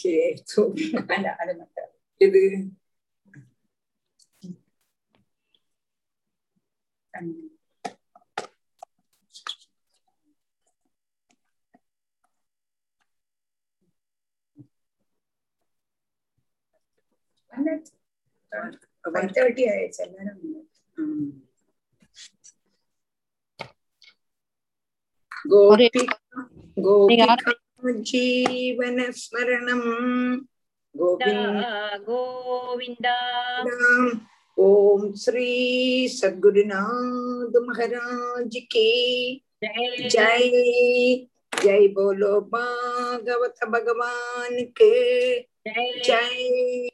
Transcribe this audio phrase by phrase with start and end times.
[0.00, 0.62] ശരിയായിരിച്ചു
[1.14, 1.84] അല്ല അത് മറ്റേ
[2.20, 2.40] ഇത്
[19.04, 20.38] വൺ തേർട്ടി ആയച്ചു എല്ലാരും
[25.46, 25.86] ഗോപി
[26.78, 27.16] ഗോപി
[27.84, 29.82] जीवनस्मरणम्
[30.94, 33.06] गोविन्द
[34.56, 38.88] ॐ श्री सद्गुरुनाथ महाराज के
[39.64, 40.48] जय
[41.52, 44.94] जय बोलो भागवत भगवान के
[45.68, 46.88] जय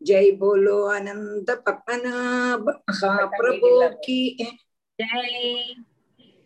[0.00, 3.70] जय बोलो आनंद पद्मनाभ महाप्रभु
[4.04, 4.20] की
[4.98, 5.74] जय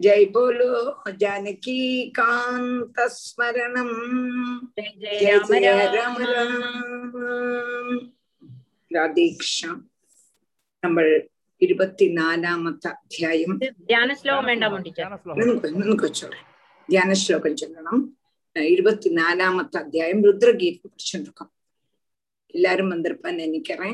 [0.01, 0.67] जय बोलो
[1.15, 1.79] जानकी
[2.11, 3.89] कांत स्मरणम
[4.79, 6.59] जय जय राम राम
[8.91, 9.67] രാധേക്ഷ
[10.83, 11.07] നമ്മൾ
[11.63, 13.51] ഇരുപത്തിനാലാമത്തെ അധ്യായം
[15.75, 16.39] നിനക്കൊച്ചോളെ
[16.89, 17.99] ധ്യാന ശ്ലോകം ചൊല്ലണം
[18.57, 21.49] ഇരുപത്തിനാലാമത്തെ അധ്യായം രുദ്രഗീതം പഠിച്ചോണ്ടിരിക്കും
[22.55, 23.91] എല്ലാരും വന്നിരിപ്പാൻ എനിക്കറേ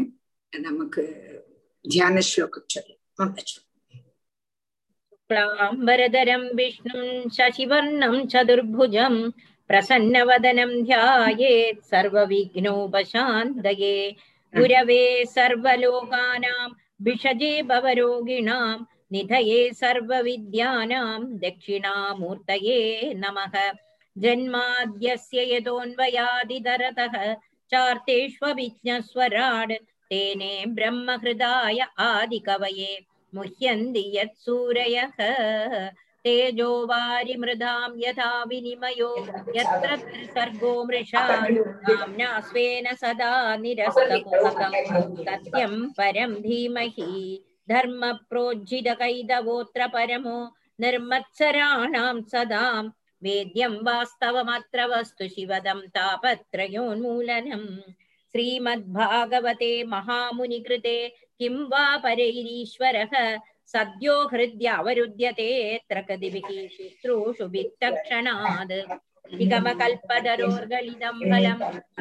[0.52, 1.04] നമുക്ക്
[1.84, 3.28] ധ്യാന ശ്ലോകം ചൊല്ലാം
[5.24, 9.30] शुक्लाम्बरधरं विष्णुं शशिवर्णं चतुर्भुजं
[9.68, 14.16] प्रसन्नवदनं ध्यायेत् सर्वविघ्नोपशान्तये
[14.56, 16.68] गुरवे सर्वलोकानां,
[17.00, 18.78] विषजे भवरोगिणां,
[19.12, 23.72] निधये सर्वविद्यानां, दक्षिणामूर्तये नमः।
[24.18, 27.34] जन्माद्यस्य यतोऽन्वयादितरतः
[27.70, 29.72] चार्तेष्वभिज्ञस्वराड्
[30.10, 35.16] तेने ब्रह्महृदाय आदिकवये। मुह्यन्ति यत्सूरयः
[36.24, 39.12] तेजो वारिमृधां यथा विनिमयो
[39.56, 41.26] त्रिसर्गो मृषा।
[42.48, 44.72] स्वेन सदा निरस्तकुहकं
[45.26, 47.10] सत्यं परं धीमहि
[47.70, 50.38] धर्मप्रोज्झितकैतवोऽत्र परमो
[50.80, 52.84] निर्मत्सराणां सदां
[53.22, 57.68] वेद्यं वास्तवमत्र वस्तु शिवदं तापत्रयोन्मूलनम्।
[58.34, 60.96] श्रीमद्भागवते महामुनिकृते
[61.39, 63.13] किं वा परैरीश्वरः
[63.73, 68.75] सद्यो हृद्यावरुध्यतेऽत्र कदिभिः शुश्रूषु वित्तक्षणात्
[69.39, 71.59] निगमकल्पतरोर्गलितं फलं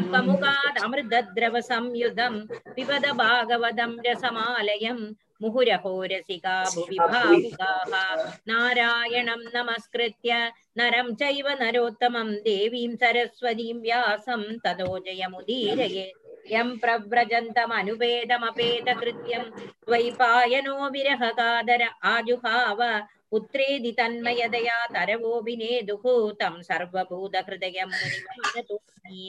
[0.08, 2.34] स्वमुखादमृतद्रवसंयुधं
[2.76, 5.00] पिबद भागवतं रसमालयं
[5.42, 7.92] मुहुरहोरसिका भुवि भावुकाः
[8.50, 10.30] नारायणं नमस्कृत्य
[10.78, 16.21] नरं चैव नरोत्तमं देवीं सरस्वतीं व्यासं ततो जयमुदीरयेत्
[16.52, 19.44] यं प्रव्रजन्तमनुपेदमपेदकृत्यं
[19.88, 22.80] द्वैपायनो विरहकादर आजुहाव
[23.30, 26.04] पुत्रेदि तन्मयदया तरवोऽभिनेदुः
[26.40, 29.22] तं सर्वभूतहृदयं मुनिमानतोऽस्मि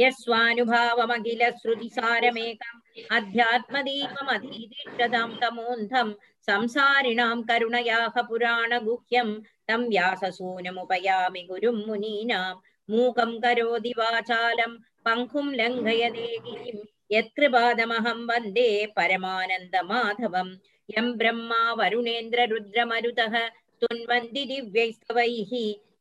[0.00, 2.80] यस्वानुभावमखिलश्रुतिसारमेकम्
[3.16, 6.08] अध्यात्मदीपमधीतिष्ठतां तमोऽन्धं
[6.48, 9.28] संसारिणां करुणयाः पुराणगुह्यं
[9.68, 12.46] तं व्याससूनमुपयामि गुरुं मुनीनां
[12.90, 14.72] मूकं करोति वाचालं
[15.06, 16.78] पङ्कुं लङ्घयते गिरिं
[17.14, 20.48] यत्कृपादमहं वन्दे परमानन्दमाधवं
[20.94, 23.34] यं ब्रह्मा वरुणेन्द्ररुद्रमरुतः
[23.82, 25.52] तुन्वन्ति दिव्यैस्तवैः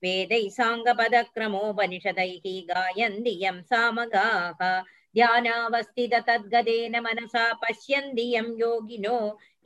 [0.03, 4.61] वेदैः साङ्गपदक्रमोपनिषदैः गायन्ति यं सामगाः
[5.15, 9.17] ध्यानावस्थित तद्गदेन मनसा पश्यन्ति यं योगिनो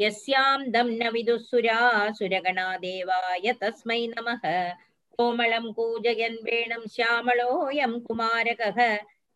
[0.01, 4.45] यस्यां दं न विदुःसुरासुरगणा देवाय तस्मै नमः
[5.17, 8.79] कोमलं कूजयन् वेणं श्यामलोऽयं कुमारकः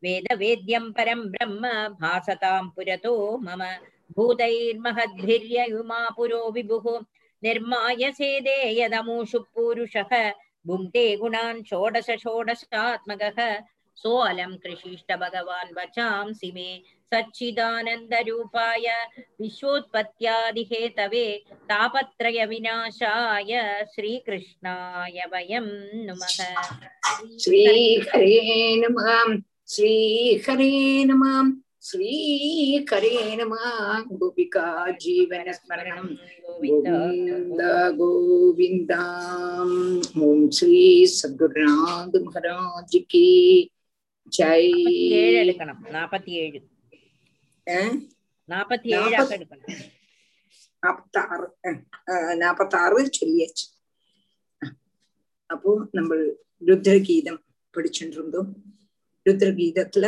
[0.03, 1.71] वेदवेद्यं परं ब्रह्म
[2.01, 3.15] भासतां पुरतो
[3.45, 3.63] मम
[4.17, 6.85] भूतैर्महद्भिर्ययुमा पुरो विभुः
[7.43, 10.13] निर्माय सेदे यदमुषु पूरुषः
[10.67, 13.39] भुङ्क्ते गुणान् षोडश षोडशात्मकः
[13.97, 16.69] सोऽलं कृषिष्ट भगवान् वचांसि मे
[17.13, 18.87] सच्चिदानन्दरूपाय
[19.41, 21.25] विश्वोत्पत्त्यादिहेतवे
[21.71, 23.51] तापत्रयविनाशाय
[23.93, 25.67] श्रीकृष्णाय वयं
[26.07, 26.37] नुमः
[27.43, 28.35] श्रीहरे
[28.81, 29.09] नमः
[29.74, 31.36] श्रीहरे नमः
[31.82, 33.64] श्रीहरे नमः
[34.18, 34.66] गोपिका
[35.04, 36.04] जीवनस्मरणं
[36.48, 37.60] गोविन्द
[38.00, 39.72] गोविन्दाम्
[40.24, 40.82] ॐ श्री
[41.14, 43.28] सद्गुरुनाथ महाराज की
[44.38, 44.70] ஜெய்.
[45.22, 45.82] ஏழு எடுக்கணும்.
[45.96, 46.60] நாற்பத்தி ஏழு
[48.48, 49.74] நாற்பத்தி ஏழு எடுக்கணும்.
[50.80, 51.48] நாற்பத்தாறு.
[52.36, 53.66] நாற்பத்தாறு சொல்லியாச்சு.
[55.46, 56.14] அப்போ நம்ம
[56.66, 57.42] ருத்ரகீதம்
[57.76, 58.52] படிச்சுட்டு இருந்தோம்.
[59.26, 60.06] ருத்ரகீதத்துல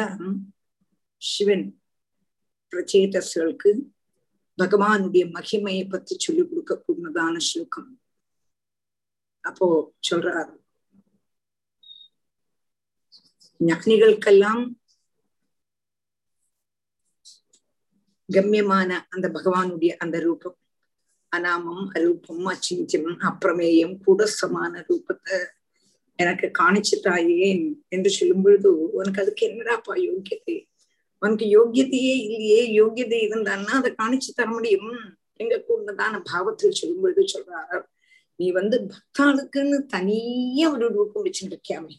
[1.23, 1.67] சிவன்
[2.73, 3.71] பிரச்சேதஸ்களுக்கு
[4.59, 7.91] பகவானுடைய மகிமையை பத்தி சொல்லி கொடுக்க கூடதான ஸ்லோகம்.
[9.45, 9.67] அப்போ
[10.09, 10.53] சொல்றார்
[13.61, 14.63] ஞானிகளுக்கெல்லாம்
[18.29, 20.59] கம்யமான அந்த பகவானுடைய அந்த ரூபம்
[21.33, 25.37] அனாமம் அரூபம் அச்சிஞ்சம் அப்பிரமேயம் கூடசமான ரூபத்தை
[26.19, 27.49] எனக்கு காணிச்சுட்டாயே
[27.89, 30.57] என்று சொல்லும் பொழுது உனக்கு அதுக்கு என்னடாப்பா யோக்கியத்தை
[31.23, 34.91] உனக்கு யோக்கியத்தையே இல்லையே யோக்கியதை இருந்தான்னா அதை காணிச்சு தர முடியும்?
[35.37, 37.85] எங்க கூடதான பாவத்தில் சொல்லும் பொழுது சொல்றார்
[38.41, 41.95] நீ வந்து பக்தாளுக்குன்னு தனியா ஒரு ரூபம் வச்சுட்டு இருக்கியாமே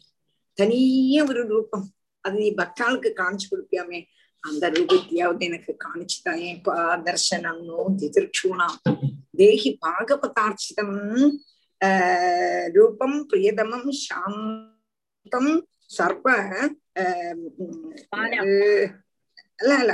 [0.58, 1.86] தனிய ஒரு ரூபம்.
[2.24, 4.00] அது நீ பக்தாளுக்கு காணிச்சு கொடுப்பியாமே
[4.44, 6.74] அந்த ரூபத்தையாவது எனக்கு காணிச்சுட்டாயே பா
[7.06, 8.78] தர்சனம்னோ திதிர்ஷூணாம்
[9.36, 10.96] தேகி பாகவதார்ச்சிதம்
[12.76, 15.52] ரூபம் பிரியதமம் சாந்தம்
[15.96, 16.26] சர்வ
[19.58, 19.92] அல்ல அல்ல.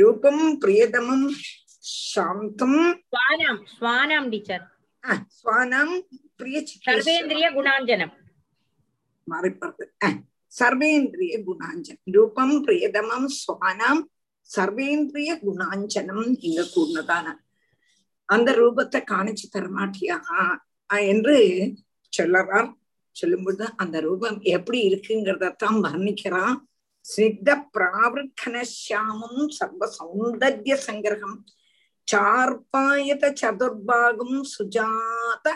[0.00, 1.26] ரூபம் பிரியதமம்
[2.12, 2.78] சாந்தம்.
[3.12, 4.64] ஸ்வானாம் ஸ்வானாம் டீச்சர்.
[5.38, 5.94] ஸ்வானாம்
[6.36, 8.14] பிரிய சர்வேந்திரிய குணாஞ்சனம்.
[9.30, 9.86] மாறிப்படுறது
[10.58, 14.02] சர்வேந்திரிய குணாஞ்சன் ரூபம் பிரியதமம் ஸ்வானாம்
[14.50, 17.26] சர்வேந்திரிய குணாஞ்சனம் இங்க கூடதான
[18.26, 20.18] அந்த ரூபத்தை காணிச்சு தரமாட்டியா?
[20.90, 21.36] என்று
[22.16, 22.72] சொல்லறான்
[23.10, 26.56] சொல்லும்போது அந்த ரூபம் எப்படி இருக்குங்கிறதத்தான் வர்ணிக்கிறான்.
[27.04, 31.38] ஸ்னிக்த பிராவர்கனசியாமம் சர்வ சௌந்தர்ய சங்கிரகம்.
[32.12, 35.46] சார்பாயத சதுர்பாகம் சுஜாத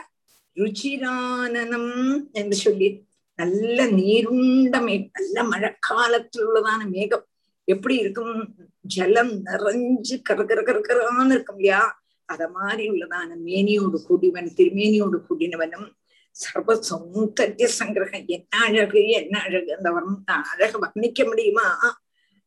[0.56, 3.06] ருச்சிரானனம் என்று சொல்லி
[3.36, 7.26] நல்ல நீருண்ட மே நல்ல மழைக்காலத்தில் உள்ளதான மேகம்.
[7.64, 8.54] எப்படி இருக்கும்?
[8.80, 11.99] ஜலம் நிறைஞ்சு கர கர கரகரான்னு இருக்கும் இல்லையா?
[12.30, 15.88] அத மாதிரி உள்ளதான மேனியோடு கூடியவன் திருமேனியோடு கூடினவனும்
[16.30, 18.26] சர்வ சௌந்தர்ய சங்கிரகம்.
[18.26, 21.68] என்ன அழகு என்ன அழகு அந்த வர்ண அழக வர்ணிக்க முடியுமா?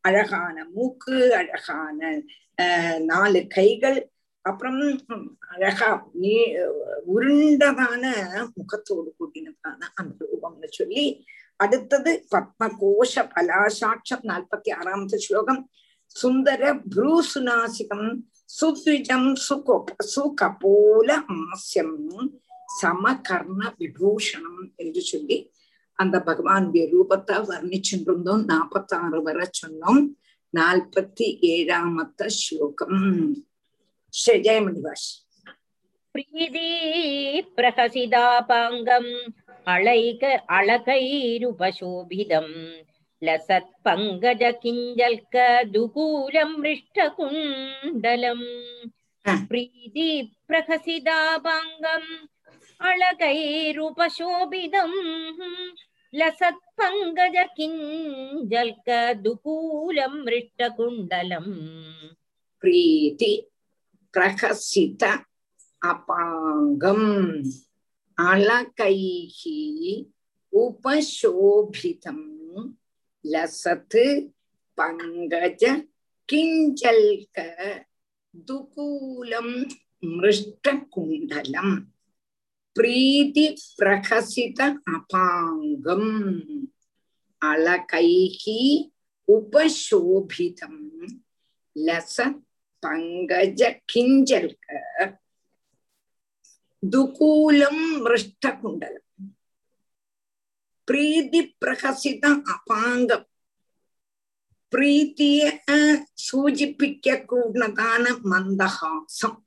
[0.02, 2.00] அழகான மூக்கு அழகான
[2.62, 4.00] ஆஹ் நாலு கைகள்
[4.42, 4.80] அப்புறம்
[5.54, 6.34] அழகா நீ
[7.16, 8.04] உருண்டதான
[8.54, 11.06] முகத்தோடு கூட்டினதான அந்த ரூபம்னு சொல்லி
[11.56, 15.62] அடுத்தது பத்மகோஷ பலாசாட்சம் நாற்பத்தி ஆறாமത്തെ ஸ்லோகம்.
[16.06, 18.08] சுந்தர புரூசுநாசிகம்
[18.54, 21.98] சுத்விஜம் சுகோப சுகபோல ஆசியம்
[22.76, 25.38] சமகர்ண விபூஷணம் என்று சொல்லி
[26.00, 30.02] அந்த பகவானுடைய ரூபத்தை வர்ணிச்சுருந்தோம் நாற்பத்தி ஆறு வரை சொன்னோம்
[30.54, 33.02] நாற்பத்தி ஏழாமத்த ஸ்லோகம்
[34.14, 35.10] ஜெயமணிவாஷ்
[36.16, 36.70] பிரீதி
[37.58, 39.12] பிரகசிதாபாங்கம்
[39.68, 40.24] அழைக
[40.58, 42.56] அழகைருபசோபிதம்
[43.24, 45.36] லசத் பங்கஜ கிஞ்சல்க
[45.74, 48.48] துகூலம் மிருஷ்டகுண்டலம்
[49.46, 50.10] பிரீதி
[50.48, 52.12] பிரகசிதாபாங்கம்
[52.82, 55.00] அழகைருபசோபிதம்
[56.14, 58.90] லசத் பங்கஜ கிஞ்சல்க
[59.24, 61.56] துகூலம் மிருஷ்டகுண்டலம்
[73.24, 74.32] லசத்து
[74.78, 75.88] பங்கஜ
[76.32, 77.36] கிஞ்சல்க
[78.48, 79.70] துகூலம்
[80.02, 81.76] மிருஷ்டகுண்டலம்
[82.72, 86.12] பிரீதி பிரகசித அபாங்கம்.
[87.46, 88.92] அழகைகி
[89.28, 90.82] உபசோபிதம்.
[91.76, 92.42] லச
[92.82, 93.62] பங்கஜ
[93.94, 94.66] கிஞ்சல்க
[96.90, 99.03] துகூலம் மிருஷ்டகுண்டலம்
[100.88, 103.26] பிரீதி பிரகசித அபாங்கம்
[104.74, 105.42] பிரீத்திய
[106.26, 109.38] சூச்சிப்பிக்க கூடதான மந்தஹாசம்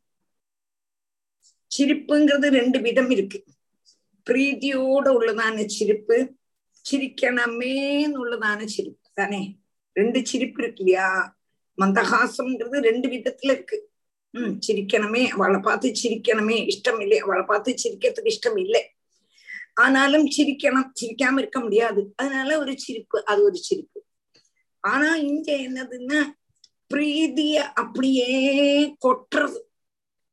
[1.70, 3.38] சிரிப்புங்கிறது ரெண்டு விதம் இருக்கு
[4.26, 6.16] பிரீத்தியோட உள்ளதான சிரிப்பு
[6.84, 9.42] சிரிக்கணுமேன்னு உள்ளதான சிரிப்பு தானே
[9.96, 11.08] ரெண்டு சிரிப்பு இருக்கு இல்லையா
[11.78, 13.78] மந்தஹாசம்ங்கிறது ரெண்டு விதத்துல இருக்கு
[14.34, 18.82] உம் சிரிக்கணுமே அவளை பார்த்து சிரிக்கணுமே இஷ்டம் இல்லை அவளை பார்த்து சிரிக்கிறதுக்கு இஷ்டம் இல்லை
[19.76, 22.02] ஆனாலும் சிரிக்கணும் சிரிக்காம இருக்க முடியாது.
[22.16, 24.00] அதனால ஒரு சிரிப்பு அது ஒரு சிரிப்பு.
[24.84, 26.20] ஆனா இங்க என்னதுன்னா
[26.94, 28.30] பிரீதிய அப்படியே
[29.04, 29.60] கொட்டுறது.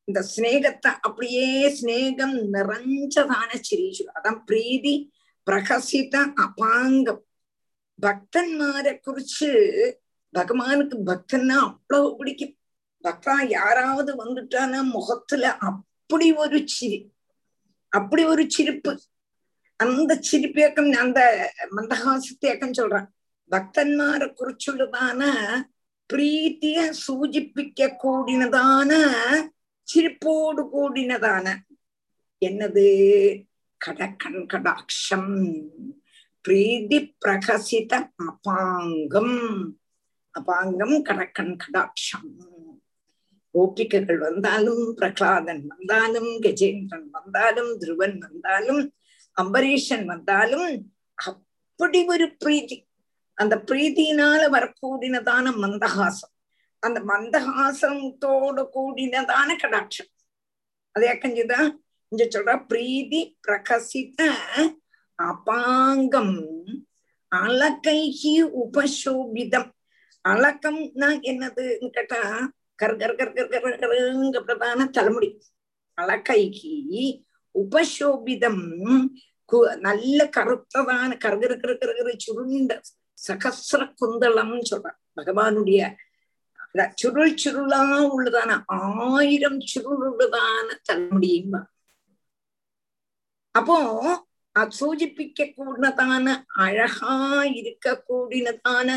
[0.08, 1.48] இந்த ஸ்னேகத்தை அப்படியே
[1.82, 4.96] ஸ்னேகம் நிறைஞ்சதான சிரிச்சு அதான் பிரீதி
[5.48, 7.24] பிரகசித அபாங்கம்.
[8.00, 9.50] பக்தன்மாரை குறிச்சு
[10.34, 12.56] பகவானுக்கு பக்தன்னா அவ்வளவு பிடிக்கும்.
[13.04, 17.00] பக்தா யாராவது வந்துட்டானா முகத்துல அப்படி ஒரு சிரி
[17.94, 18.92] அப்படி ஒரு சிரிப்பு.
[19.76, 23.08] அந்த சிரிப்பேக்கம் அந்த மந்தகாசத்தையக்கம் சொல்றான்.
[23.52, 25.32] பக்தன்மாரை குறிச்சுள்ளதான
[26.14, 28.92] பிரீத்திய சூச்சிப்பிக்க கூடினதான
[29.94, 31.56] சிரிப்போடு கூடினதான.
[32.46, 32.88] என்னது?
[33.86, 35.62] கடக்கண் கடாட்சம்
[36.42, 39.66] பிரீதி பிரகசித அபாங்கம்.
[40.40, 42.52] அபாங்கம் கடக்கண் கடாட்சம்
[43.54, 48.94] கோபிகைகள் வந்தாலும் பிரகலாதன் வந்தாலும் கஜேந்திரன் வந்தாலும் துருவன் வந்தாலும்
[49.42, 52.78] அம்பரீஷன் வந்தாலும் அப்படி ஒரு பிரீதி.
[53.34, 56.34] அந்த பிரீதியினால வரக்கூடினதான மந்தஹாசம்.
[56.80, 60.12] அந்த மந்தஹாசத்தோட கூடினதான கடாட்சம்.
[60.92, 61.70] அதே கஞ்சுதான்
[62.08, 64.20] இங்க சொல்ற பிரீதி பிரகசித
[65.20, 66.36] அபாங்கம்
[67.32, 69.70] அலகைகி உபசோபிதம்.
[70.30, 72.20] அலக்கம்னா என்னதுன்னு கேட்டா
[72.84, 75.30] கர் கர் கர் கர் கர் கருங்கிறதான தலைமுடி.
[76.02, 76.76] அலக்கைகி
[77.54, 78.62] உபசோபிதம்.
[79.80, 82.82] நல்ல கருத்ததான கருகிற கருகிற சுருண்ட
[83.28, 85.00] சகசிர குந்தளம்னு சொல்றான்.
[85.16, 85.82] பகவானுடைய
[86.96, 87.82] சுருள் சுருளா
[88.16, 91.62] உள்ளதான ஆயிரம் சுருளுள்ளதான உள்ளதான
[93.52, 93.78] அப்போ
[94.52, 98.90] அது சூச்சிப்பிக்க கூடினதான அழகா இருக்க கூடினதான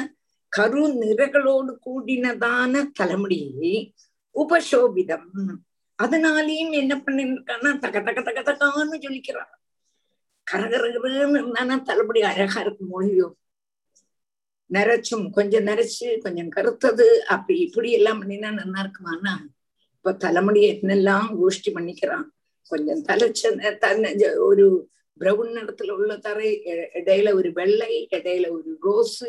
[0.49, 3.95] கரு நிறகளோடு கூடினதான தலைமுடியை
[4.35, 5.29] உபசோபிதம்.
[5.99, 9.53] அதனாலேயும் என்ன பண்ணிருக்கான்னா தக தக தக தகான்னு சொல்லிக்கிறான்
[10.47, 13.35] கரகரகரன்னு இருந்தானா தலைமுடி அழகா இருக்கும் மொழியும்.
[14.71, 19.35] நரைச்சும் கொஞ்சம் நரைச்சு கொஞ்சம் கருத்தது அப்படி இப்படி எல்லாம் பண்ணினா நல்லா இருக்குமானா
[19.97, 22.27] இப்ப தலைமுடியை என்னெல்லாம் கோஷ்டி பண்ணிக்கிறான்.
[22.71, 23.43] கொஞ்சம் தலைச்ச
[24.39, 26.49] ஒரு பிரவுன் நிறத்துல உள்ள தரை
[27.01, 29.29] இடையில ஒரு வெள்ளை இடையில ஒரு ரோஸு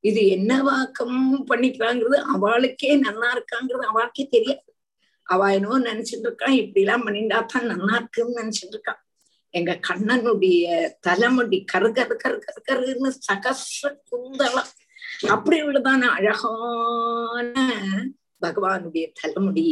[0.00, 4.64] இது என்ன வாக்கம் பண்ணிக்கிறாங்கிறது அவளுக்கே நன்னா இருக்காங்கிறது அவளுக்கே தெரியாது.
[5.26, 9.00] அவ என்னவோ நினைச்சிட்டு இருக்கான் இப்படி எல்லாம் பண்ணிண்டா தான் நல்லா இருக்குன்னு நினைச்சிட்டு இருக்கான்
[9.54, 10.64] எங்க கண்ணனுடைய
[11.00, 13.80] தலைமுடி கரு கரு கரு கரு கருன்னு சகச
[14.10, 14.72] குந்தளம்
[15.28, 17.54] அப்படி உள்ளதான அழகான
[18.42, 19.68] பகவானுடைய தலைமுடி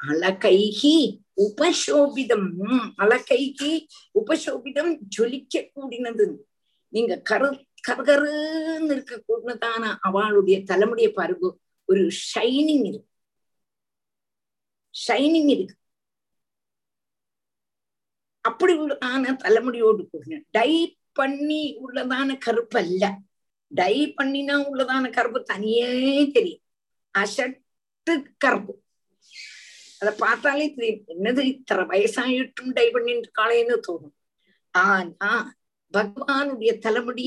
[0.00, 0.96] அலகைகி
[1.36, 2.50] உபசோபிதம்
[2.96, 3.72] அலகைகி
[4.14, 6.26] உபசோபிதம் ஜொலிக்க கூடினது.
[6.92, 7.48] நீங்க கரு
[7.88, 11.46] கருகருன்னு இருக்க கூடினதான அவளுடைய தலைமுடிய பாருங்க.
[11.88, 13.07] ஒரு ஷைனிங் இருக்கு.
[15.06, 15.76] ஷைனிங் இருக்கு.
[18.48, 18.74] அப்படி
[19.10, 20.70] ஆன தலைமுடியோடு கூடின டை
[21.18, 23.04] பண்ணி உள்ளதான கருப்பு அல்ல
[23.70, 25.88] டை பண்ணினா உள்ளதான கருப்பு தனியே
[26.36, 26.64] தெரியும்.
[27.18, 28.74] அசட்டு கருப்பு.
[30.00, 31.04] அத பார்த்தாலே தெரியும்.
[31.14, 34.16] என்னது இத்தனை வயசாயிட்டும் டை பண்ணிட்டு இருக்காளேன்னு தோணும்.
[34.70, 35.30] ஆனா
[35.92, 37.26] பகவானுடைய தலைமுடி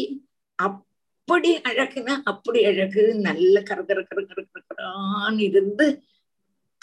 [0.56, 3.04] அப்படி அழகுனா அப்படி அழகு.
[3.28, 5.86] நல்ல கர் கரு கரகரான்னு இருந்து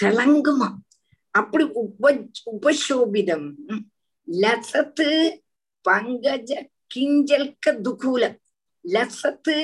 [0.03, 0.69] திளங்குமா
[1.31, 2.21] அப்படி உப
[2.53, 3.55] உபசோபிதம்.
[4.29, 5.09] லசத்து
[5.89, 6.51] பங்கஜ
[6.95, 8.37] கிஞ்சல்க துகூலம்
[8.85, 9.55] லசத்து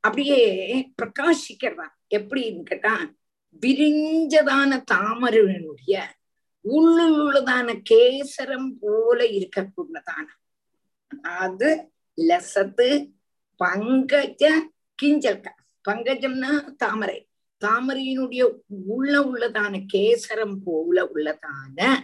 [0.00, 0.40] அப்படியே
[1.02, 1.86] பிரகாசிக்கிறதா?
[2.10, 3.14] எப்படின்னு கேட்டா
[3.62, 6.02] விரிஞ்சதான தாமரனுடைய
[6.60, 10.26] உள்ளுள் உள்ளதான கேசரம் போல இருக்கக்கூடியதான.
[11.22, 13.12] அதாவது லசத்து
[13.64, 14.42] பங்கஜ
[15.02, 15.46] கிஞ்சல்க.
[15.88, 17.29] பங்கஜம்னா தாமரை.
[17.64, 21.98] தாமரையினுடைய உள்ள உள்ளதான கேசரம் போல உள்ளதான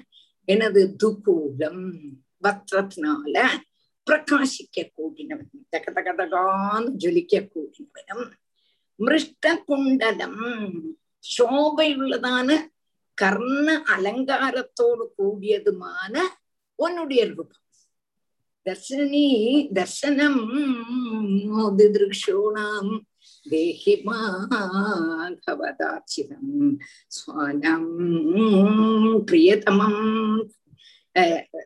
[0.44, 1.98] எனது துகூலம்
[2.42, 3.46] வஸ்திரத்தினால
[4.10, 5.50] பிரகாசிக்க கூடினவன்.
[5.68, 8.30] தக தக தகான்னு ஜொலிக்க கூடினவனும்
[8.94, 10.40] மிருஷ்ட குண்டலம்
[11.38, 12.68] சோபை
[13.14, 16.18] கர்ண அலங்காரத்தோடு கூடியதுமான
[16.74, 17.50] உன்னுடைய ரூபம்.
[18.64, 19.26] தர்சனி
[19.72, 20.42] தர்சனம்
[21.78, 23.00] திருஷோணாம்
[23.46, 27.92] देहि மாதவதாச்சிதம் ஸ்வானம்
[29.24, 30.46] பிரியதமம்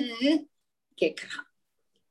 [0.98, 1.48] கேக்குறான்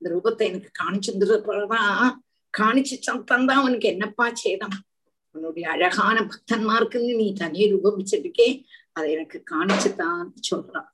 [0.02, 2.18] இந்த ரூபத்தை எனக்கு காணிச்சிருந்ததுதான்
[2.54, 4.88] காணிச்சு தந்தா அவனுக்கு என்னப்பா சேதம்
[5.34, 8.49] உன்னுடைய அழகான பக்தன்மார்க்குன்னு நீ தனியே ரூபமிச்சிருக்கே
[8.92, 10.88] அதை எனக்கு காணிச்சுதான் சொல்றான்.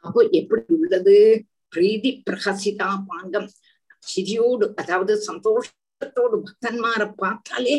[0.00, 1.16] அப்போ எப்படி உள்ளது?
[1.68, 3.48] பிரீதி பிரகசிதா பாங்கம்
[4.02, 7.76] சிரியோடு அதாவது சந்தோஷத்தோடு பக்தன்மாரை பார்த்தாலே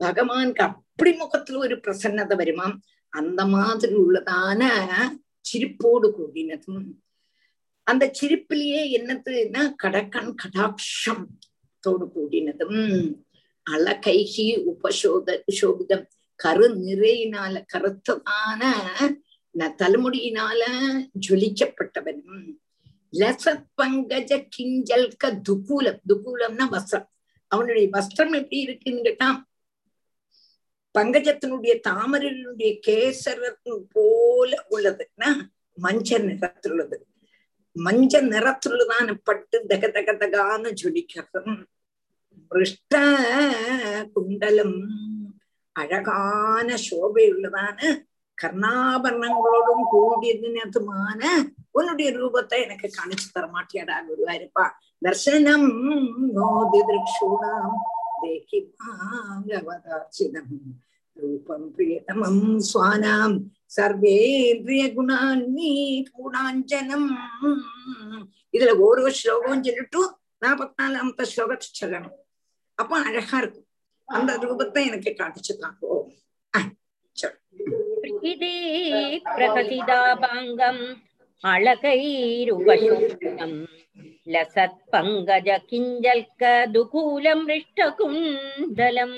[0.00, 2.76] பகவானுக்கு அப்படி முகத்துல ஒரு பிரசன்னதை வருமாம்
[3.12, 4.62] அந்த மாதிரி உள்ளதான
[5.44, 6.84] சிரிப்போடு கூடினதும்
[7.86, 11.24] அந்த சிரிப்பிலேயே என்னதுன்னா கடக்கண் கடாட்சம்
[11.84, 12.80] தோடு கூடினதும்
[13.70, 16.06] அழகைகி உபசோத சோபிதம்
[16.36, 18.62] கரு நிறையினால கருத்ததான
[19.58, 20.62] தலைமுடியினால
[21.28, 22.56] ஜொலிக்கப்பட்டவனும்
[23.12, 26.00] லசத் பங்கஜ கிஞ்சல்க துகூலம்.
[26.08, 27.06] துகூலம்னா வஸ்திரம்.
[27.46, 29.46] அவனுடைய வஸ்திரம் எப்படி இருக்குன்னு கேட்டா
[30.98, 35.28] பங்கஜத்தினுடைய தாமரனுடைய கேசரத்தின் போல உள்ளதுன்னா
[35.82, 36.96] மஞ்ச நிறத்துள்ளது.
[37.84, 41.64] மஞ்ச நிறத்துள்ளதான பட்டு தக தக தகான்னு ஜொலிக்கிறதும்
[42.50, 42.94] பிருஷ்ட
[44.14, 44.78] குண்டலம்.
[45.76, 47.78] அழகான சோபையுள்ளதான
[48.38, 51.20] கர்ணாபரணங்களோடும் கூடியதுனதுமான
[51.76, 54.64] உன்னுடைய ரூபத்தை எனக்கு காணிச்சு தர மாட்டியாடா குருவாயிருப்பா.
[55.02, 55.68] தர்சனம்
[56.36, 57.76] நோதி திருஷூணாம்
[58.22, 60.56] தேகி பாங்கவதாச்சிதம்
[61.16, 63.36] ரூபம் பிரியதமம் சுவானாம்
[63.76, 65.72] சர்வேந்திரிய குணான்னி
[66.16, 67.08] கூடாஞ்சனம்
[68.56, 70.02] இதுல ஓரோ ஸ்லோகம் சொல்லிட்டு
[70.42, 72.16] நாற்பத்தி ஸ்லோகத்தை சொல்லணும்.
[72.78, 73.66] அப்ப அழகா இருக்கும்.
[74.08, 75.92] அந்த ரூபத்தை எனக்கு காட்டிச்சு தாங்கோ
[78.32, 78.56] இதே
[79.36, 80.82] பிரகசிதாபாங்கம்
[81.44, 83.58] அழகைருபசூனம்.
[84.34, 89.16] லசத் பங்கஜ கிஞ்சல்கதுகூலம் ரிஷ்டகுண்டலம்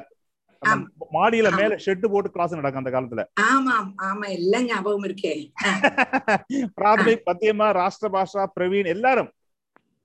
[1.14, 3.22] மாடியில மேல ஷெட் போட்டு கிளாஸ் நடக்கும் அந்த காலத்துல.
[3.46, 3.74] ஆமா
[4.08, 4.26] ஆமா.
[4.36, 5.32] எல்லாம் ஞாபகம் இருக்கே.
[6.78, 9.30] பிராதமிக் பத்தியமா ராஷ்டிர பாஷா பிரவீன் எல்லாரும்.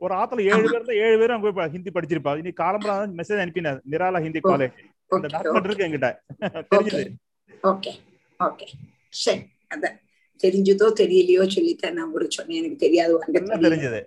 [0.01, 2.33] ஒரு ஆத்துல ஏழு பேர் ஏழு பேரும் அங்க ஹிந்தி படிச்சிருப்பா.
[2.41, 4.75] இனி காலம்பரா மெசேஜ் அனுப்பினார் நிராலா ஹிந்தி காலேஜ்
[5.11, 6.09] அந்த டாக்குமெண்ட் இருக்கு என்கிட்ட.
[6.73, 7.11] தெரிஞ்சது.
[7.63, 7.93] Okay
[8.39, 8.67] okay.
[9.23, 9.43] சரி
[9.75, 9.97] அதான்
[10.39, 12.59] தெரிஞ்சதோ தெரியலையோ சொல்லித்தான் நான் ஒரு சொன்னேன்.
[12.61, 13.13] எனக்கு தெரியாது
[13.67, 14.01] தெரிஞ்சது.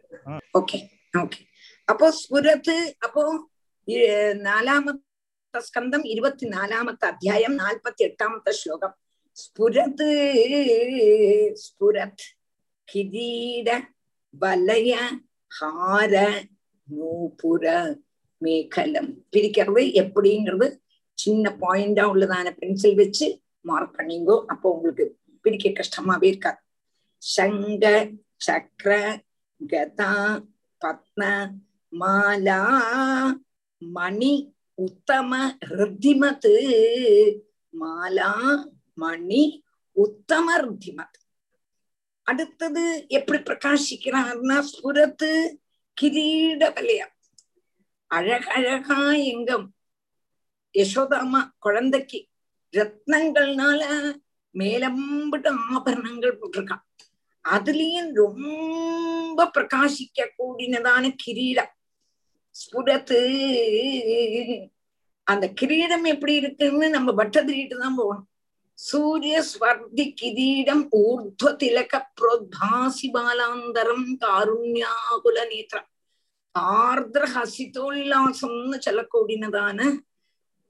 [0.60, 0.80] Okay
[1.14, 1.40] okay.
[1.88, 3.22] அப்போ சுரத்து அப்போ
[4.43, 8.93] നാലാമത്തെ സ്കന്ധം ഇരുപത്തിനാലാമത്തെ അധ്യായം നാൽപ്പത്തി എട്ടാമത്തെ ശ്ലോകം
[9.37, 10.09] സ്ഫുരത്
[11.55, 12.25] സ്ഫുരത്
[12.89, 13.69] കിരീട
[14.33, 14.93] വലയ
[15.51, 16.15] ഹാര
[16.87, 17.65] நூபுர
[18.41, 20.67] மேகலம் பிரிக்கிறது எப்படிங்கிறது
[21.17, 23.27] சின்ன பாயிண்டா உள்ளதான பென்சில் வச்சு
[23.65, 25.05] மார்க் பண்ணிங்கோ அப்போ உங்களுக்கு
[25.45, 26.59] பிரிக்க கஷ்டமாவே இருக்காது
[27.23, 27.85] சங்க
[28.37, 28.91] சக்கர
[29.61, 30.11] கதா
[30.81, 31.21] பத்ம
[31.93, 32.59] மாலா
[33.78, 36.48] மணி உத்தம ரித்திமத்
[37.80, 38.64] மாலா
[38.94, 41.18] மணி உத்தம ரித்திமத்
[42.22, 45.56] அடுத்தது எப்படி பிரகாசிக்கிறார்னா ஸ்புரத்து
[46.02, 47.14] கிரீட வலயம்
[48.14, 49.74] அழகழகா எங்கம்
[50.74, 52.26] யசோதாமா குழந்தைக்கு
[52.72, 53.82] ரத்னங்கள்னால
[54.54, 56.84] மேலம்பிட்டு ஆபரணங்கள் போட்டிருக்கான்.
[57.48, 61.77] அதுலயும் ரொம்ப பிரகாசிக்க கூடினதான கிரீடம்.
[62.60, 63.20] ஸ்புரத்து
[65.26, 68.26] அந்த கிரீடம் எப்படி இருக்குன்னு நம்ம பட்டதிரிட்டு தான் போகணும்.
[68.78, 75.88] சூரிய ஸ்வர்தி கிரீடம் ஊர்த்வ திலக புரோத்பாசி பாலாந்தரம் காருண்யாகுல நேத்திரம்
[76.54, 79.80] ஆர்திர ஹசிதோல்லாசம்னு சொல்லக்கூடியனதான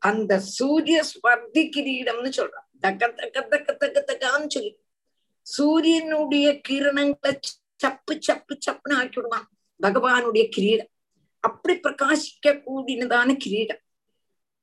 [0.03, 2.69] அந்த சூரிய ஸ்வர்தி கிரீடம்னு சொல்றான்.
[2.81, 4.73] தக்க தக்க தக்க தக்க தக்கான்னு சொல்லி.
[5.47, 7.33] சூரியனுடைய கிரணங்களை
[7.83, 9.49] சப்பு சப்பு சப்புன்னு ஆக்கி விடுவான்.
[9.83, 10.93] பகவானுடைய கிரீடம்.
[11.41, 13.83] அப்படி பிரகாசிக்க கூடினதான கிரீடம்.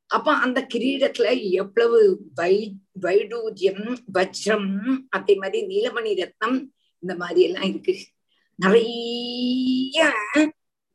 [0.08, 2.00] அப்ப அந்த கிரீடத்துல எவ்வளவு
[2.36, 4.70] வை வைடூரியம் வஜ்ரம்
[5.10, 6.60] அதே மாதிரி நீலமணி ரத்னம்
[7.00, 7.96] இந்த மாதிரி எல்லாம் இருக்கு.
[8.56, 10.12] நிறைய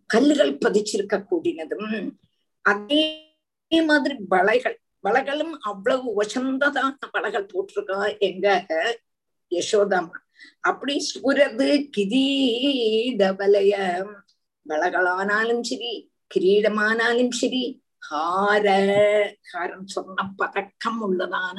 [0.06, 2.10] கல்லுகள் பதிச்சிருக்க கூடினதும்
[2.62, 3.02] அதே
[3.84, 4.80] மாதிரி வளைகள்.
[5.04, 8.66] வளைகளும் அவ்வளவு உசந்ததான வளைகள் போட்டிருக்கா எங்க
[9.50, 10.18] யசோதாமா.
[10.60, 13.74] அப்படி சுரது கிரீட வலய
[14.70, 15.92] வளகளானாலும் சரி
[16.30, 17.64] கிரீடமானாலும் சரி
[18.02, 18.66] ஹார
[19.50, 21.58] ஹாரம் சொன்ன பதக்கம் உள்ளதான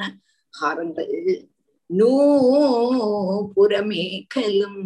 [0.54, 1.12] ஹாரங்கள்
[1.90, 2.12] நூ
[3.54, 4.80] புறமேகலும்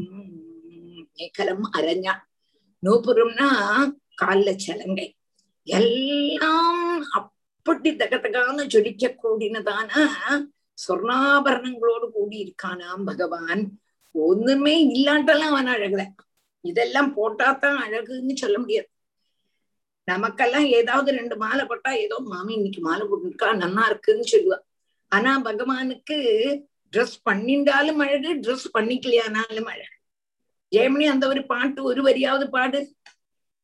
[1.12, 2.14] மேகலம் அரஞ்சா
[2.82, 3.48] நூபுரம்னா
[4.16, 5.06] கால்ல சலங்கை
[5.66, 6.82] எல்லாம்
[7.18, 9.90] அப்படி தகதகான ஜொலிக்க கூடினதான
[10.78, 13.62] சொர்ணாபரணங்களோடு கூடி இருக்கானாம் பகவான்
[14.14, 16.06] ஒண்ணுமே இல்லாட்டெல்லாம் அவன் அழகலை
[16.65, 18.89] இதெல்லாம் போட்டாதான் அழகுன்னு சொல்ல முடியாது
[20.07, 24.57] நமக்கெல்லாம் ஏதாவது ரெண்டு மாலை போட்டா ஏதோ மாமி இன்னைக்கு மாலை போட்டுருக்கா நன்னா இருக்குன்னு சொல்லுவா
[25.11, 26.17] ஆனா பகவானுக்கு
[26.93, 29.95] ட்ரெஸ் பண்ணிண்டாலும் அழகு ட்ரெஸ் பண்ணிக்கலையானாலும் அழகு
[30.71, 32.81] ஜெயமணி அந்த ஒரு பாட்டு ஒரு வரியாவது பாடு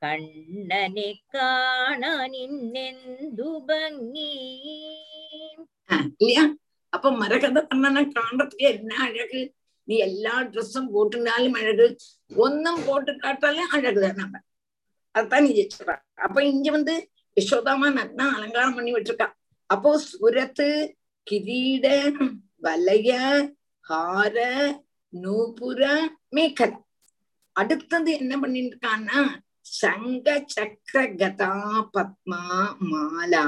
[0.03, 2.39] കണ്ണനെ കാണാനിന്നെന്തു
[3.71, 4.35] ഭംഗി?
[6.93, 9.41] അപ്പൊ മരകഥ കണ്ണനെ കാണത്തില്ല എന്നാ അഴക്?
[9.91, 11.87] நீ எல்லா ட்ரெஸ்ஸும் போட்டுனாலும் அழகு.
[12.45, 14.41] ஒன்னும் போட்டு காட்டாலும் அழகுதான் நம்ம.
[15.15, 16.95] அதான் நீ சொல்ற அப்ப இங்க வந்து
[17.37, 19.29] யசோதாமா நன்னா அலங்காரம் பண்ணி விட்டுருக்கா.
[19.71, 20.69] அப்போ சுரத்து
[21.27, 21.87] கிரீட
[22.65, 23.11] வலைய
[23.87, 24.39] ஹார
[25.13, 25.83] நூபுர
[26.37, 26.79] மேக்கலை.
[27.57, 29.21] அடுத்தது என்ன பண்ணிட்டு இருக்கான்னா
[29.81, 31.55] சங்க சக்கர கதா
[31.95, 32.43] பத்மா
[32.91, 33.45] மாலா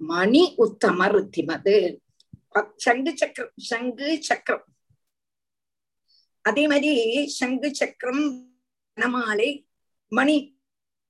[0.00, 1.76] மணி உத்தம ருத்திமது.
[2.84, 4.66] சங்கு சக்கரம் சங்கு சக்கரம்.
[6.42, 6.92] அதே மாதிரி
[7.38, 8.24] சங்கு சக்கரம்
[8.96, 9.50] வனமாலை
[10.12, 10.36] மணி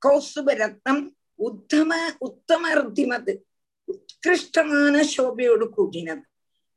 [0.03, 1.03] கௌசுப ரத்னம்
[1.49, 3.33] உத்தம உத்தம ருத்திமது
[3.89, 6.25] உத்கிருஷ்டமான சோபையோடு கூடினது.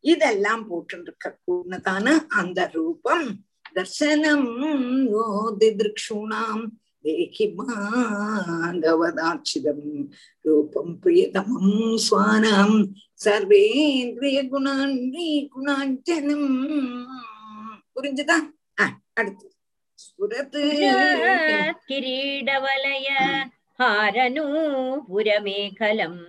[0.03, 2.05] இதெல்லாம் போட்டிருக்க கூடதான
[2.39, 3.27] அந்த ரூபம்.
[3.75, 4.49] தர்சனம்
[5.13, 6.63] யோதி திருக்ஷூணாம்
[7.01, 9.07] தேகி மாதவதாட்சிதம்
[10.45, 12.77] ரூபம் பிரியதமம் ஸ்வானாம்
[13.25, 16.51] சர்வேந்திரிய குணான்வி குணாஞ்சனம்.
[17.95, 18.37] புரிஞ்சுதா
[19.19, 19.47] அடுத்து
[20.05, 20.61] சுரத்து
[21.89, 23.07] கிரீடவலய
[23.79, 26.21] हारनूपुरमेखलम्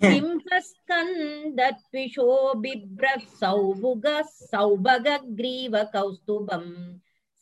[0.00, 2.26] सिंहस्कन्दर्पिषो
[2.64, 6.68] बिभ्रः सौभुगः सौभगग्रीवकौस्तुभम्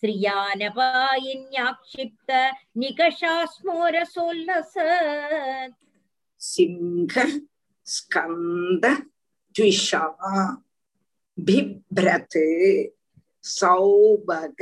[0.03, 2.31] श्रियानपायिन्याक्षिप्त
[2.83, 4.75] निकषास्मोरसोल्लस
[6.41, 7.15] सिंह
[7.87, 8.85] स्कन्द
[9.55, 10.05] द्विषा
[11.39, 12.39] बिभ्रत्
[13.45, 14.61] सौभग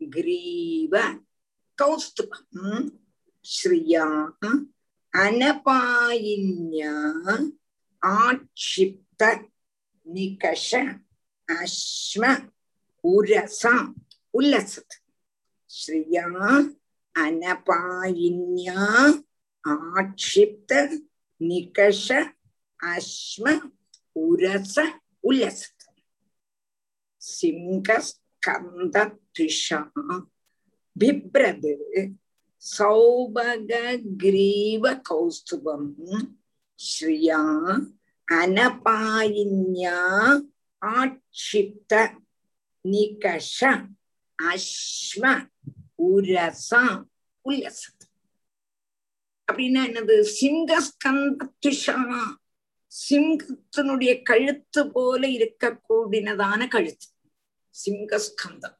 [0.00, 0.94] ग्रीव
[1.78, 2.88] कौस्तुभम्
[3.50, 4.06] கௌஸ்துபம் ஸ்ரீயா
[5.12, 6.92] அனபாயின்யா
[8.02, 9.22] ஆட்சிப்த
[10.06, 10.70] நிகஷ
[11.48, 12.22] அஸ்ம
[13.04, 13.74] உரசா
[14.34, 14.96] உல்லசத்
[15.70, 16.24] ஸ்ரீயா
[17.14, 18.82] அனபாயின்யா
[19.64, 20.72] ஆட்சிப்த
[21.40, 22.08] நிகஷ
[22.80, 23.46] அஸ்ம
[24.16, 24.76] உரச
[25.24, 25.86] உல்லசத்
[27.22, 28.96] சிங்கஸ்கந்த
[32.60, 36.26] த்விஷா பிப்ரது சௌபக கிரீவ கௌஸ்துபம்.
[36.76, 37.80] ஸ்ரீயா
[38.32, 40.40] அனபாயின்யா
[40.86, 42.14] ஆட்சிப்த
[42.88, 43.88] நிகஷ
[44.42, 45.50] அஸ்ம
[46.02, 47.04] உரசா
[47.44, 48.04] உல்லசத்.
[49.52, 50.24] அப்படின்னா என்னது?
[50.40, 51.46] சிங்கஸ்கந்த
[53.10, 57.06] சிங்கத்தினுடைய கழுத்து போல இருக்க கூடினதான கழுத்து.
[57.84, 58.76] சிங்கஸ்கந்தம்.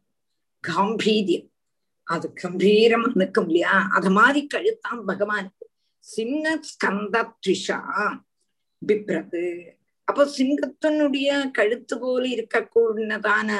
[0.60, 1.52] காம்பீரியம்.
[2.10, 3.74] அது கம்பீரமா நிற்கும் இல்லையா?
[3.92, 5.64] அத மாதிரி கழுத்தான் பகவானுக்கு
[6.06, 7.78] சிங்க ஸ்கந்த த்ரிஷா
[8.82, 9.44] பிப்ரது.
[10.08, 13.50] அப்போ சிங்கத்தினுடைய கழுத்து போல இருக்கக்கூடியதான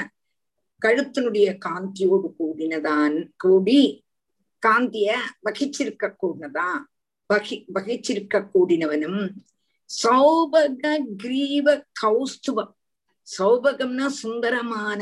[0.82, 3.80] கழுத்தினுடைய காந்தியோடு கூடினதான் கூடி
[4.62, 5.10] காந்திய
[5.46, 6.80] வகிச்சிருக்க கூடினதான்
[7.30, 9.22] வகி வகிச்சிருக்க கூடினவனும்
[9.90, 10.82] சௌபக
[11.16, 11.66] கிரீவ
[12.02, 12.72] கௌஸ்துவம்
[13.28, 15.00] சௌபகம்னா சுந்தரமான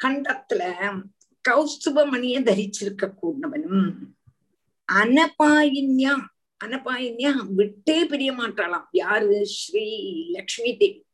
[0.00, 0.62] கண்டத்துல
[1.48, 3.92] கௌஸ்துபமணியை தரிச்சிருக்க கூடவனும்
[4.92, 6.14] அனபாயின்யா
[6.64, 8.86] அனபாயின்யா விட்டே பிரிய மாட்டாளாம்.
[8.90, 9.46] யாரு?
[9.46, 9.86] ஸ்ரீ
[10.30, 11.06] லக்ஷ்மி தேவி.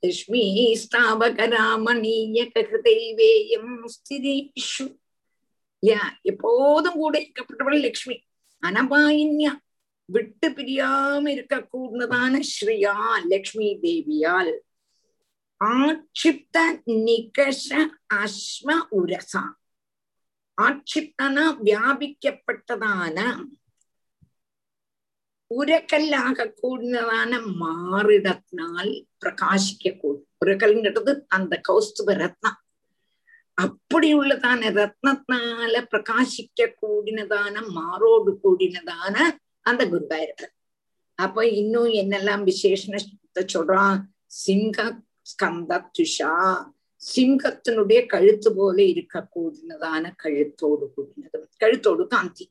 [0.00, 0.44] லக்ஷ்மி
[0.82, 4.86] ஸ்தாபகராமணீய ககிருதைவேயம் ஸ்திரீஷு.
[5.78, 8.16] இல்லையா எப்போதும் கூட இருக்கப்பட்டவள் லக்ஷ்மி.
[8.66, 9.52] அனபாயின்யா
[10.04, 14.52] விட்டு பிரியாம இருக்க கூடதான ஸ்ரீயா லக்ஷ்மி தேவியால்.
[15.60, 16.56] ஆட்சிப்த
[17.06, 17.68] நிகஷ
[18.14, 19.42] அஸ்ம உரசா.
[20.58, 23.18] ஆட்சிப்தனா வியாபிக்கப்பட்டதான
[25.50, 28.92] உரக்கல்லாக கூடினதான மாறிடத்தினால்
[29.24, 32.58] பிரகாசிக்க கூடும் உரக்கல்ங்கிறது அந்த கௌஸ்துப ரத்னம்.
[33.58, 39.14] அப்படி உள்ளதான ரத்னத்தினால பிரகாசிக்க கூடினதான மாறோடு கூடினதான
[39.62, 40.52] அந்த குருவாயிருப்பர்
[41.18, 46.32] அப்ப இன்னும் என்னெல்லாம் விசேஷணத்தை சொல்றான் சிங்க ஸ்கந்த துஷா
[47.02, 52.44] சிங்கத்தினுடைய கழுத்து போல இருக்க கூடினதான கழுத்தோடு கூடினதும் கழுத்தோடு காந்தி.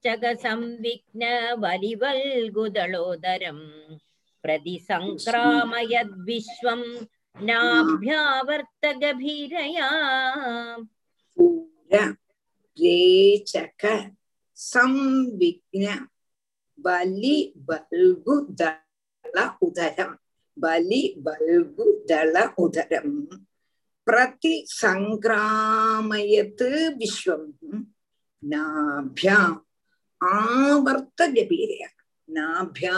[0.05, 1.23] ചകസം വിഘ്ന
[1.57, 3.59] വലിവൽഗുദളോദരം
[4.43, 6.81] പ്രതിസംക്രാമയദ്വിശ്വം
[7.47, 9.89] നാഭ്യാവർത്തഗഭീരയാ
[11.37, 11.93] പൂര
[12.77, 13.83] രേചക
[14.57, 15.85] സംവിഘ്ന
[16.77, 20.11] ബലി ബൽഗുദള ഉദരം
[20.57, 23.27] ബലി ബൽഗുദള ഉദരം
[24.07, 27.43] പ്രതി സംക്രാമയത്ത് വിശ്വം
[28.45, 29.37] நாபியா
[30.21, 31.89] ஆவர்த்த கபீரையா
[32.29, 32.97] நாபியா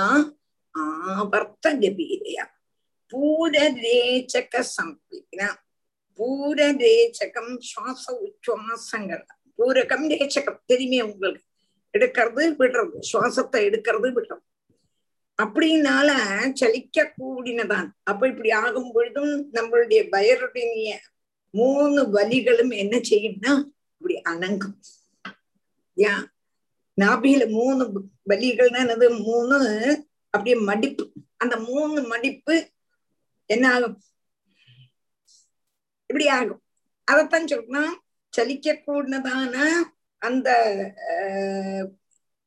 [0.76, 2.46] ஆவர்த்த கபீரையா
[3.14, 5.50] பூரரேச்சக சம்பிக்னா
[6.20, 9.24] பூரரேச்சகம் சுவாச உச்சுவாசங்கள்
[9.60, 11.44] பூரகம் ரேச்சகம் தெரியுமே உங்களுக்கு.
[11.94, 14.44] எடுக்கிறது விடுறது சுவாசத்தை எடுக்கிறது விடுறது
[15.40, 16.10] அப்படின்னால
[16.60, 20.88] சலிக்க கூடினதான் அப்ப இப்படி ஆகும் பொழுதும் நம்மளுடைய வயருடைய
[21.54, 23.54] மூணு வலிகளும் என்ன செய்யும்னா
[24.02, 24.76] இப்படி அணங்கும்
[25.98, 26.14] யா.
[26.98, 27.84] நாபியில மூணு
[28.30, 29.08] பலிகள்னா என்னது?
[29.24, 29.58] மூணு
[30.34, 31.04] அப்படியே மடிப்பு.
[31.38, 32.56] அந்த மூணு மடிப்பு
[33.50, 33.98] என்ன ஆகும்?
[36.10, 36.62] இப்படி ஆகும்.
[37.08, 37.94] அதத்தான் சொல்லணும்
[38.34, 39.56] சலிக்க கூடதான
[40.22, 40.50] அந்த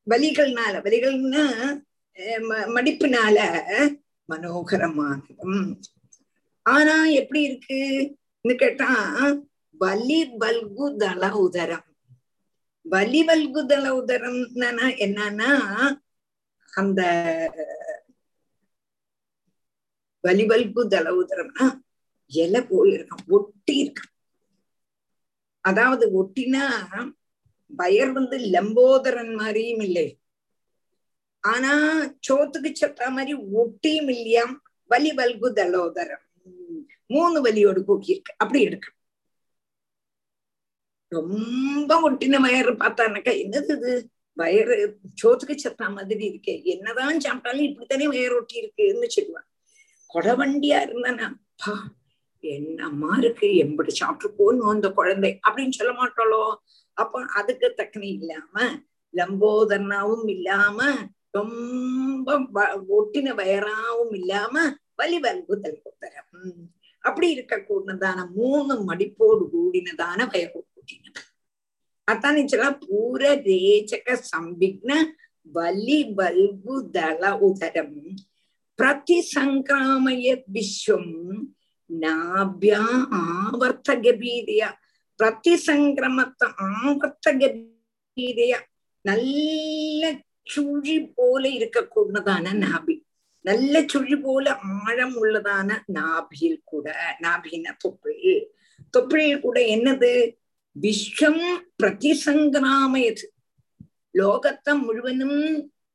[0.07, 1.45] வலிகள்னால வலிகள்னா
[2.75, 3.39] மடிப்புனால
[4.29, 5.63] மனோகரமானதும்
[6.67, 8.89] ஆனா எப்படி இருக்குன்னு கேட்டா
[9.81, 11.87] வலி பல்கு தள உதரம்
[12.87, 14.40] வலி வல்கு தள உதரம்
[15.07, 15.51] என்னன்னா
[16.73, 17.01] அந்த
[20.25, 20.45] வலி
[21.21, 21.66] உதரம்னா
[22.33, 24.12] இலை போல இருக்கும் ஒட்டி இருக்கும்
[25.64, 26.64] அதாவது ஒட்டினா
[27.71, 30.07] பயர் வந்து லம்போதரன் மாதிரியும் இல்லை.
[31.45, 31.73] ஆனா
[32.29, 34.55] சோத்துக்கு சத்தா மாதிரி ஒட்டியும் இல்லையாம்
[34.90, 36.25] வலி வல்கு தலோதரம்
[37.07, 38.90] மூணு வலியோடு கூட்டி இருக்கு அப்படி இருக்கு.
[41.12, 44.11] ரொம்ப ஒட்டின வயறு பார்த்தானாக்கா என்னது இது?
[44.37, 46.64] வயறு சோத்துக்கு சத்தா மாதிரி இருக்கே.
[46.64, 49.49] என்னதான் சாப்பிட்டாலும் இப்படித்தானே வயர் ஒட்டி இருக்குன்னு சொல்லுவான்.
[50.14, 51.27] கொடவண்டியா இருந்தானா?
[51.64, 51.75] பா
[52.40, 53.46] என்னம்மா இருக்கு?
[53.46, 55.38] எம்படி சாப்பிட்டு அந்த குழந்தை.
[55.49, 56.55] அப்படின்னு சொல்ல மாட்டாளோ?
[56.92, 58.64] அப்ப அதுக்கு தக்கனி இல்லாம
[59.14, 60.79] லம்போதர்னாவும் இல்லாம
[61.31, 62.38] ரொம்ப
[62.88, 64.55] ஒட்டின வயராவும் இல்லாம
[64.94, 66.68] வலி வல்பு தல்புத்தரம்
[67.05, 70.61] அப்படி இருக்க கூடதான மூணு மடிப்போடு கூடினதான வயகு
[72.09, 74.92] అతని அத்தானே పూర రేచక సంవిఘ్న
[75.55, 76.48] బలి வலி
[76.94, 77.92] దళ ఉదరం
[78.79, 81.07] ప్రతి பிரதி విశ్వం
[81.90, 82.83] నాభ్యా
[83.20, 84.64] ఆవర్త గభీరయ
[85.20, 87.66] ప్రతి సంక్రమత ఆవర్త గభీరయ
[88.16, 88.59] கபீரியா
[89.05, 90.03] நல்ல
[90.44, 92.94] சுழி போல இருக்கக்கூடதான நாபி
[93.44, 96.87] நல்ல சுழி போல ஆழம் உள்ளதான நாபியில் கூட
[97.20, 98.35] நாபின தொப்பிள்
[98.94, 100.11] தொப்பிழில் கூட என்னது
[100.76, 101.44] விஸ்வம்
[101.76, 103.26] பிரதி சங்கிராமயது
[104.14, 105.40] லோகத்தை முழுவதும்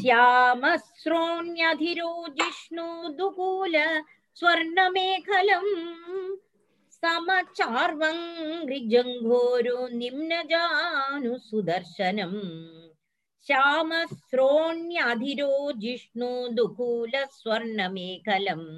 [0.01, 3.75] श्यामस्रोण्यधिरो जिष्णु दुकूल
[4.39, 5.73] स्वर्णमेखलम्
[7.05, 12.39] समचार्वङ्घ्रिजङ्घोरो निम्नजानु सुदर्शनम्
[13.47, 15.49] श्यामस्रोण्यधिरो
[15.81, 18.69] जिष्णु दुकूलस्वर्णमेखलम्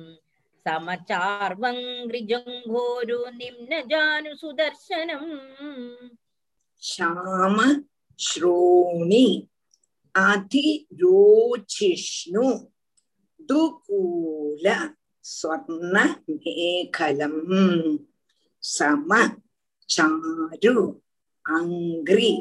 [0.66, 5.32] समचार्वङ्घ्रिजङ्घोरो निम्नजानु सुदर्शनम्
[6.90, 7.58] श्याम
[8.28, 9.28] श्रोणि
[10.16, 12.46] अधिरोचिष्णु
[13.50, 14.66] दुकूल
[15.36, 17.40] स्वर्णमेखलम्
[18.68, 19.12] சம
[19.90, 20.74] சாரு
[21.46, 22.32] அங்கிரி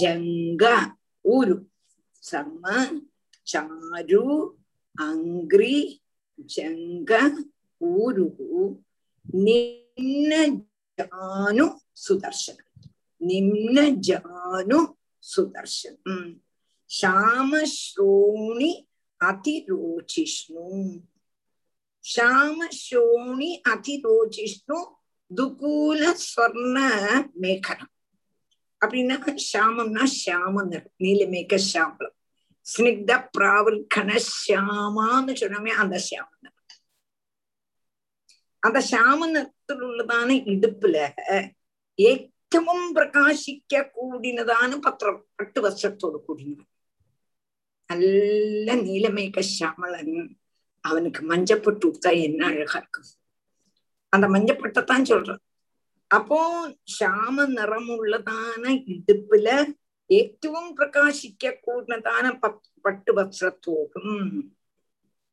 [0.00, 0.64] ஜங்க
[1.24, 1.56] ஊரு
[2.22, 2.64] சம
[3.46, 4.22] சாரு
[4.96, 5.76] அங்கிரி
[6.48, 7.12] ஜங்க
[7.80, 8.26] ಊರು
[9.40, 10.32] ನಿನ್ನ
[10.98, 11.66] ಜಾನು
[12.04, 12.58] ಸುದರ್ಶನ
[13.20, 14.78] ನಿನ್ನ ಜಾನು
[15.24, 16.30] ಸುದರ್ಶನ ಹ್ಮ್
[16.90, 18.70] ಶ್ಯಾಮ ಶ್ರೋಣಿ
[19.20, 20.66] ಅತಿರೋಚಿಷ್ಣು
[22.04, 24.78] ಶ್ಯಾಮ ಶ್ರೋಣಿ ಅತಿರೋಚಿಷ್ಣು
[25.30, 26.76] துகூல ஸ்வர்ண
[27.42, 27.92] மேகனம்
[28.80, 29.16] அப்படின்னா
[29.50, 32.16] ஷாமம்னா ஷியாம நிறம் நீலமேக ஷாம்பளம்
[32.66, 36.58] ஸ்னிக்த பிராவர்கண ஷியாமான்னு சொன்னோமே அந்த ஷியாம நிறம்
[38.62, 40.96] அந்த ஷியாம நிறத்தில் உள்ளதான இடுப்புல
[41.98, 46.64] ஏற்றமும் பிரகாசிக்க கூடினதான பத்திரம் பட்டு வருஷத்தோடு கூடினது.
[47.90, 50.14] நல்ல நீலமேக ஷியாமலன்
[50.84, 53.08] அவனுக்கு மஞ்சப்பட்டு விட்டா என்ன அழகா இருக்கும்.
[54.12, 55.40] அந்த மஞ்சப்பட்டத்தான் சொல்றேன்.
[56.10, 56.38] அப்போ
[56.96, 58.62] ஷாம நிறமுள்ளதான
[58.94, 59.48] இடுப்புல
[60.10, 62.24] ஏற்றவும் பிரகாசிக்க கூடதான
[62.84, 64.16] பட்டு வஸ்திரத்தோடும்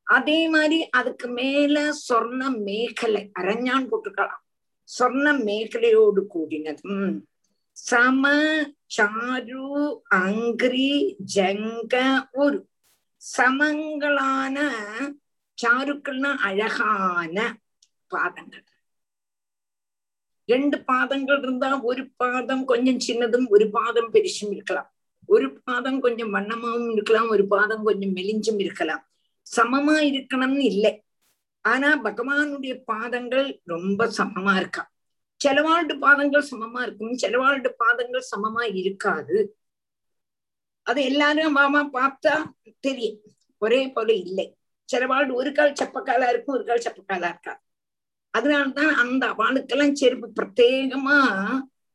[0.07, 4.43] அதே மாதிரி அதுக்கு மேல சொர்ண மேகலை அரஞ்சான் போட்டுக்கலாம்
[4.89, 7.09] சொர்ண மேகலையோடு கூடினதும்
[7.77, 8.23] சம
[8.95, 9.65] சாரு
[10.17, 10.91] அங்கிரி
[11.35, 11.95] ஜங்க
[12.35, 12.59] ஒரு
[13.21, 14.57] சமங்களான
[15.57, 17.37] சாருக்கள்னா அழகான
[18.08, 18.63] பாதங்கள்.
[20.46, 24.93] ரெண்டு பாதங்கள் இருந்தா ஒரு பாதம் கொஞ்சம் சின்னதும் ஒரு பாதம் பெருசும் இருக்கலாம்.
[25.26, 29.10] ஒரு பாதம் கொஞ்சம் வண்ணமாவும் இருக்கலாம் ஒரு பாதம் கொஞ்சம் மெலிஞ்சும் இருக்கலாம்.
[29.56, 31.04] சமமா இருக்கணும்னு இல்லை.
[31.62, 34.91] ஆனா பகவானுடைய பாதங்கள் ரொம்ப சமமா இருக்கா?
[35.46, 37.13] சிலவாழ்டு பாதங்கள் சமமா இருக்கும்.
[37.13, 39.58] சிலவாழ்டு பாதங்கள் சமமா இருக்காது.
[40.84, 42.43] அது எல்லாரும் மாமா பார்த்தா
[42.80, 43.22] தெரியும்.
[43.58, 44.58] ஒரே போல இல்லை.
[44.93, 47.60] சிலவாழ்டு ஒரு கால் செப்பக்காலா இருக்கும் ஒரு கால் செப்பக்காலா இருக்காது.
[48.38, 51.17] அதனால்தான் அந்த அவளுக்கெல்லாம் செருப்பு பிரத்யேகமா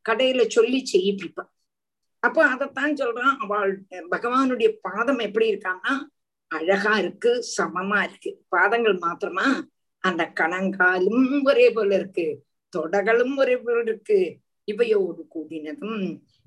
[0.05, 1.51] கடையில சொல்லி செய்யிப்பிப்பான்
[2.23, 3.73] அப்போ அதைத்தான் சொல்றான் அவள்
[4.11, 5.95] பகவானுடைய பாதம் எப்படி இருக்கான்னா
[6.51, 8.31] அழகா இருக்கு சமமா இருக்கு.
[8.49, 9.47] பாதங்கள் மாத்திரமா
[10.05, 12.27] அந்த கணங்காலும் ஒரே போல இருக்கு
[12.73, 14.19] தொடகளும் ஒரே போல இருக்கு.
[14.69, 16.03] இவையோடு கூடினதும்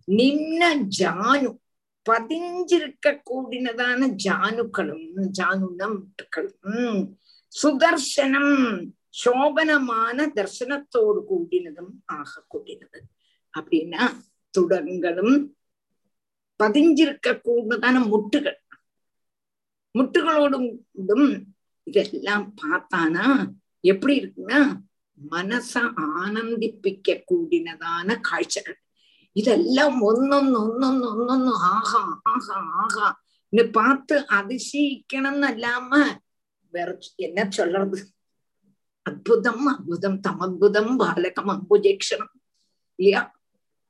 [0.08, 0.62] நின்ன
[1.00, 1.50] ஜானு
[2.06, 7.00] பதிஞ்சிருக்க கூடினதான ஜானுக்களும் ஜானுன முட்டுக்களும்
[7.54, 8.56] சுதர்சனம்
[9.16, 13.00] சோபனமான தர்சனத்தோடு கூடினதும் ஆக கூடினது
[13.54, 14.04] அப்படின்னா
[14.54, 15.36] துடங்களும்
[16.60, 18.60] பதிஞ்சிருக்க கூடதான முட்டுகள்
[19.96, 20.70] முட்டுகளோடும்
[21.88, 23.26] இதெல்லாம் பார்த்தானா
[23.84, 24.62] எப்படி இருக்குன்னா
[25.18, 25.72] மனச
[26.22, 28.80] ஆனந்திப்பிக்க கூடினதான காட்சிகள்
[29.36, 33.08] இதெல்லாம் ஒன்னொன்னு ஒன்னொன்னு ஒன்னொன்னு ஆகா ஆகா ஆகா
[33.54, 35.92] இன்னு பார்த்து அதிசயிக்கணும்னு அல்லாம
[36.74, 38.00] வேற என்ன சொல்றது
[39.06, 42.34] அற்புதம் அற்புதம் தமத்புதம் பாலகம் அம்புஜேக்ஷணம்
[43.00, 43.22] இல்லையா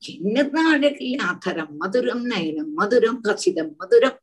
[0.04, 4.20] என்னதான் அழகு இல்லையா மதுரம் நயனம் மதுரம் கசிதம் மதுரம்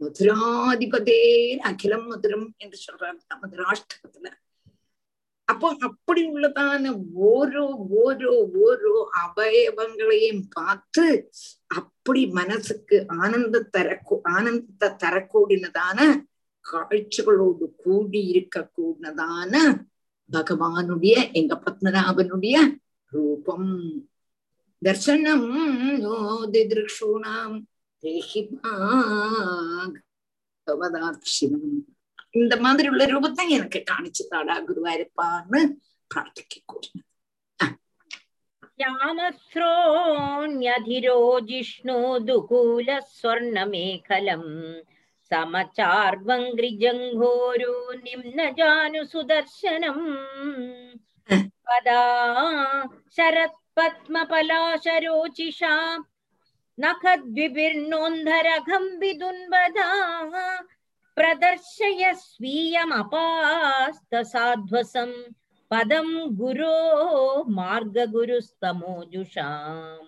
[0.00, 1.20] மதுராதிபதே
[1.64, 4.28] அகிலம் மதுரம் என்று சொல்றாங்க மதுராஷ்டகத்துல
[5.48, 6.90] அப்போ அப்படி உள்ளதான
[7.28, 7.64] ஓரோ
[7.98, 11.04] ஓரோ ஓரோ அவயவங்களையும் பார்த்து
[11.74, 15.98] அப்படி மனசுக்கு ஆனந்த தரக்கூ ஆனந்தத்தை தரக்கூடினதான
[16.65, 19.53] காட்சிகளோடு கூடி இருக்க கூடதான
[20.29, 22.57] பகவானுடைய எங்க பத்மநாபனுடைய
[23.11, 23.71] ரூபம்
[24.81, 25.47] தர்சனம்
[26.03, 27.57] நோதிதிருஷூணாம்
[28.03, 28.41] தேஹி
[30.67, 31.63] பகவதாட்சியம்
[32.35, 35.61] இந்த மாதிரி உள்ள ரூபத்தை எனக்கு காணிச்சு தாடா குருவாயிருப்பான்னு
[36.11, 37.07] பிரார்த்திக்க கூடினது
[39.81, 44.47] श्यामस्रोण्यधिरो जिष्णो दुकूलस्वर्णमेखलम्
[45.33, 47.73] समचार्वङ्घ्रिजङ्घोरो
[48.05, 50.05] निम्नजानुसुदर्शनम्
[51.69, 52.01] पदा
[53.15, 55.73] शरत्पद्मपलाशरोचिषा
[56.83, 59.89] नखद्विभिर्नोन्धरघं विदुन्वदा
[61.17, 65.17] प्रदर्शय स्वीयमपास्तसाध्वसम्
[65.71, 66.07] पदं
[66.37, 66.77] गुरो
[67.57, 70.07] मार्गगुरुस्तमोजुषाम्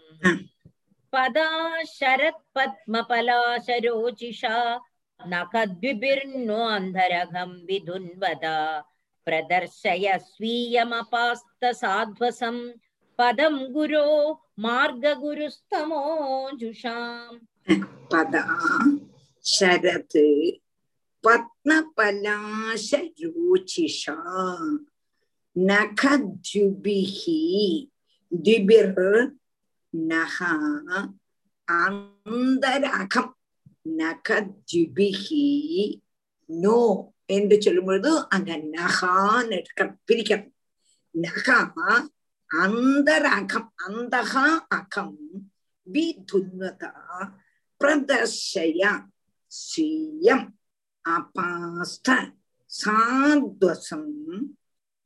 [1.13, 1.49] पदा
[1.97, 4.55] शरत्पद्मपलाशरोचिषा
[5.20, 8.44] नखद्विभिर्नोऽन्धरघं विधुन्वद
[9.26, 12.56] प्रदर्शय स्वीयमपास्तसाध्वसं
[13.18, 14.08] पदं गुरो
[14.64, 17.38] मार्गगुरुस्तमोजुषाम्
[18.12, 18.42] पदा
[19.44, 20.18] शरत्
[21.24, 22.26] पत्नपलाशरुचिषा
[25.70, 27.20] नखद्युभिः
[28.44, 30.36] द्विभिर्नः
[31.68, 33.35] अन्तरघम्
[33.94, 35.46] நகத்யுபிகி
[36.48, 36.80] நோ
[37.26, 40.52] என்று சொல்லும் பொழுது அங்க நகான் எடுக்கணும் பிரிக்கணும்.
[41.14, 41.58] நகா
[42.50, 45.18] அந்தர் அகம் அந்தகா அகம்
[45.86, 46.92] விதுன்வதா
[47.80, 48.82] பிரதர்ஷய
[49.52, 50.46] ஸ்ரீயம்
[51.04, 52.08] அபாஸ்த
[52.70, 54.12] சாத்வசம்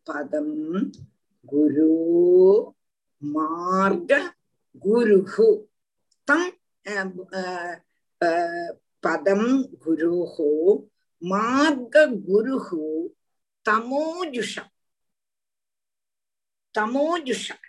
[0.03, 0.57] பதம்
[1.45, 1.93] குரு
[3.22, 4.12] மார்க
[4.83, 5.49] குருஹு
[6.24, 6.53] தம்
[9.03, 9.49] பதம்
[9.84, 10.49] குருஹு
[11.22, 11.95] மார்க
[12.28, 12.84] குருஹு
[13.66, 14.72] தமோஜுஷம்
[16.76, 17.64] தமோஜுஷம்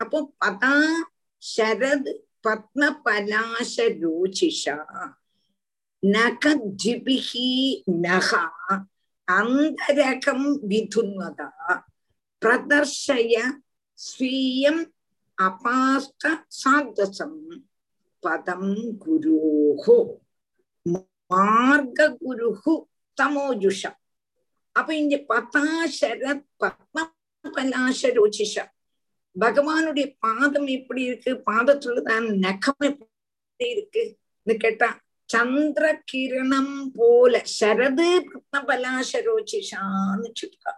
[0.00, 0.74] அப்போ பதா
[1.42, 2.12] ശരത്
[2.44, 4.64] പത്മപലാശ രോചിഷ
[6.02, 7.48] നഖദ്വിഭിഹി
[8.04, 8.30] നഖ
[9.28, 11.40] അന്തരകം വിധുന്വത
[12.42, 13.34] പ്രദർശയ
[13.98, 14.76] സ്വീയം
[15.38, 16.22] അപാസ്ത
[16.58, 17.32] സാദ്വസം
[18.23, 18.71] பதம்
[19.03, 19.97] குருஹோ
[21.31, 22.73] மார்க குருஹு
[23.17, 23.81] தமோஜுஷ
[24.75, 26.21] அப்ப இங்க பதாசர
[26.61, 28.55] பத்மபலாசரோச்சிஷ
[29.35, 34.89] பகவானுடைய பாதம் எப்படி இருக்கு பாதத்துள்ளதான் நகம் எப்படி இருக்குன்னு கேட்டா
[35.29, 40.73] சந்திர கிரணம் போல சரது பத்மபலாசரோச்சிஷான்னு சொல்லிருக்கா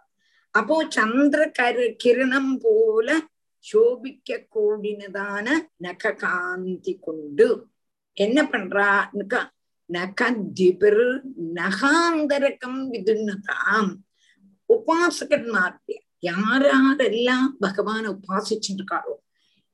[0.56, 3.08] அப்போ சந்திர கரு கிரணம் போல
[3.66, 5.48] சோபிக்க கூடினதான
[5.78, 7.48] நக காந்தி கொண்டு
[8.18, 9.42] என்ன பண்றான்னு
[9.90, 11.06] நகதிபிர்
[11.56, 13.92] நகாந்தரகம் விதுன்னதாம்
[14.70, 19.16] உபாசகன்மாருடைய யாரெல்லாம் பகவான உபாசிச்சுருக்காளோ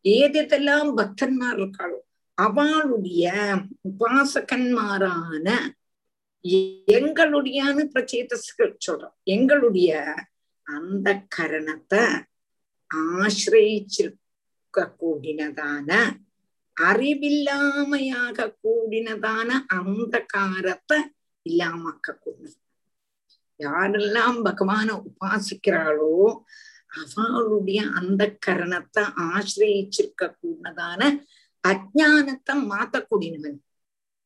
[0.06, 2.00] ஏதெல்லாம் பக்தன்மார் இருக்காளோ
[2.38, 3.30] அவளுடைய
[3.90, 5.48] உபாசகன்மாரான
[6.88, 9.92] எங்களுடையான்னு பிரச்சேதஸ்கள் சொல்றோம் எங்களுடைய
[10.68, 12.04] அந்த கரணத்தை
[12.92, 15.90] ஆசிரிச்சிருக்க கூடினதான
[16.78, 21.00] அறிவில்லாமையாக கூடினதான அந்தகாரத்தை
[21.46, 22.58] இல்லாமக்க கூடினது
[23.60, 26.14] யாரெல்லாம் பகவான உபாசிக்கிறாளோ
[27.18, 31.02] அவளுடைய அந்த கரணத்தை ஆசிரியிருக்க கூடதான
[31.64, 33.60] அஜானத்தை மாத்தக்கூடியவன்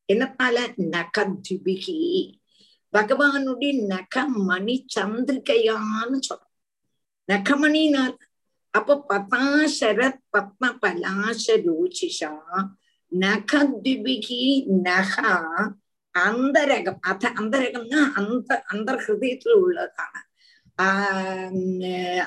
[0.10, 0.58] என்னத்தால
[0.94, 1.98] நகத்விபிகி
[2.94, 6.52] பகவானுடைய நகமணி சந்திரிகையான்னு சொல்றோம்
[7.30, 8.16] நகமணினார்
[8.76, 12.32] அப்ப பதாசரத் பத்ம பலாசரோச்சிஷா
[13.12, 14.40] நகத்விபிகி
[14.86, 15.34] நகா
[16.16, 20.14] அந்தரகம் அத அந்தரகம்னா அந்த அந்த ஹிருதயத்துல உள்ளதான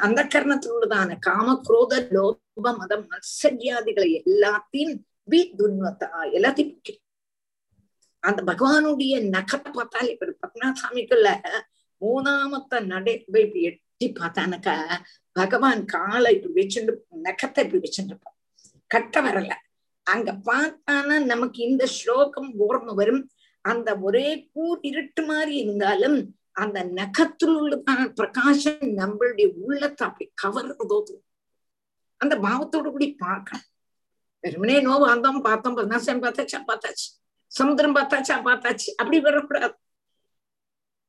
[0.00, 4.96] அந்த கர்ணத்தில் உள்ளதான காம குரோத லோப மத மத்சரியாதிகளை எல்லாத்தையும்
[5.28, 7.02] பி துன்வத்தா எல்லாத்தையும்
[8.22, 11.28] அந்த பகவானுடைய நகத்தை பார்த்தால் இப்ப பத்மநாத் சாமிக்குள்ள
[12.02, 13.62] மூணாமத்த நடை இப்படி
[14.00, 14.74] எட்டி பார்த்தானக்கா.
[15.32, 16.92] பகவான் காலை இப்படி வச்சுட்டு
[17.22, 18.36] நகத்தை இப்படி வச்சுருப்பான்.
[18.86, 19.52] கட்ட வரல.
[20.02, 23.22] அங்க பார்த்தானா நமக்கு இந்த ஸ்லோகம் ஓர்ம வரும்.
[23.64, 26.18] அந்த ஒரே கூர் இருட்டு மாதிரி இருந்தாலும்
[26.52, 30.98] அந்த நகத்தில் உள்ளதான பிரகாசம் நம்மளுடைய உள்ளத்தை அப்படி கவர்றதோ.
[32.16, 33.66] அந்த பாவத்தோடு கூடி பார்க்கணும்.
[34.44, 37.08] வெறுமனே நோவு வந்தோம் பார்த்தோம் பத்னாசன் பார்த்தாச்சா பார்த்தாச்சு.
[37.52, 38.88] சமுதிரம் பார்த்தாச்சா பார்த்தாச்சு.
[38.96, 39.74] அப்படி வரக்கூடாது.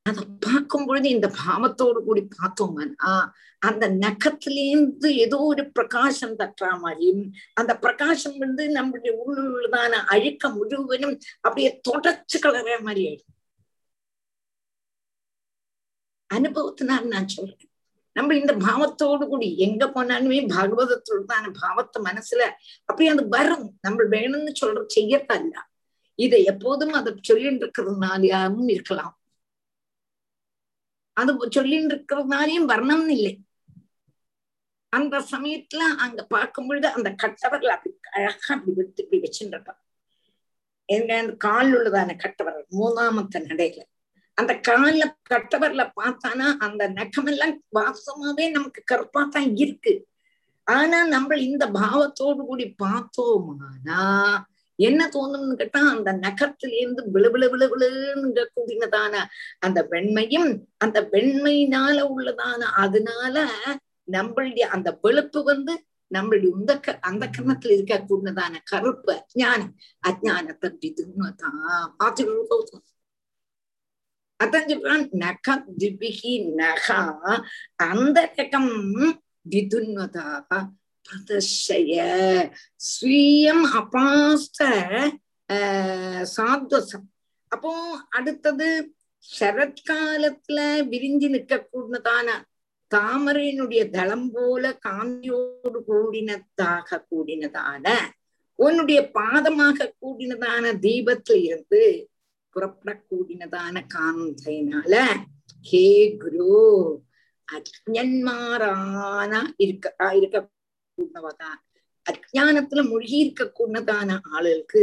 [0.05, 3.13] அதை பார்க்கும் பொழுது இந்த பாவத்தோடு கூடி பார்த்தோம்னா
[3.57, 11.81] அந்த நகத்திலேருந்து ஏதோ ஒரு பிரகாசம் தட்டுற மாதிரியும் அந்த பிரகாசம் வந்து நம்மளுடைய உள்ளதான அழுக்க முழுவதும் அப்படியே
[11.89, 13.35] தொடச்சு கலற மாதிரி ஆயிடும்.
[16.33, 17.69] அனுபவத்தினால் நான் சொல்றேன்.
[18.11, 22.41] நம்ம இந்த பாவத்தோடு கூடி எங்க போனாலுமே பாகவதத்தோடுதான பாவத்தை மனசுல
[22.85, 23.77] அப்படியே அது வரும்.
[23.81, 25.55] நம்ம வேணும்னு சொல்ற செய்யறதல்ல.
[26.15, 29.18] இதை எப்போதும் அதை சொல்லிட்டு இருக்கிறதுனாலும் இருக்கலாம்.
[31.19, 33.33] அது சொல்லின்னு இருக்கிற மாதிரியும் வரணும்னு இல்லை.
[34.93, 39.79] அந்த சமயத்துல அங்க பார்க்கும் பொழுது அந்த கட்டவர்கள் அப்படி அழகா அப்படி விட்டு இப்படி வச்சுருப்பான்
[40.89, 43.81] எங்க அந்த கால் உள்ளதான கட்டவர்கள் மூணாமத்த நடையில.
[44.37, 49.93] அந்த கால கட்டவர்ல பார்த்தானா அந்த நகமெல்லாம் வாசமாவே நமக்கு கருப்பா தான் இருக்கு.
[50.67, 54.01] ஆனா நம்ம இந்த பாவத்தோடு கூடி பார்த்தோமானா
[54.79, 59.13] என்ன தோணும்னு கேட்டா அந்த நகத்திலேருந்து விழு விழு விழு கூடினதான
[59.59, 63.35] அந்த வெண்மையும் அந்த வெண்மையினால உள்ளதான அதனால
[64.07, 65.73] நம்மளுடைய அந்த வெளுப்பு வந்து
[66.11, 69.73] நம்மளுடைய உந்த அந்த கர்ணத்துல இருக்க கூடினதான கருப்பு அஜானம்
[70.03, 71.59] அஜானத்தை விதுங்கதான்
[71.97, 72.81] பார்த்து
[74.39, 76.99] அதான் சொல்றான் நக திபிகி நகா
[77.85, 78.73] அந்த ரகம்
[79.45, 80.27] விதுன்வதா
[81.09, 81.95] பிரதர்ஷய
[82.89, 84.59] ஸ்வீயம் அபாஸ்த
[86.35, 87.05] சாத்வசம்.
[87.51, 87.71] அப்போ
[88.09, 88.67] அடுத்தது
[89.25, 90.59] சரத்காலத்துல
[90.91, 92.27] விரிஞ்சு நிற்க கூடதான
[92.91, 97.85] தாமரையினுடைய தளம் போல காந்தியோடு கூடினதாக கூடினதான
[98.59, 101.81] உன்னுடைய பாதமாக கூடினதான தீபத்துல இருந்து
[102.55, 104.93] புறப்படக்கூடினதான காந்தையினால
[105.65, 105.85] ஹே
[106.17, 106.47] குரு
[107.47, 110.37] அஜன்மாரான இருக்க இருக்க
[110.99, 111.57] கூடவதான்
[112.09, 114.81] அஜானத்துல மூழ்கி இருக்க கூடதான ஆளுகளுக்கு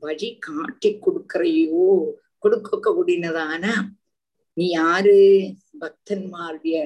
[0.00, 1.86] வழி காட்டி கொடுக்கறையோ?
[2.38, 3.64] கொடுக்க கூடினதான
[4.52, 5.20] நீ யாரு?
[5.80, 6.76] பக்தன்மாருடைய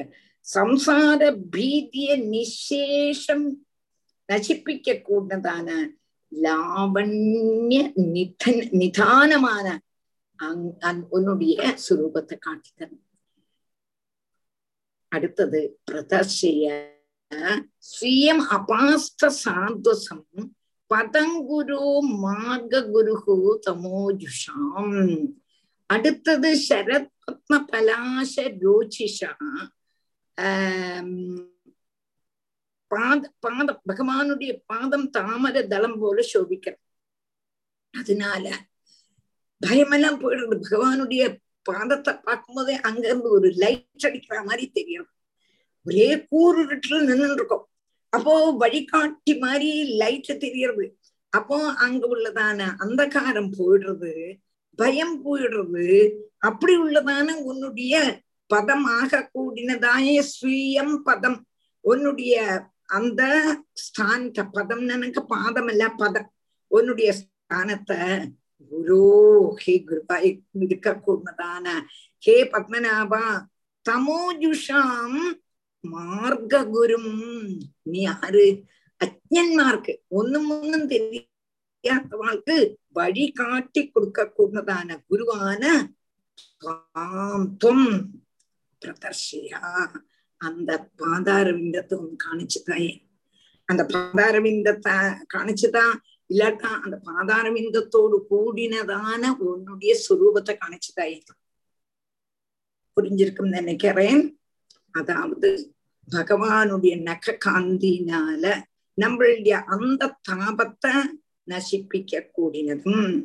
[0.55, 1.21] சம்சார
[1.57, 3.47] பீதிய நிசேஷம்
[4.33, 5.69] நசிப்பிக்க கூடதான
[6.43, 7.81] லாவண்ய
[8.15, 9.67] நிதன் நிதானமான
[11.09, 13.05] உன்னுடைய சுரூபத்தை காட்டித்தரும்.
[15.09, 15.61] அடுத்தது
[15.91, 16.95] பிரதர்ஷய
[17.91, 20.27] ஸ்வீயம் அபாஸ்த சாத்வசம்
[20.91, 21.81] பதங்குரு
[22.25, 24.95] மார்க குருகு தமோஜுஷாம்.
[25.91, 29.31] அடுத்தது சரத் பத்ம பலாச ரோச்சிஷா
[32.91, 36.83] பாத பாத பகவானுடைய பாதம் தாமர தளம் போல சோபிக்கிறது
[37.95, 38.47] அதனால
[39.61, 41.23] பயமெல்லாம் போயிடுறது பகவானுடைய
[41.71, 45.09] பாதத்தை பார்க்கும்போதே அங்கிருந்து ஒரு லைட் அடிக்கிற மாதிரி தெரியும்.
[45.87, 47.65] ஒரே கூறுட்டுல நின்று இருக்கோம்
[48.13, 50.85] அப்போ வழிகாட்டி மாதிரி லைட் தெரியறது.
[51.33, 54.13] அப்போ அங்க உள்ளதான அந்தகாரம் போயிடுறது.
[54.79, 55.87] பயம் போயிடுறது.
[56.39, 57.95] அப்படி உள்ளதான உன்னுடைய
[58.51, 61.39] பதமாக கூடினதாய ஸ்வீயம் பதம்.
[61.85, 62.35] உன்னுடைய
[62.99, 63.23] அந்த
[63.85, 66.29] ஸ்தானத்தை பதம் எனக்கு பாதம் அல்ல பதம்.
[66.71, 68.01] உன்னுடைய ஸ்தானத்தை
[68.73, 69.03] குரு
[69.63, 70.31] ஹே குருபாய்
[70.63, 71.67] இருக்க கூடதான
[72.25, 73.25] ஹே பத்மநாபா
[73.87, 75.19] தமோஜுஷாம்
[75.95, 77.07] മാർഗഗുരും
[77.93, 78.47] നീ ആര്
[79.01, 82.57] അജ്ഞന്മാർക്ക് ഒന്നും ഒന്നും தெரியாதவாழ்க்கு
[82.99, 85.63] வழி காட்டி கொடுக்க கூடதான குருவான
[88.83, 89.63] பிரதர்ஷியா
[90.41, 90.71] அந்த
[91.01, 92.93] பாதாரவிந்தத்தை ஒண்ணு காணிச்சுதாயே.
[93.69, 94.95] அந்த பாதாரவிந்தத்தை
[95.35, 95.95] காணிச்சுதான்
[96.31, 101.19] இல்லாட்டா அந்த பாதாரவிந்தத்தோடு கூடினதான உன்னுடைய சுரூபத்தை காணிச்சுதாயே.
[102.97, 104.23] புரிஞ்சிருக்கும் நினைக்கிறேன்.
[104.95, 105.49] அதாவது
[106.11, 108.63] பகவானுடைய நக காந்தினால
[109.01, 111.03] நம்மளுடைய அந்த தாபத்தை
[111.51, 113.25] நசிப்பிக்க கூடினதும்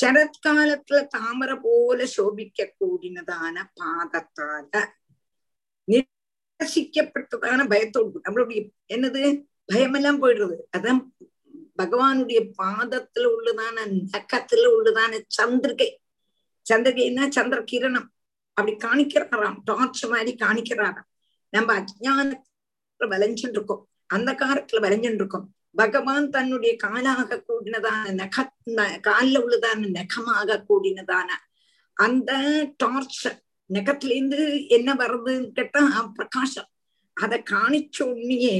[0.00, 4.86] சரத்காலத்துல தாமரை போல சோபிக்க கூடினதான பாதத்தால
[5.86, 9.44] நிரசிக்கப்பட்டதான பயத்தோடு நம்மளுடைய என்னது?
[9.64, 10.56] பயமெல்லாம் போயிடுறது.
[10.76, 11.06] அதான்
[11.82, 15.88] பகவானுடைய பாதத்துல உள்ளதான நகத்துல உள்ளதான சந்திரிகை.
[16.72, 18.06] சந்திரிகைன்னா சந்திர கிரணம்.
[18.52, 19.56] அப்படி காணிக்கிறாராம்.
[19.64, 21.10] டார்ச் மாதிரி காணிக்கிறாராம்.
[21.52, 28.52] நம்ம அஜானத்துல வளைஞ்சுட்டு இருக்கோம் அந்த காலத்துல வளைஞ்சுட்டு இருக்கோம் பகவான் தன்னுடைய காலாக கூடினதான நக
[29.00, 31.28] காலில் உள்ளதான நகமாக கூடினதான
[31.96, 32.32] அந்த
[32.76, 33.26] டார்ச்
[33.72, 35.80] நகத்திலேருந்து என்ன வருதுன்னு கேட்டா
[36.14, 36.68] பிரகாசம்.
[37.12, 38.58] அதை காணிச்ச உடனேயே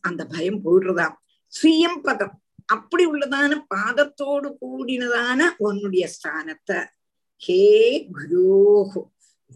[0.00, 1.16] அந்த பயம் போயிடுறதாம்.
[1.52, 2.36] சுயம் பதம்.
[2.66, 6.80] அப்படி உள்ளதான பாதத்தோடு கூடினதான உன்னுடைய ஸ்தானத்தை.
[7.36, 7.62] ஹே
[8.12, 9.02] குருஹோ.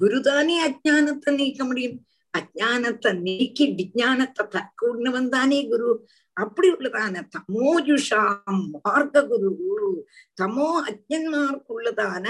[0.01, 1.99] குருதானே அஜானத்தை நீக்க முடியும்
[2.35, 5.91] அஜானத்தை நீக்கி விஜானத்தை தற்கூடினவன் தானே குரு
[6.37, 9.51] அப்படி உள்ளதான தமோஜுஷாம் மார்க்க குரு
[10.39, 12.27] தமோ அஜன்மார்க்குள்ளதான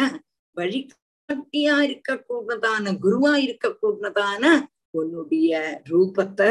[0.56, 4.44] வழிகாட்டியா இருக்க கூடதான குருவா இருக்க கூடதான
[4.90, 5.52] உன்னுடைய
[5.90, 6.50] ரூபத்தை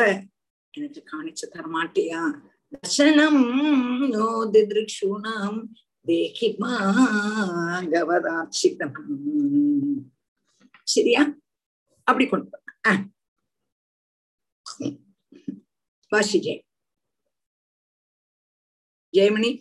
[0.73, 2.21] எனக்கு காணிச்சு தரமாட்டியா
[2.73, 3.41] தர்சனம்
[4.11, 5.59] நோ திதிருக்ஷூணாம்
[6.05, 6.49] தேகி
[7.91, 8.97] மாகவதாட்சிதம்
[10.91, 11.21] சரியா?
[12.07, 12.95] அப்படி கொண்டு போன
[16.11, 16.61] வாசி ஜெய்
[19.13, 19.51] ஜெயமணி.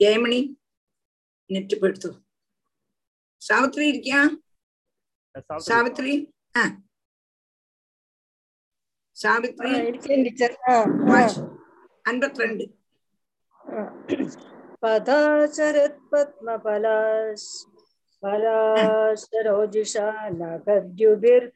[0.00, 0.40] ஜெயமணி
[1.50, 2.08] நெட்டு படுத்து.
[3.42, 4.20] சாவித்ரி இருக்கியா?
[5.68, 6.14] சாவித்ரி
[6.54, 6.64] ஆ.
[9.16, 9.70] சாவித்ரி
[12.04, 12.64] அன்பத்தி ரெண்டு
[14.86, 17.48] पदाचरत्पद्मफलास्
[18.22, 20.06] फलाश्चरोजिषा
[20.40, 21.48] नगद्युभिर्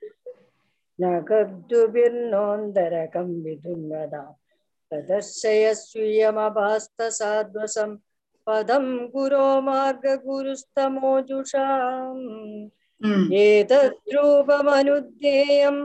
[0.98, 4.22] नगद्युभिर्नोन्दरकं विदुन्वदा
[4.90, 7.90] प्रदर्शय स्वीयमभास्तसाध्वसं
[8.46, 12.24] पदं गुरो मार्गगुरुस्तमोजुषाम्
[13.00, 13.22] hmm.
[13.42, 15.80] एतद्रूपमनुध्येयम्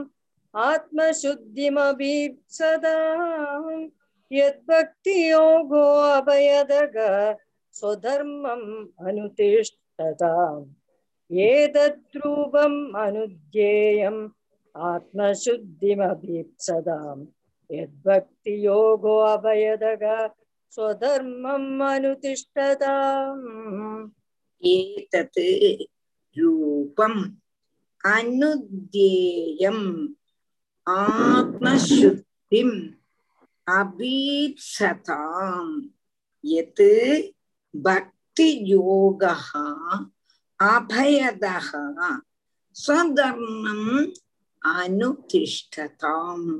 [0.54, 2.16] आत्मशुद्धिमभि
[2.58, 2.98] सदा
[4.32, 5.84] यद्भक्तियोगो
[6.16, 6.96] अभयदर्ग
[7.78, 8.68] स्वधर्मम्
[9.08, 10.64] अनुतिष्ठताम्
[11.30, 14.20] एतद्रूपम् अनुध्येयम्
[14.74, 17.22] आत्मशुद्धिमभीप्सदाम्
[17.70, 20.04] यद्भक्तियोगो अभयदग
[20.74, 23.46] स्वधर्मम् अनुतिष्ठताम्
[24.74, 25.40] एतत्
[26.36, 27.22] रूपम्
[28.14, 29.86] अनुध्येयम्
[30.86, 32.76] आत्मशुद्धिम्
[33.66, 35.74] அபீப்சதாம்
[36.40, 36.92] எது
[37.74, 39.34] பக்தி யோகா
[40.60, 41.56] அபயதா
[42.76, 43.90] ஸ்வதர்மம்
[44.62, 46.50] அனுதிஷ்டதாம்.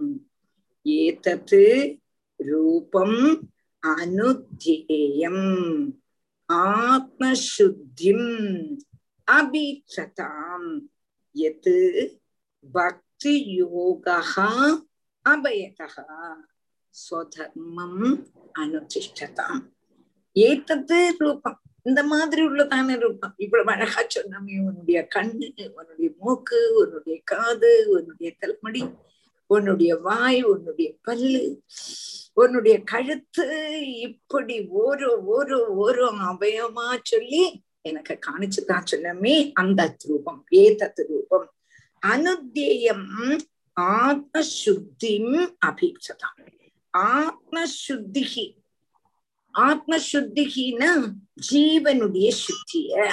[0.87, 1.59] ஏதத்
[2.41, 3.21] ரூபம்
[3.83, 5.47] அனுத்தேயம்
[6.49, 8.29] ஆத்மசுத்திம்
[9.29, 10.69] அபீப்சதாம்
[11.35, 11.79] எது
[12.73, 14.19] பக்தி யோகா
[15.25, 15.89] அபயதா
[16.97, 18.27] സ്വധർമ്മം
[18.59, 19.59] അനുധിഷ്ഠതാം
[20.35, 21.61] ஏத்தது ரூபம்.
[21.83, 23.35] இந்த மாதிரி உள்ளதான ரூபம்.
[23.37, 28.85] இவ்வளவு அழகா சொன்னமே உன்னுடைய கண்ணு உன்னுடைய மூக்கு உன்னுடைய காது உன்னுடைய தலைமுடி
[29.47, 31.63] உன்னுடைய வாய் உன்னுடைய பல்லு
[32.35, 33.47] உன்னுடைய கழுத்து
[34.01, 41.53] இப்படி ஒரு ஒரு ஒரு அபயமா சொல்லி எனக்கு காணிச்சுதான் சொன்னமே அந்த ரூபம் ஏதத் ரூபம்.
[42.07, 43.37] அனுத்தேயம்
[43.81, 46.55] ஆத்மசுத்திம் அபீட்சதாம்
[46.97, 48.57] ஆத்மசுத்திகி.
[49.55, 51.13] ஆத்மசுத்திகின்னா
[51.51, 53.11] ஜீவனுடைய சுத்திய.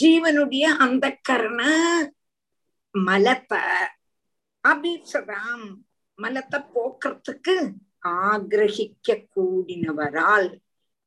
[0.00, 1.62] ஜீவனுடைய அந்த கரண
[2.90, 3.60] மலத்தை.
[4.68, 5.74] அபீட்சதாம்
[6.14, 7.72] மலத்தை போக்குறதுக்கு
[8.06, 10.58] ஆகிரகிக்க கூடினவரால்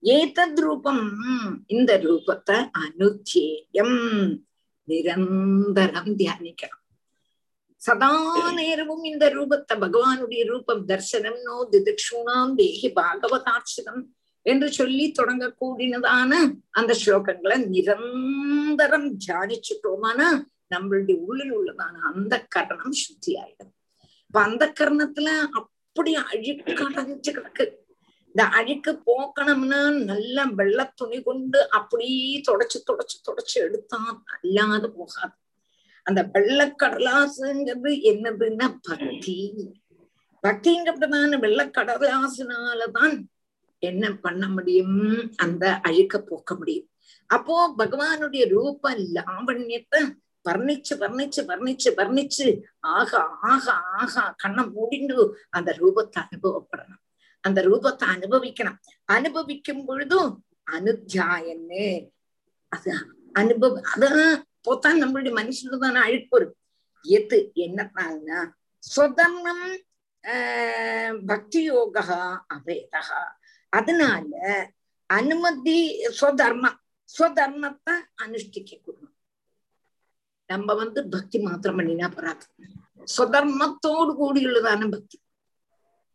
[0.02, 1.18] ஏதத் ரூபம்
[1.68, 4.40] இந்த ரூபத்தை அனுச்சேயம்.
[4.84, 6.85] நிரந்தரம் தியானிக்கணும்.
[7.86, 8.12] சதா
[8.52, 14.04] நேரமும் இந்த ரூபத்தை பகவானுடைய ரூபம் தர்சனம் நோ திதிக்ஷூணாம் தேகி பாகவதாட்சிதம்
[14.46, 16.32] என்று சொல்லி தொடங்க கூடினதான
[16.72, 20.28] அந்த ஸ்லோகங்களை நிரந்தரம் தியானிச்சுட்டோமானா
[20.70, 23.72] நம்மளுடைய உள்ளில் உள்ளதான அந்த கரணம் சுத்தி ஆயிடும்
[24.28, 25.30] இப்ப அந்த கரணத்துல
[25.60, 27.66] அப்படி அழுக்கு அழுக்கடைஞ்சு கிடக்கு.
[28.36, 29.82] இந்த அழுக்கு போக்கணும்னா
[30.12, 32.08] நல்ல வெள்ள துணி கொண்டு அப்படி
[32.50, 34.00] தொடச்சு தொடச்சு தொடச்சு எடுத்தா
[34.36, 35.36] அல்லாது போகாது.
[36.08, 39.38] அந்த வெள்ளக்கடலாசுங்கிறது என்னதுன்னா பக்தி
[40.44, 43.16] பக்திங்கிறதுனால வெள்ளக்கடலாசுனாலதான்
[43.84, 45.00] என்ன பண்ண முடியும்?
[45.36, 46.90] அந்த அழுக்க போக்க முடியும்.
[47.30, 50.02] அப்போ பகவானுடைய ரூப லாவண்யத்தை
[50.46, 52.48] வர்ணிச்சு வர்ணிச்சு வர்ணிச்சு வர்ணிச்சு
[52.80, 53.66] ஆக ஆக
[54.02, 55.18] ஆகா கண்ணை மூடிண்டு
[55.50, 57.02] அந்த ரூபத்தை அனுபவப்படணும்.
[57.44, 58.78] அந்த ரூபத்தை அனுபவிக்கணும்.
[59.06, 60.32] அனுபவிக்கும் பொழுதும்
[60.72, 61.86] அனுத்தியாயன்னு
[62.72, 62.92] அது
[63.34, 64.28] அனுபவ அதான்
[64.66, 66.62] அப்போத்தான் நம்மளுடைய மனசுலதான அழுப்பு இருக்கு
[67.06, 68.40] எது என்னத்தால்னா
[68.84, 69.66] சுதர்ணம்
[71.26, 72.16] பக்தி யோகா
[72.56, 73.02] அபேதா
[73.74, 74.32] அதனால
[75.10, 75.78] அனுமதி
[76.20, 76.80] சுதர்மம்.
[77.10, 79.14] சுதர்மத்தை அனுஷ்டிக்க கூடும்
[80.50, 82.46] நம்ம வந்து பக்தி மாத்திரம் பண்ணினா போறாது.
[83.08, 85.18] சுதர்மத்தோடு கூடியுள்ளதான பக்தி.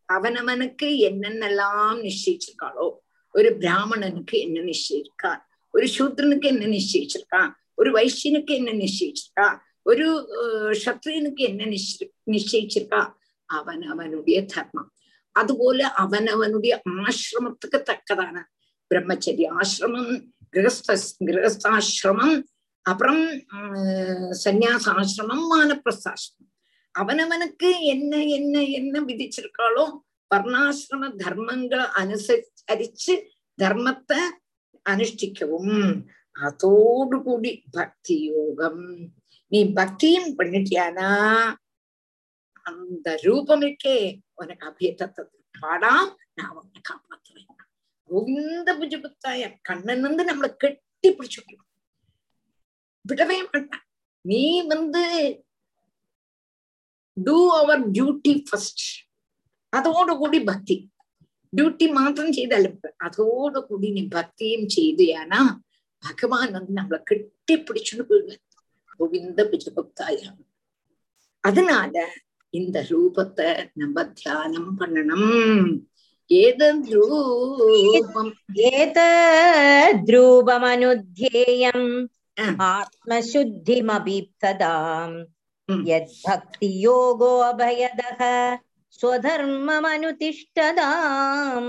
[0.09, 2.89] அவனவனுக்கு என்னென்னலாம் நிச்சயிச்சிருக்காளோ
[3.35, 5.41] ஒரு பிராமணனுக்கு என்ன நிச்சயிருக்கான்
[5.75, 7.51] ஒரு சூத்ரனுக்கு என்ன நிச்சயிச்சிருக்கான்
[7.81, 9.49] ഒരു വൈശ്യനൊക്കെ എന്നെ നിശ്ചയിച്ചിട്ടാ
[9.87, 10.07] ஒரு
[10.83, 11.69] சத்ரியனுக்கு என்ன
[12.33, 13.03] நிச்சயிச்சிருக்கா
[13.51, 14.91] அவன் அவனுடைய தர்மம்
[15.37, 16.75] அதுபோல அவன் அவனுடைய
[17.05, 18.37] ஆசிரமத்துக்கு தக்கதான
[18.91, 20.13] பிரம்மச்சரிய ஆசிரமம்
[20.55, 20.95] கிரகஸ்த
[21.29, 22.37] கிரகஸ்தாசிரமம்
[22.87, 23.23] அப்புறம்
[24.45, 26.49] சந்நியாசாசிரமம் வானப்பிரஸ்தாசிரமம்
[26.95, 29.85] அவனவனுக்கு என்ன என்ன என்ன விதிச்சிருக்காளோ
[30.31, 33.15] வர்ணாசிரம தர்மங்களை அனுசரிச்சு
[33.59, 34.21] தர்மத்தை
[34.87, 35.85] அனுஷ்டிக்கவும்
[36.36, 38.84] அதோடு கூடி பக்தி யோகம்
[39.52, 41.10] நீ பக்தியும் பண்ணிட்டியானா
[42.66, 43.98] அந்த ரூபம் இருக்கே
[44.34, 45.24] உனக்கு அபியத்தத்தை
[45.56, 45.94] பாடா
[46.34, 47.52] நான் உன்னை காப்பாத்துவேன்
[48.10, 51.42] கோவிந்த புஜபுத்தாய கண்ணன் வந்து நம்மளை கெட்டி பிடிச்சு
[53.06, 53.86] விடவே மாட்டான்
[54.26, 55.04] நீ வந்து
[57.18, 58.86] டூ அவர் டியூட்டி ஃபர்ஸ்ட்
[59.74, 60.78] അതോടു കൂടി ഭക്തി
[61.54, 62.66] ഡ്യൂട്ടി മാത്രം ചെയ്താൽ
[63.00, 65.42] അതോടു കൂടി നീ ഭക്തിയും ചെയ്തിയാനാ
[66.03, 68.39] ഭഗവാൻ അന്ന് നമ്മളെ കെട്ടിപ്പിടിച്ചുകൊണ്ട് പോയിടുവാൻ
[68.93, 70.43] ഗോവിന്ദ ഭുജഭക്തായാണ്
[71.45, 71.95] அதனால
[72.55, 75.69] இந்த ரூபத்தை நம்ம தியானம் பண்ணணும்
[76.31, 78.33] ஏதூபம்
[80.53, 81.87] ஏதூபமனுத்யேயம்
[82.71, 85.15] ஆத்மசுத்திமபீப்ததாம்
[85.87, 88.21] யத் பக்தி யோகோ அபயதஹ
[88.99, 91.69] ஸ்வதர்மமனுதிஷ்டதாம்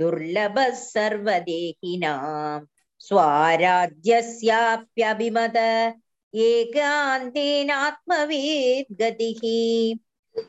[0.00, 2.66] दुर्लभः सर्वदेहिनाम्
[3.06, 5.56] स्वाराज्यस्याप्यभिमत
[6.34, 9.42] एकान्तेनात्मवेद् गतिः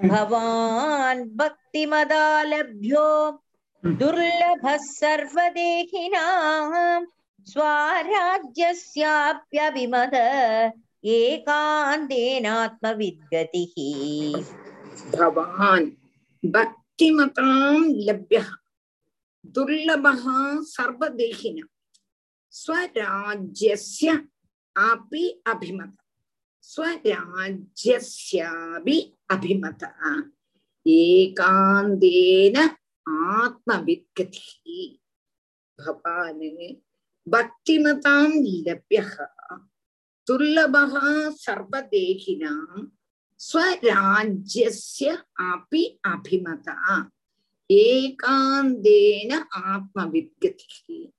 [0.09, 3.07] भवान् भक्तिमदालभ्यो
[3.85, 7.07] दुर्लभः सर्वदेहिनाम्
[7.51, 10.15] स्वाराज्यस्याप्यभिमत
[11.05, 13.75] एकान्तेनात्मविद्गतिः।
[15.17, 15.89] भवान्
[16.45, 18.47] भक्तिमतां लभ्यः।
[19.45, 20.23] दुर्लभः
[20.63, 21.67] सर्वदेहिनः
[22.49, 24.27] स्वराज्यस्य
[24.77, 25.97] अपि अभिमत।
[26.61, 29.79] स्वराज्यस्यापि अभिमत।
[30.87, 32.69] एकान्तेन
[33.09, 34.97] आत्मविद्गतिः।
[35.83, 36.75] भवान्
[37.27, 39.17] भक्तिमतां लभ्यः।
[40.27, 41.29] दुर्लभः
[47.71, 51.11] ஏகாந்தேன ஆத்மவித்கதி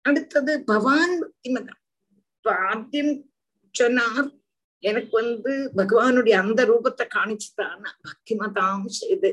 [0.00, 1.82] அடுத்தது பவான் பக்திமதம்
[2.36, 3.10] இப்ப ஆദ്യം
[3.70, 4.28] சொன்னார்.
[4.78, 7.84] எனக்கு வந்து பகவானுடைய அந்த ரூபத்தை காணிச்சுதான்.
[8.06, 9.30] பக்திமதாம் செய்து.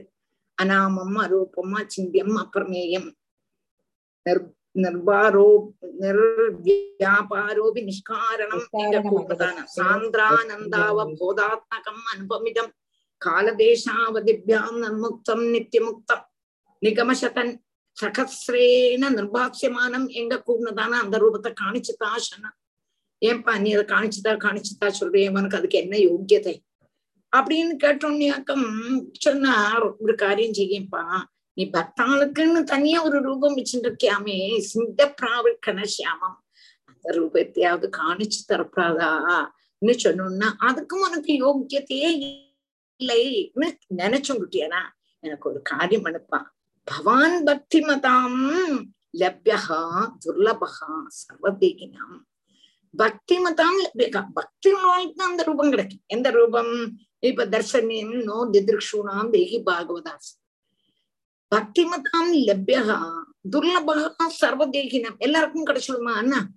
[0.61, 3.09] அனாமம் அரூபம் அச்சிந்தியம் அப்பிரமேயம்.
[4.21, 5.49] நிர் நிர்வாரோ
[5.99, 8.65] நிர்வியாபாரோபி நிஷ்காரணம்.
[9.75, 12.71] சாந்திரானந்தாவ போதாத்மகம் அனுபமிதம்.
[13.25, 16.25] காலதேசாவதிபியாம் நன்முக்தம் நித்தியமுக்தம்
[16.81, 17.53] நிகமசதன்
[17.97, 22.53] சகசிரேன நிர்பாசியமானம் எங்க கூடதான அந்த ரூபத்தை காணிச்சுதா சொன்ன
[23.21, 26.55] ஏன்பா நீ அதை காணிச்சுதா காணிச்சுதா சொல்றேன் உனக்கு அதுக்கு என்ன யோக்கியதை?
[27.33, 28.65] அப்படின்னு கேட்டோன்னியாக்கம்
[29.19, 29.53] சொன்னா
[29.99, 31.03] ஒரு காரியம் செய்யப்பா
[31.57, 36.37] நீ பக்தாளுக்குன்னு தனியா ஒரு ரூபம் வச்சுருக்கியாமே சிந்த பிராவல் கனசியாமம்
[36.89, 42.11] அந்த ரூபத்தையாவது காணிச்சு தரப்படாதான்னு சொன்னோம்னா அதுக்கும் உனக்கு யோக்கியத்தையே
[42.99, 43.67] இல்லைன்னு
[43.97, 44.81] நினைச்சுட்டியானா
[45.19, 46.47] எனக்கு ஒரு காரியம் அனுப்பான்
[46.87, 48.41] பவான் பக்தி மதாம்
[49.19, 49.79] லப்யகா
[50.25, 50.89] துர்லபகா
[51.19, 52.17] சர்வதேகினாம்.
[52.93, 56.03] பக்தி மதாம் லப்யகா பக்தி தான் அந்த ரூபம் கிடைக்கும்.
[56.07, 56.73] எந்த ரூபம்?
[57.19, 60.29] இப்ப தர்சனியம் நோ திதிருஷூனாம் தேகி பாகவதாஸ்.
[61.47, 62.99] பக்தி மதாம் லப்யகா
[63.51, 65.17] துர்லபகா சர்வதேகினம்.
[65.17, 66.47] எல்லாருக்கும் கிடைச்சிடுமா அண்ணா?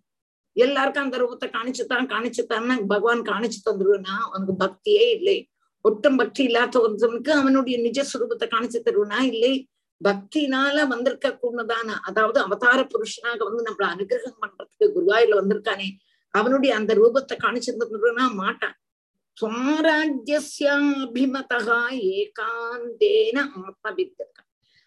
[0.52, 5.50] எல்லாருக்கும் அந்த ரூபத்தை காணிச்சுத்தான் காணிச்சுத்தான்னு பகவான் காணிச்சு தந்துருவனா உனக்கு பக்தியே இல்லை.
[5.80, 9.20] ஒட்டம் பற்றி இல்லாத ஒருத்தனுக்கு அவனுடைய நிஜ சுரூபத்தை காணிச்சு தருவனா?
[9.20, 9.68] இல்லை.
[10.04, 11.88] பக்தினால வந்திருக்க கூடதான?
[12.02, 15.88] அதாவது அவதார புருஷனாக வந்து நம்மள அனுகிரகம் பண்றதுக்கு குருவாயில வந்திருக்கானே.
[16.30, 18.76] அவனுடைய அந்த ரூபத்தை காணிச்சிருந்தா மாட்டான்.
[19.40, 20.40] சுவாராஜ்யபிமதா
[22.18, 24.32] ஏகாந்தேன ஆத்மவித்தம்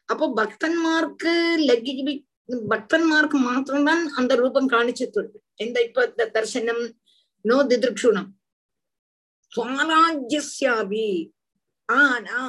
[0.06, 1.34] அப்போ பக்தன்மார்க்கு
[1.68, 2.24] லகி
[2.70, 5.38] பக்தன்மார்க்கு மாத்திரம்தான் அந்த ரூபம் காணிச்சு தருது.
[5.56, 6.92] இந்த இப்ப இந்த தர்சனம்?
[7.42, 8.30] நோ திதிருக்ஷுணம்.
[9.56, 11.10] சுவாராஜ்யபி
[11.90, 12.40] ஆனா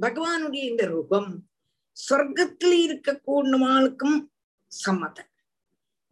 [0.00, 1.30] பகவானுடைய இந்த ரூபம்
[1.96, 4.18] சொர்க்கத்துல இருக்கக்கூடியவாளுக்கும்
[4.72, 5.30] சம்மதம்.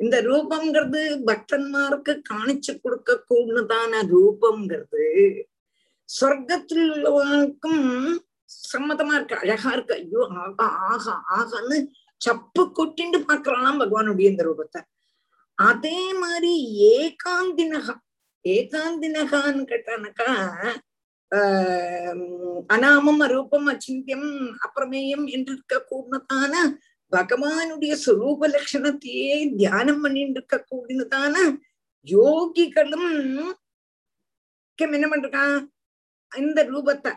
[0.01, 5.05] இந்த ரூபம்ங்கிறது பக்தன்மாருக்கு காணிச்சு கொடுக்க கூடதான ரூபம்ங்கிறது
[6.09, 7.85] சொர்க்கத்தில் உள்ளவாளுக்கும்
[8.73, 9.37] சம்மதமா இருக்கு.
[9.43, 9.95] அழகா இருக்கு.
[9.95, 11.79] ஐயோ ஆகா ஆகா ஆகான்னு
[12.21, 14.81] சப்பு கொட்டிண்டு பாக்குறான் பகவானுடைய இந்த ரூபத்தை.
[15.59, 16.53] அதே மாதிரி
[16.97, 17.95] ஏகாந்தினகா
[18.45, 20.31] ஏகாந்தினகான்னு கேட்டானாக்கா
[22.69, 24.29] அனாமம் அரூபம் அச்சிந்தியம்
[24.67, 26.55] அப்பிரமேயம் என்று இருக்க கூடதான
[27.13, 31.37] பகவானுடைய சுரூப லட்சணத்தையே தியானம் பண்ணிட்டு இருக்க கூடினதான
[32.07, 33.11] யோகிகளும்
[34.79, 35.57] என்ன பண்றான்
[36.33, 37.13] இந்த ரூபத்தை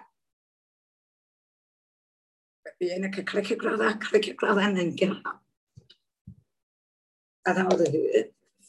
[2.90, 5.38] எனக்கு கிடைக்கக்கூடாதா கிடைக்கக்கூடாதான்னு நினைக்கிறான்
[7.46, 7.88] அதாவது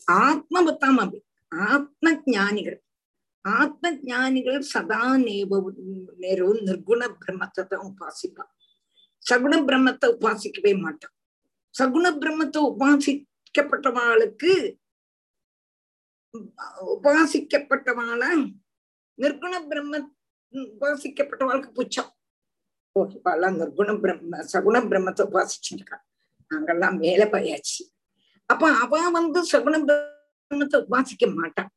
[0.09, 2.79] ஆத்மபத்தாம் அப்படி ஆத்ம ஞானிகள்
[3.45, 5.61] ஆத்ம ஞானிகள் சதா நேப
[6.65, 8.53] நிர்குண பிரம்மத்தை தான் உபாசிப்பான்
[9.23, 11.15] சகுண பிரம்மத்தை உபாசிக்கவே மாட்டான்
[11.75, 14.53] சகுண பிரம்மத்தை உபாசிக்கப்பட்டவாளுக்கு
[16.95, 18.23] உபாசிக்கப்பட்டவாள
[19.19, 20.01] நிர்குண பிரம்ம
[20.73, 22.13] உபாசிக்கப்பட்டவாளுக்கு புச்சம்
[22.97, 23.03] ஓ
[23.57, 25.99] நிர்குண பிரம்ம சகுண பிரம்மத்தை உபாசிச்சிருக்கா
[26.51, 27.83] நாங்கெல்லாம் மேல போயாச்சு
[28.51, 29.77] அப்ப அவ வந்து சகுண
[30.51, 31.71] பிரம்மத்தை உபாசிக்க மாட்டான்.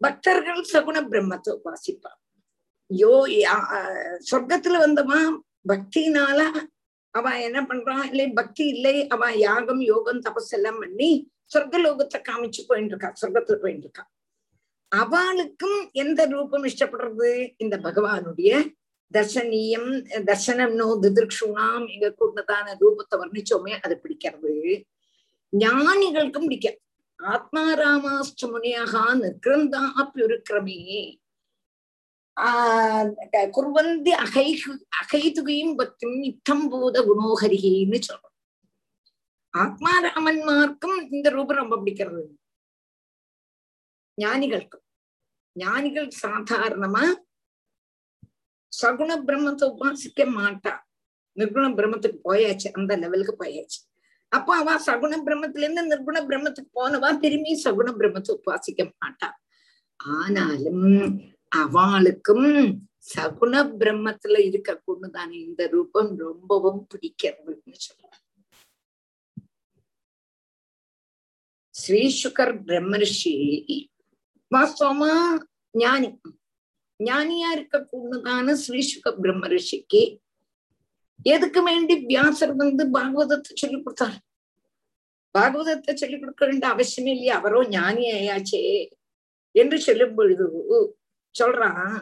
[0.00, 2.18] பக்தர்கள் சகுண பிரம்மத்தை உபாசிப்பான்
[2.90, 3.14] யோ
[4.30, 5.18] சொர்க்கத்துல வந்தவா
[5.70, 6.38] பக்தினால
[7.14, 11.10] அவ என்ன பண்றான் இல்லை பக்தி இல்லை அவ யாகம் யோகம் தபஸ் எல்லாம் பண்ணி
[11.54, 14.04] சொர்க்க லோகத்தை காமிச்சு போயிட்டு இருக்கா சொர்க்கத்துல போயிட்டு இருக்கா.
[14.92, 17.30] அவளுக்கும் எந்த ரூபம் இஷ்டப்படுறது?
[17.62, 18.52] இந்த பகவானுடைய
[19.12, 19.90] தர்சனீயம்
[20.28, 24.54] தர்சனம்னோ திதிர்ஷுணாம் எங்க கூடதான ரூபத்தை வர்ணிச்சோமே அது பிடிக்கிறது.
[25.52, 26.68] ஞானிகளுக்கும் பிடிக்க
[27.32, 28.92] ஆத்மாராமாஷ்ட முனியாக
[29.22, 30.78] நிகிருந்தா அப்பியுருக்கிரமே
[33.56, 34.46] குர்வந்தி அகை
[35.00, 38.36] அகைதுகையும் பக்தியும் யுத்தம் போத குணோகரிகின்னு சொல்றோம்.
[39.54, 42.22] ஆத்மாராமன்மார்க்கும் இந்த ரூபம் ரொம்ப பிடிக்கிறது.
[44.18, 44.84] ஞானிகளுக்கும்.
[45.56, 47.04] ஞானிகள் சாதாரணமா
[48.72, 50.74] சகுண பிரம்மத்தை உபாசிக்க மாட்டா.
[51.36, 53.80] நிர்குண பிரம்மத்துக்கு போயாச்சு அந்த லெவலுக்கு போயாச்சு.
[54.32, 59.28] அப்ப அவ சகுண பிரம்மத்துல இருந்து நிர்குண பிரம்மத்துக்கு போனவா திரும்பி சகுண பிரம்மத்தை உபாசிக்க மாட்டா.
[60.00, 60.86] ஆனாலும்
[61.62, 62.48] அவளுக்கும்
[63.10, 68.18] சகுண பிரம்மத்துல இருக்க கொண்டுதான் இந்த ரூபம் ரொம்பவும் பிடிக்கிறதுன்னு சொல்றாங்க
[71.74, 73.34] ஸ்ரீசுகர் பிரம்மரிஷி
[74.50, 75.12] வாஸ்தவமா
[75.74, 76.08] ஞானி
[77.00, 80.02] ஞானியா இருக்க கூடதான ஸ்ரீசுக பிரம்மரிஷிக்கு
[81.34, 84.18] எதுக்கு வேண்டி வியாசர் வந்து பாகவதத்தை சொல்லி கொடுத்தார்?
[85.34, 88.60] பாகவதத்தை சொல்லிக் கொடுக்க வேண்டிய அவசியமே இல்லையா அவரோ ஞானி ஆயாச்சே
[89.54, 90.46] என்று சொல்லும் பொழுது
[91.34, 91.92] சொல்றான்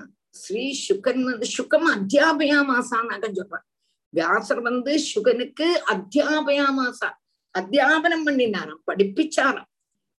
[0.42, 3.66] ஸ்ரீ சுகன் வந்து சுகம் அத்தியாபயாமாசான்னாக சொல்றான்.
[4.14, 7.08] வியாசர் வந்து சுகனுக்கு அத்தியாபயாமாசா
[7.54, 9.68] அத்தியாபனம் பண்ணினாராம் படிப்பிச்சாராம்.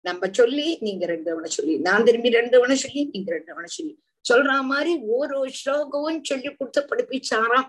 [0.06, 3.94] நம்ம சொல்லி நீங்க ரெண்டு தவணை சொல்லி நான் திரும்பி ரெண்டு தவணை சொல்லி நீங்க ரெண்டு தவணை சொல்லி.
[4.26, 7.68] சொல்ற மாதிரி ஒரு ஸ்லோகமும் சொல்லி கொடுத்து படிப்பிச்சாராம்.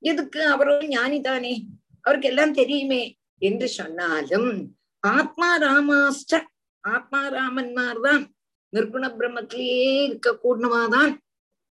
[0.00, 0.46] எதுக்கு?
[0.46, 1.64] அவரும் ஞானிதானே.
[2.00, 6.40] அவருக்கு எல்லாம் தெரியுமே என்று சொன்னாலும் ஆத்மா ராமாஸ்ட
[6.80, 8.34] ஆத்மா ராமன்மார் தான்
[8.76, 11.16] நிர்குண பிரம்மத்திலேயே இருக்க கூடணுமாதான்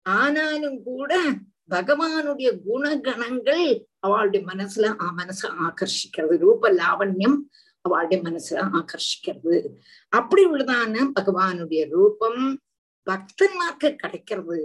[0.01, 1.29] ஆனாலும் கூட
[1.69, 6.37] பகவானுடைய குணகணங்கள் அவளுடைய மனசுல ஆ மனசை ஆகர்ஷிக்கிறது.
[6.37, 7.37] ரூப லாவண்யம்
[7.81, 9.67] அவளுடைய மனசுல ஆகர்ஷிக்கிறது.
[10.09, 12.59] அப்படி உள்ளதான பகவானுடைய ரூபம்
[13.05, 14.59] பக்தன்மார்க்கு கிடைக்கிறது.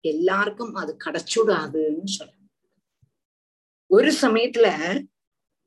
[0.00, 2.35] எல்லாருக்கும் அது கிடைச்சுடாதுன்னு சொல்ற
[3.90, 4.66] ஒரு சமயத்துல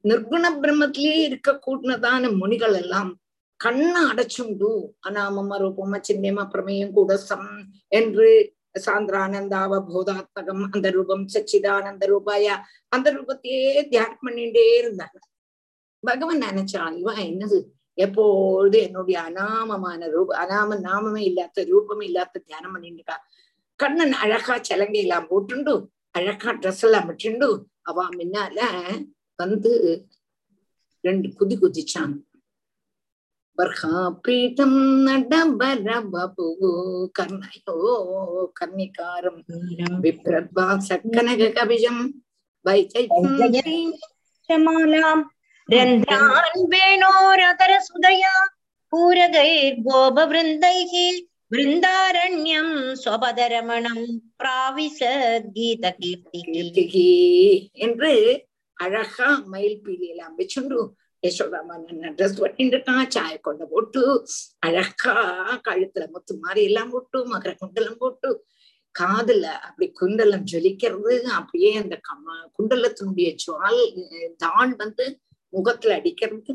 [0.04, 3.12] நிர்குண பிரம்மத்திலேயே இருக்க கூட்டினதான முனிகள் எல்லாம்
[3.60, 4.70] கண்ணை அடைச்சுண்டு
[5.08, 7.50] அனாமம ரூபம சின்னம பிரமேயம் கூடசம்
[7.92, 8.28] என்று
[8.86, 12.56] சாந்திரானந்தாவ போதாத்மகம் அந்த ரூபம் சச்சிதானந்த ரூபாயா
[12.90, 15.18] அந்த ரூபத்தையே தியானம் பண்ணிட்டே இருந்தாங்க.
[16.04, 17.60] பகவான் நினைச்சான் இவன் என்னது?
[17.98, 23.18] எப்பொழுது என்னுடைய அனாமமான ரூப அனாம நாமமே இல்லாத ரூபம் இல்லாத தியானம் பண்ணிட்டு இருக்கா?
[23.80, 25.74] கண்ணன் அழகா சலங்கை எல்லாம் போட்டுண்டு
[26.16, 27.50] அழகா ட்ரெஸ் எல்லாம் விட்டுண்டு
[27.84, 28.58] அவ முன்னால
[29.40, 29.72] வந்து
[31.04, 32.16] ரெண்டு குதி குதிச்சான்
[33.58, 36.70] பர்ஹாபீட்டம் நடபரபபு
[37.18, 37.78] கர்ணயோ
[38.60, 39.42] கர்ணிகாரம்
[40.04, 42.04] விப்ரத்வாச கனக கபிஜம்
[42.66, 44.14] வைஜயமாலாம்
[45.70, 48.36] ரந்த்ரான் வேணோரதர சுதயா
[48.94, 51.08] பூரகைர் கோப விருந்தைகி
[51.52, 54.00] വൃന്ദാരണ്യം സ്വപദരമണം
[54.40, 55.94] പ്രാവിശദ്ഗീതകീർത്തികി
[57.78, 58.12] என்று
[58.78, 60.78] அழகா மயில் பீலியெல்லாம் வச்சுண்டு
[61.24, 61.88] யசோதாமன்
[62.18, 64.04] ட்ரெஸ் பண்ணிட்டுட்டான் சாய கொண்ட போட்டு
[64.60, 65.16] அழகா
[65.66, 68.30] கழுத்துல முத்து மாதிரி எல்லாம் போட்டு மகர குண்டலம் போட்டு
[68.96, 73.82] காதுல அப்படி குண்டலம் ஜொலிக்கிறது அப்படியே அந்த கமா குண்டலத்தினுடைய ஜுவால்
[74.38, 75.08] தான் வந்து
[75.54, 76.54] முகத்துல அடிக்கிறது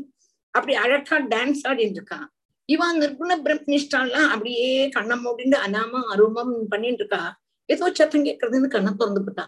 [0.53, 2.27] அப்படி அழகா டான்ஸ் ஆடிட்டு இருக்கான்
[2.73, 7.21] இவன் நிர்குண பிரம்மனிஷ்டாலாம் அப்படியே கண்ணை மூடிண்டு அனாம அருமம் பண்ணிட்டு இருக்கா
[7.69, 9.43] ஏதோ சத்தம் கேட்கறதுன்னு கண்ணை திறந்து போட்டா.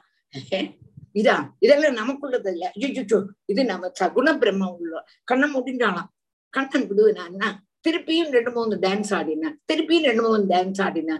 [1.20, 2.66] இதா இதெல்லாம் நமக்குள்ளது இல்ல.
[2.76, 3.20] ஐயோ
[3.52, 4.94] இது நம்ம சகுண பிரம்ம உள்ள.
[5.30, 6.10] கண்ணை மூடிண்டாளாம்
[6.54, 7.50] கண்ணன் விடுவேனா
[7.86, 9.50] திருப்பியும் ரெண்டு மூணு டான்ஸ் ஆடினா.
[9.70, 11.16] திருப்பியும் ரெண்டு மூணு டான்ஸ் ஆடினா.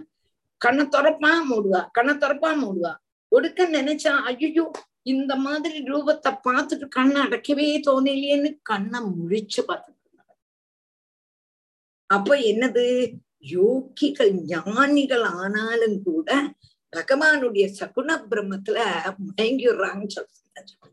[0.60, 2.92] கண்ணை துறப்பா மூடுவா கண்ணை துறப்பா மூடுவா.
[3.32, 4.64] ஒடுக்க நினைச்சா ஐயோ
[5.12, 9.90] இந்த மாதிரி ரூபத்தை பார்த்துட்டு கண்ணை அடைக்கவே தோணலையேன்னு கண்ணை முழிச்சு பார்த்து
[12.14, 12.84] அப்ப என்னது?
[13.54, 16.28] யோகிகள் ஞானிகள் ஆனாலும் கூட
[16.92, 18.78] பகவானுடைய சகுண பிரம்மத்துல
[19.28, 20.92] மயங்கிடுறாங்கன்னு சொல்றாங்க.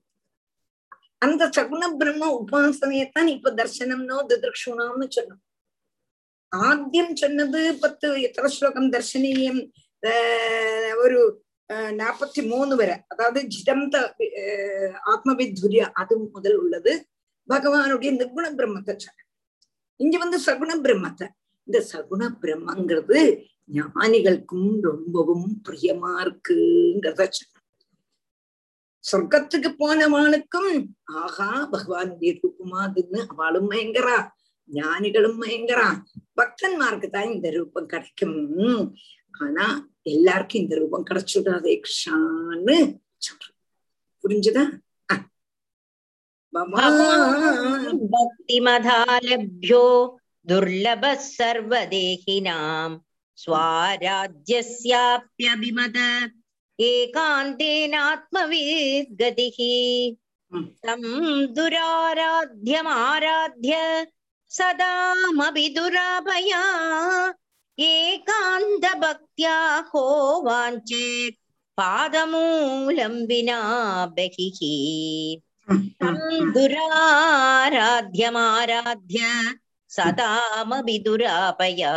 [1.26, 5.42] அந்த சகுண பிரம்ம உபாசனையத்தான் இப்ப தர்சனம்னோ திதிருஷுணம்னு சொன்னோம்.
[6.52, 9.62] ஆத்தியம் சொன்னது பத்து எத்தனை ஸ்லோகம் தர்சனீயம்?
[11.04, 11.20] ஒரு
[12.02, 12.96] நாற்பத்தி மூணு வரை.
[13.12, 13.96] அதாவது ஜிடம்த
[15.14, 16.94] ஆத்மவிதுரிய அது முதல் உள்ளது.
[17.50, 19.24] பகவானுடைய நிர்குண பிரம்மத்தை சொன்ன
[20.00, 21.28] இங்க வந்து சகுண பிரம்மத்தை.
[21.68, 23.20] இந்த சகுண பிரம்மங்கிறது
[23.78, 27.24] ஞானிகளுக்கும் ரொம்பவும் பிரியமா இருக்குங்கிறத
[29.04, 30.72] சொர்க்கத்துக்கு போனவனுக்கும்
[31.22, 34.18] ஆஹா பகவானுடைய ரூபமாதுன்னு அவளும் மயங்கரா
[34.70, 35.88] ஞானிகளும் மயங்கரா
[36.40, 38.40] பக்தன்மாருக்கு தான் இந்த ரூபம் கிடைக்கும்.
[39.44, 39.66] ஆனா
[40.14, 42.78] எல்லாருக்கும் இந்த ரூபம் கிடைச்சுடாதே கிருஷ்ணான்னு
[43.26, 43.46] சொல்ற
[44.24, 44.64] புரிஞ்சுதா?
[48.16, 49.84] भक्तिमधालभ्यो
[50.50, 53.00] दुर्लभः सर्वदेहिनाम्
[53.44, 55.98] स्वाराज्यस्याप्यभिमत
[56.90, 59.58] एकान्तेनात्मविद् गतिः
[60.86, 61.02] तं
[61.56, 63.74] दुराराध्यमाराध्य
[64.58, 66.62] सदामपि दुरापया
[67.78, 69.58] एकान्तभक्त्या
[69.94, 70.06] हो
[70.46, 71.38] वाञ्चेत्
[71.78, 73.60] पादमूलं विना
[74.18, 74.60] बहिः
[77.86, 79.22] दुराराध्यमाराध्य
[79.96, 81.94] सदामपि दुरापया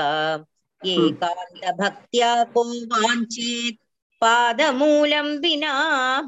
[0.82, 2.62] एकान्तभक्त्या को
[2.92, 3.80] वाञ्छेत्
[4.22, 5.74] पादमूलं विना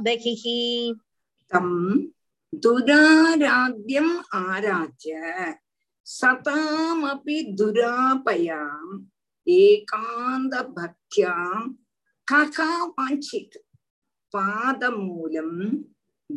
[0.04, 0.44] बहिः
[1.52, 1.68] तं
[2.64, 5.12] दुराराध्यम् आराध्य
[6.06, 8.92] सतामपि दुरापयाम्
[9.46, 11.60] एकान्तभक्त्यां
[12.28, 12.58] कः
[12.98, 13.56] वाञ्छित्
[14.34, 15.56] पादमूलम्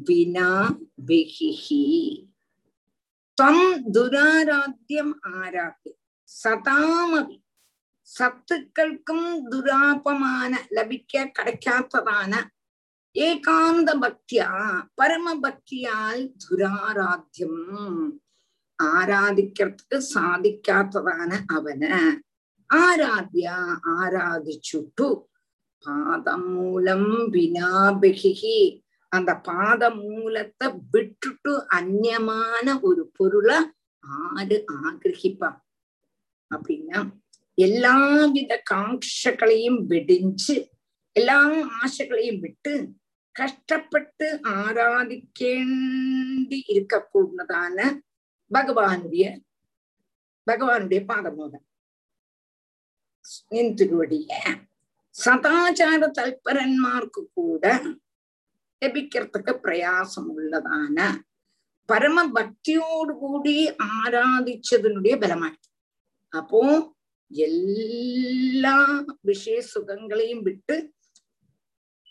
[0.01, 0.77] வினா
[1.07, 2.25] வெகிஹி
[3.33, 5.93] தம் துராராத்தியம் ஆராத்ய
[6.43, 7.41] சதாமபி.
[8.19, 12.43] சத்துக்கள்க்கும் துராபமான லபிக்க கிடைக்காததான
[13.13, 18.09] ஏகாந்த பக்தியா பரம பக்தியால் துராராத்தியம்.
[18.83, 21.99] ஆராதிக்கிறதுக்கு சாதிக்காததான அவன.
[22.73, 25.21] ஆராத்யா ஆராதிச்சுட்டு.
[25.79, 28.82] பாதம் மூலம் வினாபிகி
[29.14, 33.55] அந்த பாத மூலத்தை விட்டுட்டு அந்நியமான ஒரு பொருளை
[34.03, 35.61] ஆறு ஆகிரகிப்பா
[36.51, 37.11] அப்படின்னா
[37.57, 40.70] எல்லாவித காட்சகளையும் வெடிஞ்சு
[41.16, 42.93] எல்லா ஆசைகளையும் விட்டு
[43.36, 48.01] கஷ்டப்பட்டு ஆராதிக்கேண்டி இருக்கக்கூடதான
[48.51, 49.41] பகவானுடைய
[50.47, 51.66] பகவானுடைய பாதமோதம்.
[53.49, 54.28] நின் திருவடிய
[55.16, 57.82] சதாச்சார தல்பரன்மார்க்கு கூட
[58.84, 61.07] ലഭിക്കത്തക്ക പ്രയാസമുള്ളതാണ്
[61.89, 63.55] പരമഭക്തിയോടുകൂടി
[63.93, 65.57] ആരാധിച്ചതിനുടേ ബലമായി
[66.34, 66.61] അപ്പോ
[67.31, 68.75] എല്ലാ
[69.21, 70.75] விஷய சுகங்களையும் விட்டு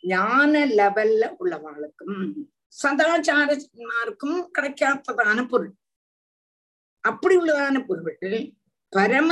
[0.05, 2.19] ஞான லெவல்ல உள்ளவாளுக்கும்
[2.83, 5.73] சதாச்சாரன்மாருக்கும் கிடைக்காததான பொருள்.
[7.05, 8.41] அப்படி உள்ளதான பொருள்
[8.93, 9.31] பரம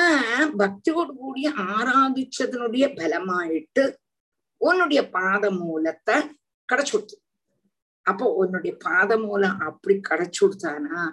[0.59, 3.85] பக்தியோடு கூடிய ஆராதிச்சதனுடைய பலமாயிட்டு
[4.61, 6.17] உன்னுடைய பாத மூலத்தை
[6.69, 7.17] கிடைச்சுடுத்து
[8.03, 11.13] அப்போ உன்னுடைய பாத மூலம் அப்படி கிடைச்சு கொடுத்தானா?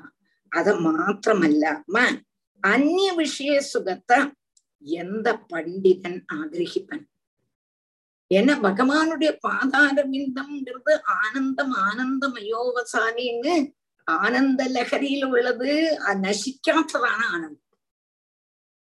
[0.49, 2.23] அத மாத்திரமல்லாம
[2.59, 4.31] அந்நிய விஷய சுகத்தை
[4.79, 7.07] எந்த பண்டிதன் ஆகிரகிப்பன்?
[8.33, 13.73] ஏன்னா பகவானுடைய பாதார விந்தம்ங்கிறது ஆனந்தம் ஆனந்தமயோவசானின்னு
[14.03, 15.99] ஆனந்த லகரியில் உள்ளது.
[15.99, 17.59] அது நசிக்காத்ததான ஆனந்தம்.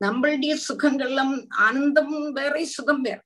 [0.05, 3.23] நம்மளுடைய சுகங்கள்லாம் ஆனந்தம் வேற சுகம் வேற.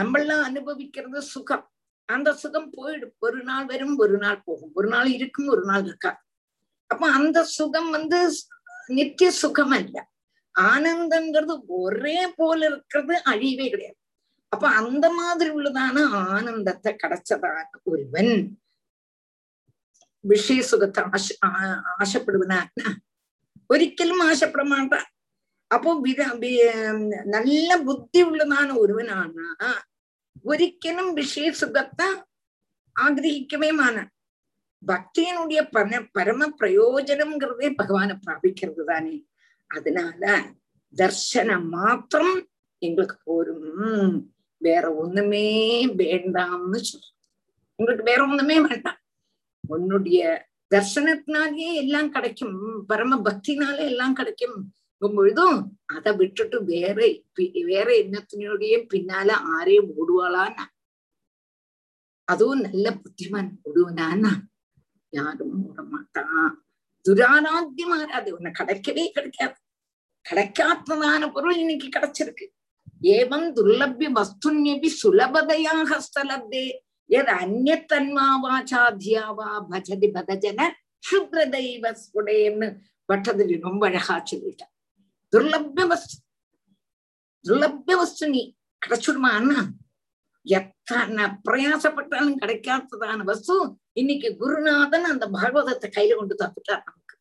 [0.00, 1.70] நம்மளாம் அனுபவிக்கிறது சுகம்.
[2.14, 3.14] அந்த சுகம் போயிடும்.
[3.26, 4.72] ஒரு நாள் வரும் ஒரு நாள் போகும்.
[4.78, 6.20] ஒரு நாள் இருக்கும் ஒரு நாள் இருக்காது.
[6.90, 8.18] அப்ப அந்த சுகம் வந்து
[8.98, 9.96] நித்திய சுகம் அல்ல.
[10.54, 13.98] ஆனந்தங்கிறது ஒரே போல இருக்கிறது அழிவே கிடையாது.
[14.52, 18.32] அப்ப அந்த மாதிரி உள்ளதான ஆனந்தத்தை கிடைச்சதான ஒருவன்
[20.24, 21.26] விஷய சுகத்தை ஆச
[22.02, 22.88] ஆசைப்படுவனான்னா
[23.72, 25.08] ஒரிக்கலும் ஆசைப்பட மாட்டான்.
[25.70, 25.90] அப்போ
[27.36, 29.70] நல்ல புத்தி உள்ளதான ஒருவனானா
[30.44, 32.08] ஒரிக்கலும் விஷய சுகத்தை
[32.96, 33.96] ஆகிரகிக்கவேமான
[34.82, 39.14] பக்தியினுடைய பண பரம பிரயோஜனம்ங்கிறதே பகவானை பிராபிக்கிறது தானே
[39.70, 40.22] அதனால
[40.94, 42.34] தர்சனம் மாத்திரம்
[42.82, 44.12] எங்களுக்கு போரும்
[44.60, 45.46] வேற ஒண்ணுமே
[46.00, 47.16] வேண்டாம்னு சொல்றோம்
[47.78, 49.00] எங்களுக்கு வேற ஒண்ணுமே வேண்டாம்
[49.64, 50.20] உன்னுடைய
[50.70, 54.56] தர்சனத்தினாலேயே எல்லாம் கிடைக்கும் பரம பக்தினாலே எல்லாம் கிடைக்கும்
[55.02, 57.02] பொழுதும் அதை விட்டுட்டு வேற
[57.66, 60.66] வேற எண்ணத்தினுடைய பின்னால ஆരെയും ஓடுவாளான்னா
[62.28, 64.30] அதுவும் நல்ல புத்திமான் ஓடுவனான்னா
[65.12, 66.62] யாரும் ஓட மாட்டான்
[67.04, 69.54] துராராத்தியமாராது உன்னை கிடைக்கவே கிடைக்காது
[70.24, 72.50] கிடைக்காததான பொருள் இன்னைக்கு கிடைச்சிருக்கு
[73.02, 76.80] ஏவம் துர்லபிய வஸ்துன்யபி சுலபதையா ஹஸ்தலப்தே
[77.10, 80.70] எது அந்நத்தன்மாவாச்சாத்தியாவா பஜதி பதஜன
[81.04, 84.70] சுத்ர ஸ்புடேன்னு பட்டதில் ரொம்ப அழகா சொல்லிட்டான்
[85.32, 86.16] துர்லபிய வஸ்து
[87.44, 88.42] துர்லபிய வஸ்து நீ
[88.82, 89.58] கிடைச்சுடுமான்னா
[90.46, 93.54] எத்தனை பிரயாசப்பட்டாலும் கிடைக்காததான வஸ்து
[93.92, 97.14] இன்னைக்கு குருநாதன் அந்த பாகவதத்தை கையில கொண்டு தத்துட்டார் நமக்கு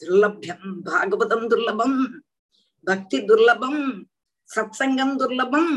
[0.00, 1.98] துர்லபியம் பாகவதம் துர்லபம்
[2.86, 3.82] பக்தி துர்லபம்
[4.50, 5.70] சத்சங்கம் துர்லபம்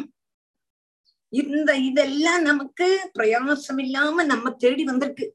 [1.34, 5.26] இந்த இதெல்லாம் நமக்கு பிரயாசம் இல்லாம நம்ம தேடி வந்திருக்கு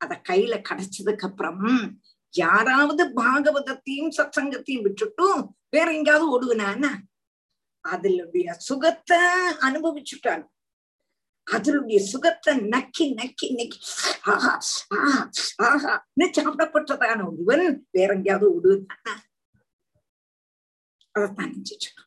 [0.00, 1.64] அத கையில கிடைச்சதுக்கு அப்புறம்
[2.36, 6.92] யாராவது பாகவதத்தையும் சத்சங்கத்தையும் விட்டுட்டும் வேற எங்கேயாவது ஓடுவனானா
[7.84, 9.20] அதனுடைய சுகத்தை
[9.68, 10.44] அனுபவிச்சுட்டான்
[11.46, 13.78] அதனுடைய சுகத்தை நக்கி நக்கி நக்கி.
[14.26, 14.52] ஆஹா
[14.96, 15.18] ஆஹா
[15.66, 15.92] ஆஹா.
[16.36, 19.14] சாப்பிடப்பட்டதான ஒருவன் வேற எங்கேயாவது ஓடுவனானா
[21.14, 22.02] அதைத்தான் நினைச்சிட்டு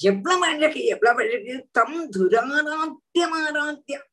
[0.00, 1.54] எவ்வளவு அழகு எவ்வளவு அழகு.
[1.72, 4.06] தம் துராராத்தியம் ஆராத்தியம்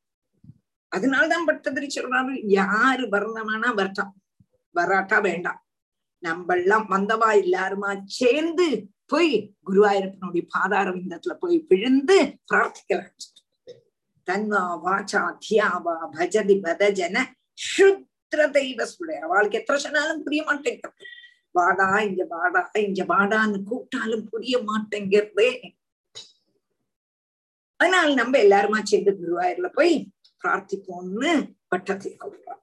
[0.91, 4.11] அதனால்தான் பட்டதிரி சொல்றாரு யாரு வரணுமானா வரட்டான்
[4.76, 5.60] வராட்டா வேண்டாம்.
[6.23, 8.65] நம்ம எல்லாம் வந்தவா எல்லாருமா சேர்ந்து
[9.11, 9.31] போய்
[9.68, 12.18] குருவாயூரப்பனுடைய பாதார விந்தத்துல போய் விழுந்து
[12.49, 13.15] பிரார்த்திக்கலாம்.
[14.27, 17.26] தன்வா வாச்சா தியாவா பஜதி பதஜன
[17.69, 21.07] சுத்ர தெய்வ சுடைய அவளுக்கு எத்தனை சொன்னாலும் புரிய மாட்டேங்கிறது
[21.56, 25.49] வாடா இங்க வாடா இங்க வாடான்னு கூப்பிட்டாலும் புரிய மாட்டேங்கிறதே.
[27.80, 29.93] அதனால நம்ம எல்லாருமா சேர்ந்து குருவாயூர்ல போய்
[30.43, 31.31] பிரார்த்திப்போம்னு
[31.72, 32.60] பட்டத்தை கொடுக்குறோம்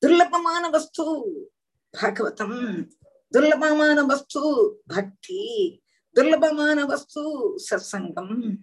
[0.00, 1.04] துர்லபமான வஸ்து
[2.00, 2.88] பாகவதம்.
[3.32, 4.42] துர்லபமான வஸ்து
[4.86, 5.82] பக்தி.
[6.14, 7.22] துர்லபமான வஸ்து
[7.70, 8.56] சத்சங்கம்.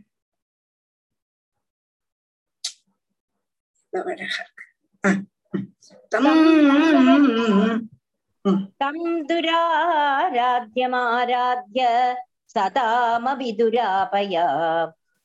[8.77, 12.13] தம் துராராத்யமாராத்ய
[12.59, 14.47] சதாமவிதுராபயா.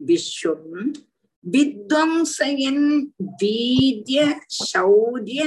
[0.00, 0.64] വിശ്വം
[1.44, 2.78] വിധ്വംസയൻ
[3.42, 4.18] വീര്യ
[4.64, 5.42] ശൗര്യ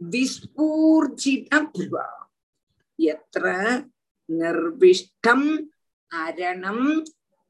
[0.00, 1.94] விஸ்பூர்ஜிதப்வ
[2.98, 3.44] எத்திர
[4.28, 5.48] நிர்விஷ்டம்
[6.12, 6.88] அரணம்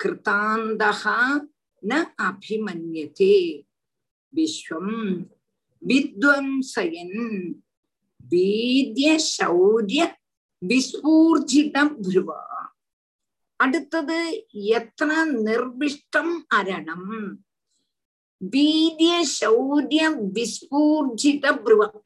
[0.01, 1.18] கிருதாந்தகா
[1.82, 1.93] ந
[2.23, 3.36] அபிமன்யதே.
[4.32, 4.97] விஸ்வம்
[5.82, 7.20] வித்வம்சயன்
[8.31, 10.01] வீரிய சௌரிய
[10.62, 12.43] விஸ்பூர்ஜிதம் புருவா
[13.60, 14.18] அடுத்தது
[14.77, 17.10] எத்தனை நிர்பிஷ்டம் அரணம்
[18.40, 20.01] வீரிய சௌரிய
[20.36, 22.01] விஸ்பூர்ஜித புருவம்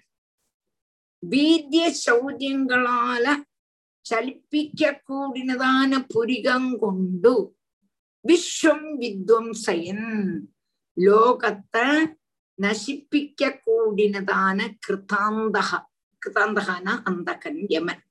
[1.24, 3.44] ഭ്രുവ വീര്യ ശൗര്യങ്ങളാല
[4.06, 7.56] ചലിപ്പിക്കൂടിനതാന പുരികം കൊണ്ടു
[8.26, 10.00] വിശ്വം വിധ്വംസയൻ
[10.98, 12.08] ലോകത്തെ
[12.60, 15.86] നശിപ്പിക്കൂടിനതാണ് கிருதாந்தக
[16.22, 18.02] கிருதாந்தகனா அந்தகன் யமன்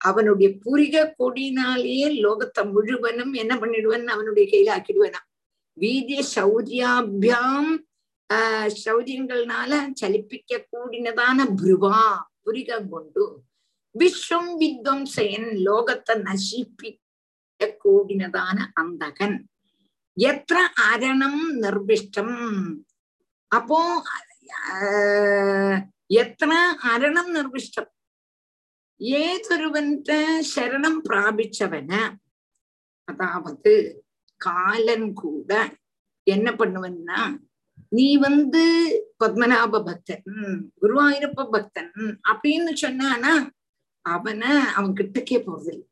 [0.00, 5.18] அவனுடைய புரிக கொடினாலேயே லோகத்தை முழுவனும் என்ன பண்ணிடுவன் அவனுடைய கையில ஆக்கிடுவனா
[5.76, 7.78] வீரிய சௌரியாபியாம்
[8.31, 12.01] ஆஹ் சௌரியங்கள்னால ചലിപ്പിക്ക கூடினதான புருவா
[12.43, 13.23] புரிக கொண்டு
[13.95, 19.37] விஸ்வம் வித்வம்சயன் லோகத்தை நசிப்பிக்க கூடினதான அந்தகன்.
[20.17, 20.53] எத்த
[20.91, 22.37] அரணம் நிர்விஷ்டம்.
[23.51, 23.79] அப்போ
[26.21, 26.51] എത്ര
[26.83, 27.85] അരണം നിർവിഷ്ടം
[29.01, 30.19] ഏതൊരുവന്റെ
[30.55, 32.01] ശരണം പ്രാപിച്ചവന്
[33.07, 33.73] അതാവത്
[34.41, 35.61] കാലൻ കൂടെ
[36.27, 37.11] എന്നെ പണുവെന്ന
[37.91, 38.61] நீ வந்து
[39.19, 40.23] பத்மநாப பக்தன்.
[40.81, 41.91] குருவாயூரப்ப பக்தன்.
[42.31, 43.33] அப்படின்னு சொன்னானா
[44.05, 45.87] அவனை அவன் கிட்டக்கே போறதில்லை.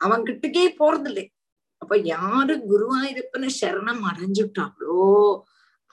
[0.00, 1.26] அவன் கிட்டக்கே போறதில்லை.
[1.82, 4.98] அப்ப யாரு குருவாயிருப்பன சரணம் அடைஞ்சுட்டாளோ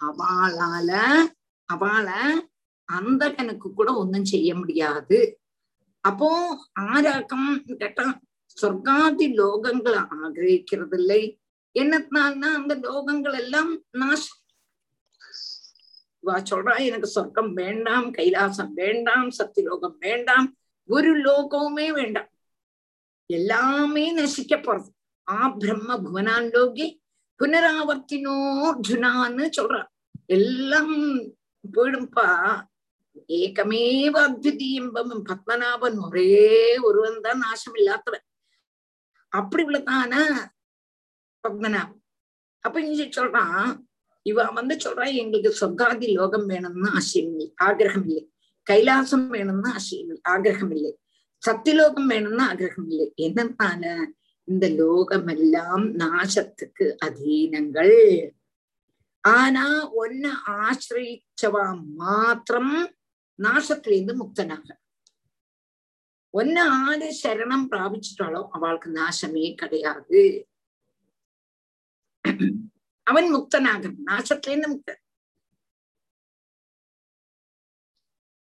[0.01, 0.91] அவளால
[1.69, 2.21] அவளை
[2.89, 5.19] அந்த கணக்கு கூட ஒன்னும் செய்ய முடியாது.
[6.03, 6.29] அப்போ
[6.71, 7.49] ஆராக்கம்
[7.81, 8.05] கேட்டா
[8.57, 11.21] சொர்க்காதி லோகங்களை ஆகிரகிக்கிறது இல்லை
[11.75, 14.40] என்னத்தினால்னா அந்த லோகங்கள் எல்லாம் நாசம்
[16.23, 20.47] வா சொல்றா எனக்கு சொர்க்கம் வேண்டாம் கைலாசம் வேண்டாம் சத்தியலோகம் வேண்டாம்
[20.89, 22.29] ஒரு லோகமுமே வேண்டாம்.
[23.29, 24.89] எல்லாமே நசிக்க போறது.
[25.27, 26.87] ஆ பிரம்ம புவனான் லோகி
[27.39, 28.35] புனராவர்த்தினோ
[28.69, 29.89] அர்ஜுனான்னு சொல்றான்
[30.37, 30.95] எல்லாம்
[31.63, 32.27] போயிடும்பா.
[33.37, 38.25] ஏகமேவ அத்விதீயம்பம் பத்மநாபன் ஒரே ஒருவன் தான் நாசம் இல்லாதவன்
[39.33, 40.13] அப்படி உள்ளதான
[41.43, 42.01] பத்மநாபன்.
[42.65, 43.69] அப்ப இங்க சொல்றான்
[44.25, 48.23] இவ வந்து சொல்றா எங்களுக்கு சொர்க்காதி லோகம் வேணும்னு ஆசையம் இல்லை ஆகிரகம் இல்லை
[48.67, 50.91] கைலாசம் வேணும்னு ஆசையம் இல்லை ஆகிரகம் இல்லை
[51.43, 53.85] சத்தியலோகம் வேணும்னு ஆகிரகம் இல்லை என்னன்னால
[54.47, 57.95] இந்த லோகமெல்லாம் நாசத்துக்கு அதீனங்கள்
[59.23, 59.65] ஆனா
[60.01, 60.25] ஒன்ன
[60.59, 61.65] ஆசிரியச்சவா
[61.97, 62.75] மாத்திரம்
[63.39, 64.67] நாசத்திலேருந்து முக்தனாக
[66.33, 70.21] ஒன்ன ஆறு சரணம் பிராபிச்சிட்டாலும் அவளுக்கு நாசமே கிடையாது
[73.07, 75.01] அவன் முக்தனாகும் நாசத்திலேருந்து முக்தன்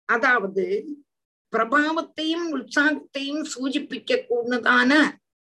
[0.10, 0.66] அதாவது
[1.54, 4.92] பிரபாவத்தையும் உற்சாகத்தையும் சூச்சிப்பிக்க கூடதான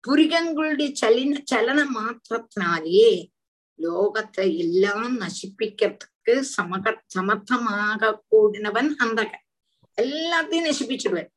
[0.04, 3.08] புரிகங்களுடைய சலின சலன மாத்திரத்தினாலே
[3.78, 9.44] லோகத்தை எல்லாம் நசிப்பிக்கிறதுக்கு சமக சமர்த்தமாக கூடினவன் அந்தகன்
[9.98, 11.30] எல்லாத்தையும் நசிப்பிச்சிடுவன்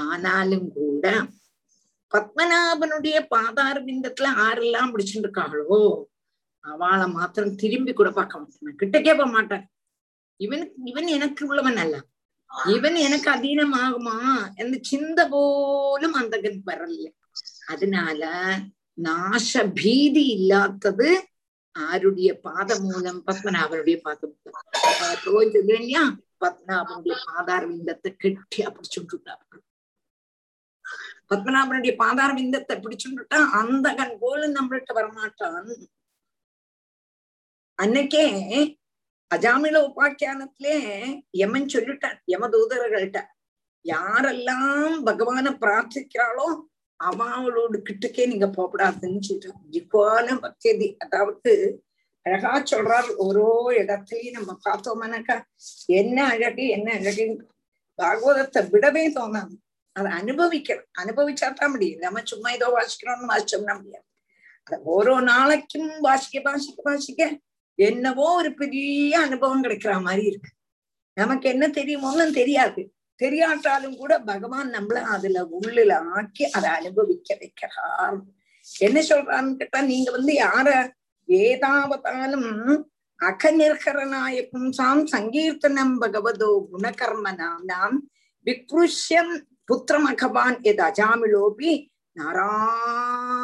[0.00, 1.04] ஆனாலும் கூட
[2.12, 5.30] பத்மநாபனுடைய பாதார பிந்தத்துல ஆரெல்லாம் பிடிச்சிட்டு
[6.64, 8.78] அவளை மாத்திரம் திரும்பி கூட பார்க்க மாட்டேன்.
[8.80, 9.64] கிட்டக்கே போக மாட்டேன்.
[10.40, 11.96] இவன் இவன் எனக்கு உள்ளவன் அல்ல.
[12.74, 14.16] இவன் எனக்கு அதீனமாகுமா?
[14.56, 17.06] என்ற சிந்த போலும் அந்தகன் வரல
[17.72, 18.22] அதனால
[18.98, 21.10] நாசபீதி இல்லாதது
[21.76, 24.34] ஆருடைய பாத மூலம் பத்மநாபனுடைய பாதம்
[25.26, 26.02] ரோஜ் இல்லையா?
[26.42, 29.34] பத்மநாபனுடைய பாதார் விந்தத்தை கெட்டியா பிடிச்சுட்டுட்டா
[31.30, 35.68] பத்மநாபனுடைய பாதார் விந்தத்தை பிடிச்சுட்டுட்டா அந்தகன் போல நம்மள்கிட்ட வரமாட்டான்.
[37.80, 38.24] அன்னைக்கே
[39.30, 40.76] அஜாமில உபாக்கியானத்திலே
[41.30, 43.20] யமன் சொல்லிட்டான் யமதூதர்கள்ட்ட
[43.82, 46.48] யாரெல்லாம் பகவான பிரார்த்திக்கிறாளோ
[47.00, 51.52] அவளோட கிட்டுக்கே நீங்க போகப்படாதுன்னு சொல்லிட்டான் ஜிக்வான பக்தி அதாவது
[52.26, 55.36] அழகா சொல்றார் ஓரோ இடத்துலயும் நம்ம பார்த்தோம்னாக்கா
[55.86, 57.26] என்ன அழகு என்ன அழகு?
[57.98, 59.54] பாகவதத்தை விடவே தோணாது.
[59.92, 60.88] அதை அனுபவிக்கணும்.
[60.98, 61.98] அனுபவிச்சாதான் முடியும்.
[61.98, 64.06] நம்ம சும்மா ஏதோ வாசிக்கிறோம்னு வாசிச்சோம்னா முடியாது.
[64.64, 67.40] அதை ஓரோ நாளைக்கும் வாசிக்க வாசிக்க வாசிக்க
[67.80, 70.50] என்னவோ ஒரு பெரிய அனுபவம் கிடைக்கிற மாதிரி இருக்கு.
[71.16, 72.82] நமக்கு என்ன தெரியுமோன்னு தெரியாது.
[73.20, 78.18] தெரியாட்டாலும் கூட பகவான் நம்மள அதுல உள்ளுல ஆக்கி அதை அனுபவிக்க வைக்கிறார்.
[78.80, 80.68] என்ன சொல்றான்னு கேட்டா நீங்க வந்து யார
[81.28, 82.50] ஏதாவதாலும்
[83.20, 84.36] அகநிர்கரனாய
[84.70, 87.96] சாம் சங்கீர்த்தனம் பகவதோ குணகர்மனாம் நாம்
[88.46, 89.34] விக்ருஷ்யம்
[89.68, 91.72] புத்திரம் அகவான் எது அஜாமிலோபி
[92.16, 93.36] நாராயணீதி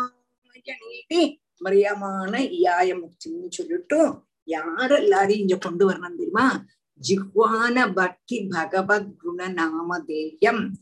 [1.61, 3.99] மரியமான இயாய முக்தின்னு சொல்லிட்டு
[4.47, 6.65] யாரெல்லாரையும் இங்க கொண்டு வரணும் தெரியுமா?
[7.09, 10.73] ஜிஹ்வான பக்தி பகவத் குண நாமதேயம்.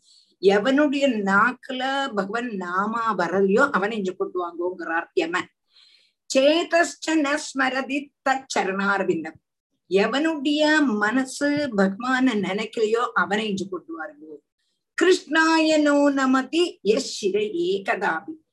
[0.40, 1.82] எவனுடைய நாக்குல
[2.14, 5.48] பகவன் நாமா வரலையோ அவனை இங்க கொண்டு வாங்குவோங்கிறார் யமன்.
[6.34, 9.40] சேதஸ்மரதி தச்சரணார்விந்தம்
[9.88, 14.36] எவனுடைய மனசு பகவான நினைக்கலையோ அவனை இஞ்சு கொண்டு வாருங்கோ.
[15.02, 18.43] கிருஷ்ணாயனோ நமதி எஸ் சிர ஏகதாபி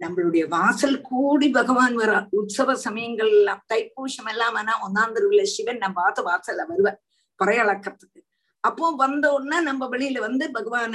[0.00, 5.96] நம்மளுடைய வாசல் கூடி பகவான் வர உற்சவ சமயங்கள் எல்லாம் தைப்பூசம் எல்லாம் ஆனா ஒன்னாம் தெருவுல சிவன் நம்ம
[6.00, 6.98] பார்த்து வாசல்ல வருவார்
[7.40, 8.20] பறையளக்கிறதுக்கு
[8.64, 10.94] அப்போ வந்த உடனே நம்ம வெளியில வந்து பகவான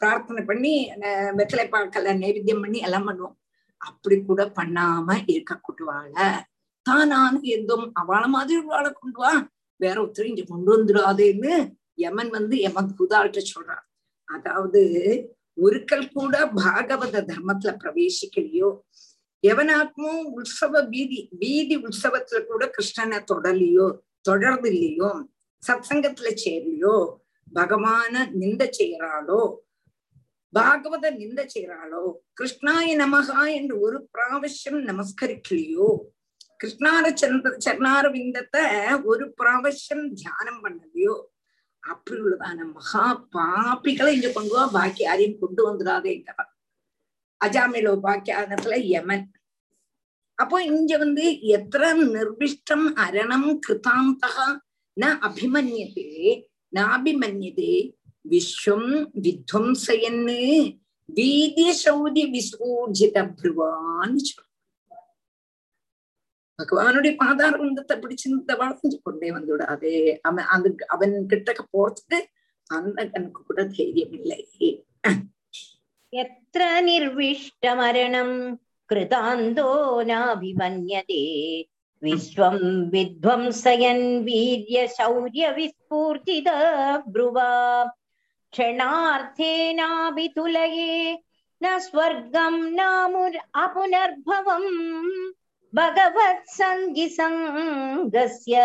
[0.00, 0.72] பிரார்த்தனை பண்ணி
[1.38, 3.36] வெத்தலை பாக்கல நைவேத்தியம் பண்ணி எல்லாம் பண்ணுவோம்.
[3.80, 6.14] அப்படி கூட பண்ணாம இருக்க கூட்டுவாள
[6.86, 9.32] தானான எந்தும் அவள மாதிரி வாழ கொண்டு வா
[9.80, 11.52] வேற ஒருத்தர் இங்க கொண்டு வந்துடாதேன்னு
[12.04, 13.84] யமன் வந்து யமன் புதாள்கிட்ட சொல்றான்.
[14.28, 14.82] அதாவது
[15.58, 18.68] ஒருக்கல் கூட பாகவத தர்மத்துல பிரவேசிக்கலையோ?
[19.44, 23.86] எவனாத்மும் உற்சவ பீதி பீதி உற்சவத்துல கூட கிருஷ்ணனை தொடலையோ
[24.20, 25.10] தொடர்ந்து இல்லையோ
[25.62, 26.96] சத்சங்கத்துல சேரலையோ
[27.52, 29.42] பகவான நிந்த செய்யறாளோ
[30.52, 32.02] பாகவத நிந்த செய்யறாளோ
[32.40, 35.88] கிருஷ்ணாய நமகா என்று ஒரு பிராவசியம் நமஸ்கரிக்கலையோ?
[36.64, 38.64] கிருஷ்ணார சந்திர சரணார விந்தத்தை
[39.04, 41.14] ஒரு பிராவசியம் தியானம் பண்ணலையோ?
[41.84, 43.04] அப்படி உள்ளதான மகா
[43.34, 46.50] பாப்பிகளை இங்க கொண்டு வா பாக்கி யாரையும் கொண்டு வந்துடாதேங்கிறான்
[47.40, 49.24] அஜாமிலோ பாக்கியானத்துல யமன்.
[50.38, 51.24] அப்போ இங்க வந்து
[51.56, 51.82] எത്ര
[52.12, 54.46] நிர்விஷ்டம் அரணம் கிருதாந்தகா
[54.96, 56.08] ந அபிமன்யதே
[56.72, 57.74] நாபிமன்யதே
[58.24, 58.92] விஸ்வம்
[59.24, 60.38] வித்வம்சயன்னு
[61.08, 64.51] வீதிய சௌதி விஸ்வூர்ஜித பிருவான்னு சொல்ற
[66.61, 69.95] பகவானுடைய பாதார வந்தத்தை பிடிச்சிருந்த வளர்ந்து கொண்டே வந்து விடாதே
[70.27, 72.19] அவன் அது அவன் கிட்டக்க போறதுக்கு
[72.69, 74.39] அந்த கணக்கு கூட தைரியம் இல்லை
[76.13, 78.37] यत्र निर्विष्टमरणम्
[78.89, 79.69] कृतान्तो
[80.03, 81.23] नाभिमन्यते
[82.01, 82.57] विश्वं
[82.91, 86.47] विध्वंसयन् वीर्यशौर्यविस्फूर्तित
[87.13, 87.49] ब्रुवा
[88.53, 90.91] क्षणार्थेनाभितुलये
[91.61, 94.71] न स्वर्गं नामुर् अपुनर्भवम्
[95.74, 98.56] भगवत्सङ्गिसङ्गस्य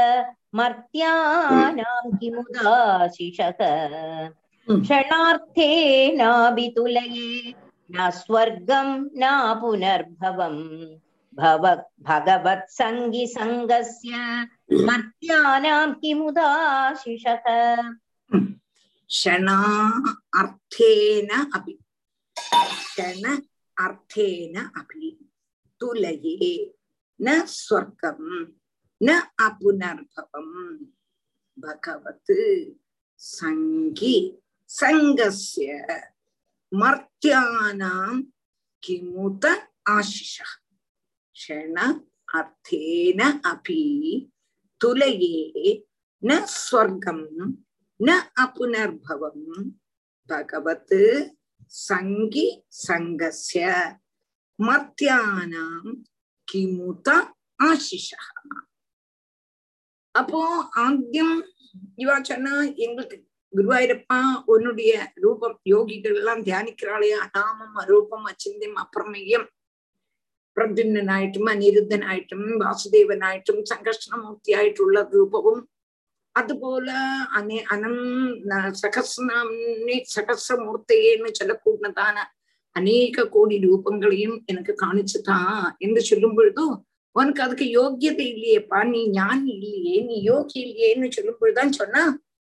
[0.56, 3.60] मर्त्यानां किमुदाशिषः
[4.68, 5.70] हम्म। क्षणार्थे
[6.16, 7.54] नाभितुलये
[7.92, 8.88] न स्वर्गं
[9.22, 9.24] न
[9.62, 10.64] पुनर्भवम्।
[11.38, 11.64] भव
[12.08, 18.46] भगवत्सङ्गिसङ्गस्य हम्म। मर्त्यानां किमुदाशिषः हम्म।
[19.08, 19.58] क्षणा
[20.40, 21.74] अर्थेन अपि
[22.38, 23.24] क्षण
[23.78, 25.08] अर्थेन अपि
[25.80, 26.56] तुलये।
[27.26, 28.28] ந ஸ்வர்க்கம்
[29.02, 29.10] ந
[29.46, 30.56] அபுனர்பவம்.
[31.62, 32.40] பகவத்து
[33.16, 34.18] சங்கி
[34.70, 35.70] சங்கசிய
[36.72, 38.20] மர்த்தியானாம்
[38.84, 39.46] கிமுத
[39.90, 40.36] ஆசிஷ
[41.36, 41.78] க்ஷண
[42.38, 43.22] அர்த்தேன
[43.52, 43.84] அபி
[44.82, 45.36] துலையே
[46.24, 47.26] ந ஸ்வர்க்கம்
[48.00, 48.10] ந
[48.44, 49.48] அபுனர்பவம்.
[50.30, 51.00] பகவத்
[51.88, 52.48] சங்கி
[52.88, 53.66] சங்கசிய
[54.60, 55.92] மர்த்தியானாம்
[56.48, 57.10] கிமுத
[57.60, 58.22] ஆசிஷா
[60.16, 60.42] அப்போ
[60.78, 61.38] ஆத்தியம்
[61.98, 63.18] இவா சொன்னா எங்களுக்கு
[63.54, 69.48] குருவாயூரப்பா உன்னுடைய ரூபம் யோகிகள் எல்லாம் தியானிக்கிறாளையா நாமம் அரூபம் அச்சிந்தியம் அப்பிரமேயம்
[70.58, 75.62] பிரத்யும்னாயிட்டும் அனிருத்தனாயிட்டும் வாசுதேவனாயிட்டும் சங்கர்ஷ்ணமூர்த்தியாയിട്ടുള്ള ரூபவும்
[76.36, 76.98] അതുപോലെ
[77.34, 77.96] അനെ അനം
[78.74, 82.24] സഹസ്രനാമി സഹസ്രമൂർത്തയെന്ന് ചൊല്ലക്കൂടുന്നതാണ്
[82.78, 85.40] அநேக கோடி ரூபங்களையும் எனக்கு காணிச்சுதா
[85.78, 86.76] என்று சொல்லும் பொழுதும்
[87.16, 92.04] உனக்கு அதுக்கு யோக்கியதை இல்லையேப்பா நீ ஞானி இல்லையே நீ யோகி இல்லையேன்னு சொல்லும் பொழுதுதான் சொன்னா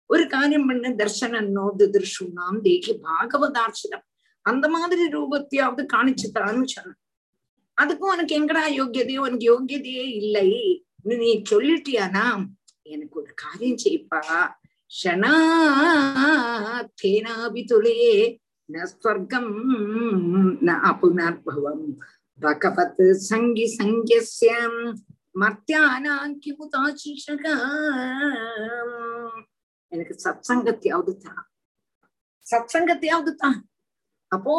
[0.10, 4.06] ஒரு காரியம் பண்ண தர்சனோ நோது திருஷுனாம் தேகி பாகவதார்ச்சிதம்
[4.46, 6.96] அந்த மாதிரி ரூபத்தையாவது காணிச்சுதான்னு சொன்ன
[7.78, 10.50] அதுக்கும் உனக்கு எங்கடா யோகியதையோ உனக்கு யோகியதையே இல்லை.
[11.12, 12.26] நீ சொல்லிட்டியானா
[12.86, 14.22] எனக்கு ஒரு காரியம் செய்ப்பா.
[16.64, 18.16] ஷனாத்தேனாபி துளையே
[18.74, 18.78] ந
[20.62, 21.88] ந அபுனர்பவம்
[22.40, 24.80] பகவத் சங்கி சங்கியம்
[25.36, 27.46] மர்த்தியானாங்கி முதாசிஷக
[29.92, 31.44] எனக்கு சத்சங்கத்தையாவது தான்
[32.46, 33.60] சத்சங்கத்தையாவது தான்
[34.32, 34.56] அப்போ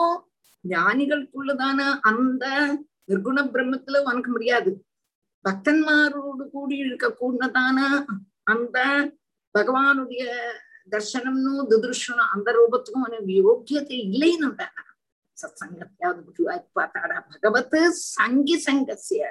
[0.65, 2.45] ஞானிகளுக்குள்ளதான அந்த
[3.09, 4.71] நிர்குண பிரம்மத்துல உனக்கு முடியாது
[5.45, 7.79] பக்தன்மாரோடு கூடி இருக்க கூடதான
[8.45, 8.79] அந்த
[9.55, 10.25] பகவானுடைய
[10.93, 14.67] தர்சனம்னு துதுருஷனும் அந்த ரூபத்துக்கும் அவனுக்கு யோக்கியத்தை இல்லைன்னு
[15.39, 17.79] சத்சங்கத்தையாவது குருவாய் பார்த்தாடா பகவத்
[18.11, 19.23] சங்கி சங்கசிய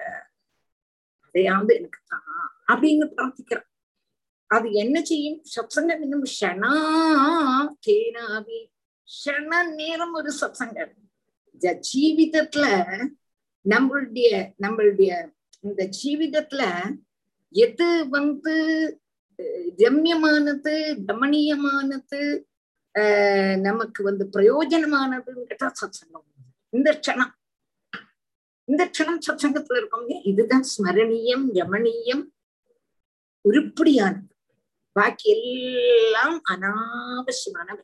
[1.26, 2.26] அதையாவது எனக்கு தான்
[2.72, 3.70] அப்படின்னு பிரார்த்திக்கிறான்
[4.52, 6.74] அது என்ன செய்யும் சத்சங்கம் இன்னும் ஷனா
[7.86, 8.60] தேனாவி
[9.10, 10.94] ஷண நேரம் ஒரு சத்சங்கம்
[11.88, 12.66] ஜீவிதத்துல
[13.66, 14.30] நம்மளுடைய
[14.62, 15.12] நம்மளுடைய
[15.64, 16.64] இந்த ஜீவிதத்துல
[17.56, 18.56] எது வந்து
[19.77, 20.73] ரம்யமானது
[21.07, 22.19] ரமணீயமானது
[22.95, 26.26] ஆஹ், நமக்கு வந்து பிரயோஜனமானதுன்னு கேட்டா சத்சங்கம்.
[26.69, 27.34] இந்த க்ஷணம்.
[28.68, 32.23] இந்த க்ஷணம் சத்சங்கத்துல இருக்கோங்க இதுதான் ஸ்மரணீயம் ரமணீயம்
[33.45, 34.30] உருப்படியானது.
[34.95, 37.84] பாக்கி எல்லாம் அனாவசியமானது.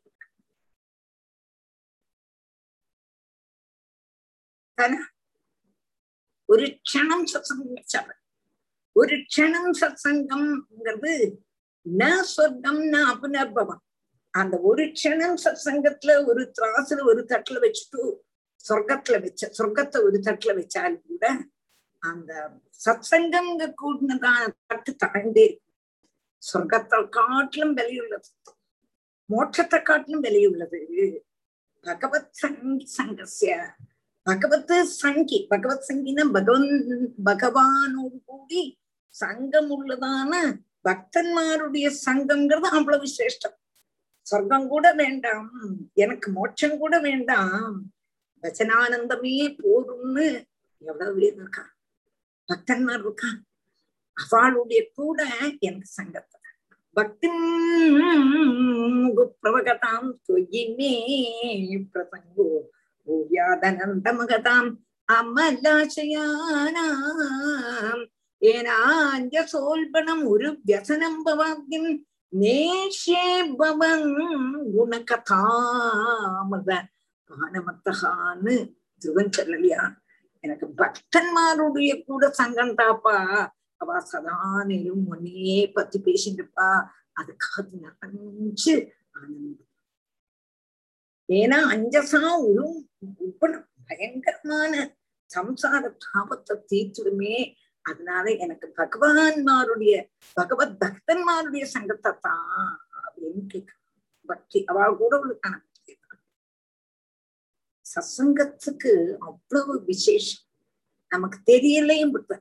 [6.49, 8.13] ஒரு க்ஷணம் சத்சங்கம் வச்சாரு
[8.99, 11.13] ஒரு க்ஷணம் சத்சங்கம்ங்கிறது
[11.85, 12.03] ந
[12.35, 13.83] சொர்க்கம் ந அபுனர்பவம்.
[14.33, 18.01] அந்த ஒரு க்ஷணம் சத்சங்கத்துல ஒரு திராசுல ஒரு தட்டுல வச்சுட்டு
[18.65, 21.25] சொர்க்கத்துல வச்ச சொர்க்கத்தை ஒரு தட்டுல வச்சாலும் கூட
[22.03, 22.31] அந்த
[22.85, 23.51] சத்சங்கம்
[23.81, 25.65] கூடினதான தட்டு தாழ்ந்தே இருக்கும்.
[26.43, 28.29] சொர்க்கத்தை காட்டிலும் விலையுள்ளது
[29.29, 30.79] மோட்சத்தை காட்டிலும் விலையுள்ளது
[31.85, 33.51] பகவத் சங்கி சங்கசிய
[34.27, 36.69] பகவத் சங்கி பகவத் சங்கினா பகவன்
[37.25, 38.63] பகவானோடு கூடி
[39.21, 40.33] சங்கம் உள்ளதான
[40.87, 43.57] பக்தன்மாருடைய சங்கம்ங்கிறது அவ்வளவு சிரேஷ்டம்.
[44.27, 45.49] சொர்க்கம் கூட வேண்டாம்
[46.03, 47.77] எனக்கு மோட்சம் கூட வேண்டாம்.
[48.43, 50.25] வச்சனானந்தமே போதும்னு
[50.81, 51.63] எவ்வளவு பேர் இருக்கா
[52.49, 53.29] பக்தன்மார் இருக்கா
[54.15, 55.19] அவளுடைய கூட
[55.67, 56.37] எனக்கு சங்கத்தை.
[56.97, 57.27] பக்தி
[59.41, 60.93] பிரபகதாம் தொய்யிமே
[61.93, 62.49] பிரசங்கோ.
[63.07, 64.07] ஓவியாதனந்த
[68.42, 71.86] ഏനാഞ്ജസോൽപണം ഒരു വ്യസനം ഭവാദ്യം
[72.32, 73.26] നേഷ്യേ
[73.58, 74.00] ഭവൻ
[74.74, 76.70] ഗുണകഥാമത
[77.30, 78.54] பானமத்தகான்னு
[79.02, 79.82] திருவன் சொல்லலையா
[80.44, 83.16] எனக்கு பக்தன்மாருடைய கூட சங்கம் தாப்பா
[83.80, 86.68] அவ சதா நேரம் ஒன்னே பத்தி பேசிட்டு இருப்பா
[87.16, 88.74] அதுக்காக நிறைஞ்சு
[89.16, 89.70] ஆனந்தம்
[91.28, 92.64] ஏன்னா அஞ்சசா ஒரு
[93.24, 94.72] உப்பனம் பயங்கரமான
[95.30, 97.36] சம்சார தாபத்தை தீர்த்துடுமே
[97.89, 99.95] அதனால எனக்கு பகவான்மாருடைய
[100.37, 103.71] பகவத் பக்தன்மாருடைய சங்கத்தை தான் அப்படின்னு கேட்க
[104.29, 105.35] பக்தி அவ கூட ஒரு
[107.85, 110.43] சத்சங்கத்துக்கு அவ்வளவு விசேஷம்.
[111.11, 112.33] நமக்கு தெரியலையும் விட்ட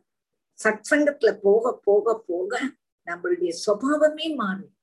[0.58, 2.52] சத்சங்கத்துல போக போக போக
[3.06, 4.74] நம்மளுடைய சுவாவமே மாறும்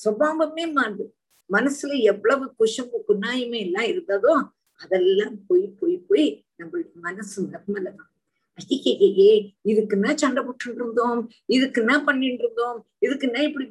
[0.00, 1.04] சுவாவமே மாறுது.
[1.50, 4.34] மனசுல எவ்வளவு குஷம்பு குன்னாயுமே எல்லாம் இருந்ததோ
[4.80, 6.26] அதெல்லாம் போய் போய் போய்
[6.58, 8.11] நம்மளுடைய மனசு நிர்மலதான்
[8.58, 9.30] ஐயே
[9.64, 13.66] இதுக்குன்னா சண்டை போட்டு இருந்தோம் இதுக்குன்னா பண்ணிட்டு இருந்தோம் இதுக்குன்னா இப்படி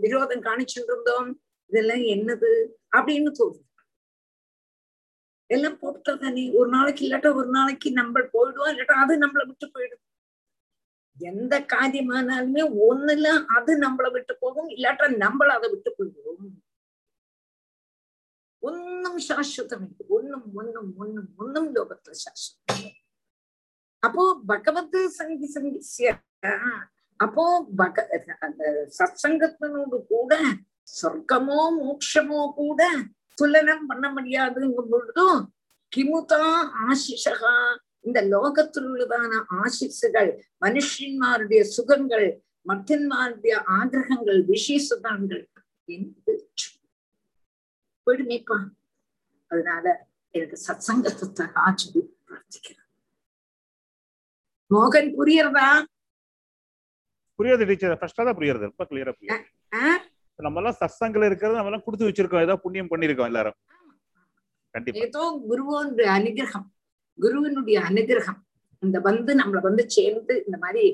[0.00, 1.28] விரோதம் காணிச்சுட்டு இருந்தோம்
[1.72, 2.50] இதெல்லாம் என்னது?
[2.96, 3.60] அப்படின்னு தோணுது.
[5.50, 6.42] எல்லாம் போட்டா தானே?
[6.52, 8.72] ஒரு நாளைக்கு இல்லாட்டா ஒரு நாளைக்கு நம்ம போயிடுவோம்.
[8.72, 10.02] இல்லாட்டா அது நம்மளை விட்டு போயிடும்.
[11.18, 14.68] எந்த காரியமானாலுமே ஒண்ணுல அது நம்மளை விட்டு போகும்.
[14.68, 16.50] இல்லாட்டா நம்மள அதை விட்டு போயிடுவோம்
[18.62, 20.04] ஒன்னும் சாஸ்வதம் இல்லை.
[20.08, 23.00] ஒன்னும் ஒன்னும் ஒன்னும் ஒன்னும் லோகத்துல சாஸ்வதம்
[24.02, 26.08] அப்போ பகவத் சங்கி சங்கிசிய
[27.20, 27.44] அப்போ
[27.76, 27.96] பக
[28.40, 28.62] அந்த
[28.98, 30.32] சத்சங்கத்தினோடு கூட
[30.94, 32.80] சொர்க்கமோ மோட்சமோ கூட
[33.38, 35.40] துலனம் பண்ண முடியாதுங்கும் பொழுதும்
[35.92, 36.42] கிமுதா
[36.86, 37.54] ஆசிஷகா
[38.00, 40.30] இந்த லோகத்தில் உள்ளதான ஆசிசுகள்
[40.60, 42.28] மனுஷன்மாருடைய சுகங்கள்
[42.66, 45.44] மத்தன்மாருடைய ஆகிரகங்கள் விசேஷதான்கள்
[45.88, 46.34] என்று
[49.50, 49.86] அதனால
[50.34, 52.81] எனக்கு சத்சங்கத்தை ஆச்சு பிரார்த்திக்கிறேன்.
[54.72, 55.68] மோகன் புரியறதா?
[57.38, 58.68] புரியாது டீச்சர் ஃபர்ஸ்டா தான் புரியுறது.
[58.70, 59.44] ரொம்ப கிளியரா புரியுது.
[60.38, 62.44] நம்ம எல்லாம் சத்சங்கல இருக்கிறது நம்ம எல்லாம் கொடுத்து வச்சிருக்கோம்.
[62.46, 63.56] ஏதோ புண்ணியம் பண்ணிருக்கோம் எல்லாரும்.
[64.74, 65.00] கண்டிப்பா.
[65.06, 66.66] ஏதோ குருவோன்ற அனுகிரகம்
[67.18, 68.40] குருவினுடைய அனுகிரகம்.
[68.82, 70.84] இந்த வந்து நம்மள வந்து சேர்ந்து இந்த மாதிரி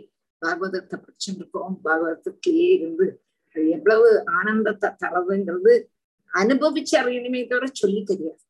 [0.43, 3.07] பாகவதத்தை படிச்சுட்டு இருக்கோம் பாகவதத்திலேயே இருந்து
[3.77, 5.75] எவ்வளவு ஆனந்தத்தை தரதுங்கிறது
[6.33, 8.43] அனுபவிச்சு அறியணுமே தவிர சொல்லி தெரியாது.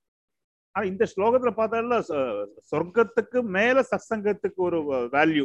[0.79, 1.97] ஆனா இந்த ஸ்லோகத்துல பார்த்தால
[2.71, 4.79] சொர்க்கத்துக்கு மேல சத்சங்கத்துக்கு ஒரு
[5.13, 5.45] வேல்யூ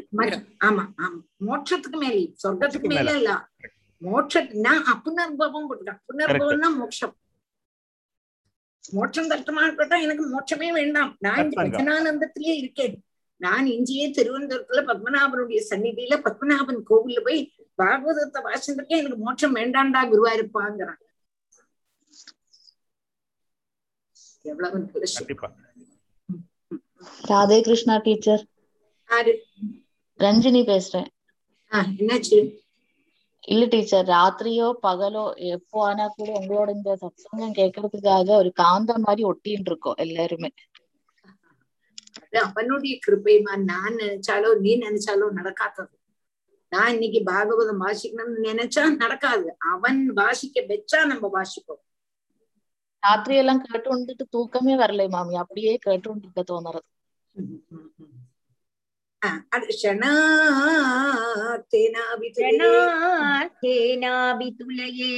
[0.61, 1.07] ஆமா ஆமா.
[1.41, 2.19] மோட்சத்துக்கு மேலே.
[2.43, 3.31] சொர்க்கத்துக்கு மேல இல்ல.
[4.01, 7.13] மோட்சத்துனா அப்புனர்பவம் அப்புனர்பவம்னா மோட்சம்.
[8.93, 11.11] மோட்சம் கஷ்டமா இருக்கட்டும் எனக்கு மோட்சமே வேண்டாம்.
[11.19, 11.51] நான்.
[11.57, 12.95] பஜனானந்தத்திலேயே இருக்கேன்.
[13.41, 17.41] நான் இங்கேயே திருவனந்தபுரத்துல பத்மநாபனுடைய சந்நிதியில பத்மநாபன் கோவில்ல போய்
[17.79, 20.99] பாகவதத்தை வாசிந்திருக்கேன் எனக்கு மோட்சம் வேண்டாண்டா குருவாயிருப்பாங்கிறான்
[24.43, 24.77] எவ்வளவு
[27.29, 28.43] ராதே கிருஷ்ணா டீச்சர்.
[30.19, 31.09] ரஞ்சினி பேசுறேன்.
[33.47, 39.69] இல்ல டீச்சர் ராத்திரியோ பகலோ எப்போ ஆனா கூட உங்களோட இந்த சத்சங்கம் கேட்கறதுக்காக ஒரு காந்த மாதிரி ஒட்டின்னு
[39.71, 40.49] இருக்கோம் எல்லாருமே.
[42.21, 45.95] அது அவனுடைய கிருபைமா நான் நினைச்சாலோ நீ நினைச்சாலோ நடக்காதது.
[46.71, 49.47] நான் இன்னைக்கு பாகவதம் வாசிக்கணும்னு நினைச்சா நடக்காது.
[49.73, 51.83] அவன் வாசிக்க வச்சா நம்ம வாசிப்போம்.
[53.03, 56.89] രാത്രിയെല്ലാം കേട്ടുകൊണ്ടിട്ട് തൂക്കമേ വരലേ മാമി അപ്പടിയേ കേട്ടുകൊണ്ടിരിക്ക തോന്നറത്
[63.57, 65.15] ക്ഷണാഭിതുലയേ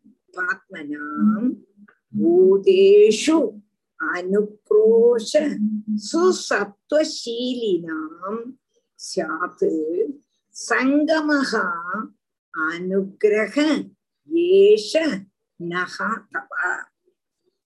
[0.33, 1.47] ஆத்மாத்மனாம்
[2.13, 3.37] பூதேஷு
[3.99, 5.31] அனுக்ரோஷ
[7.11, 8.39] சுசத்வசீலினாம்
[8.99, 9.65] சாத்
[10.55, 11.65] சங்கமஹா
[12.53, 13.55] அனுகிரக
[14.53, 14.93] ஏஷ
[15.59, 16.69] நகா தவா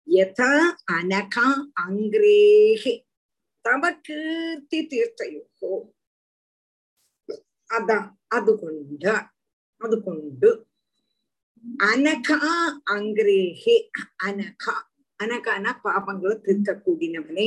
[0.09, 0.53] யதா
[0.97, 1.47] அனகா
[1.85, 2.95] அங்கிரேகே
[3.65, 5.73] தவ கீர்த்தி தீர்த்தயோகோ
[7.71, 9.15] அதான் அது கொண்டு
[9.81, 10.49] அது கொண்டு
[11.65, 12.39] அனகா
[12.95, 13.77] அங்கிரேகே
[14.25, 14.75] அனகா.
[15.21, 17.47] அனகானா பாபங்களை தீர்க்க கூடினவனே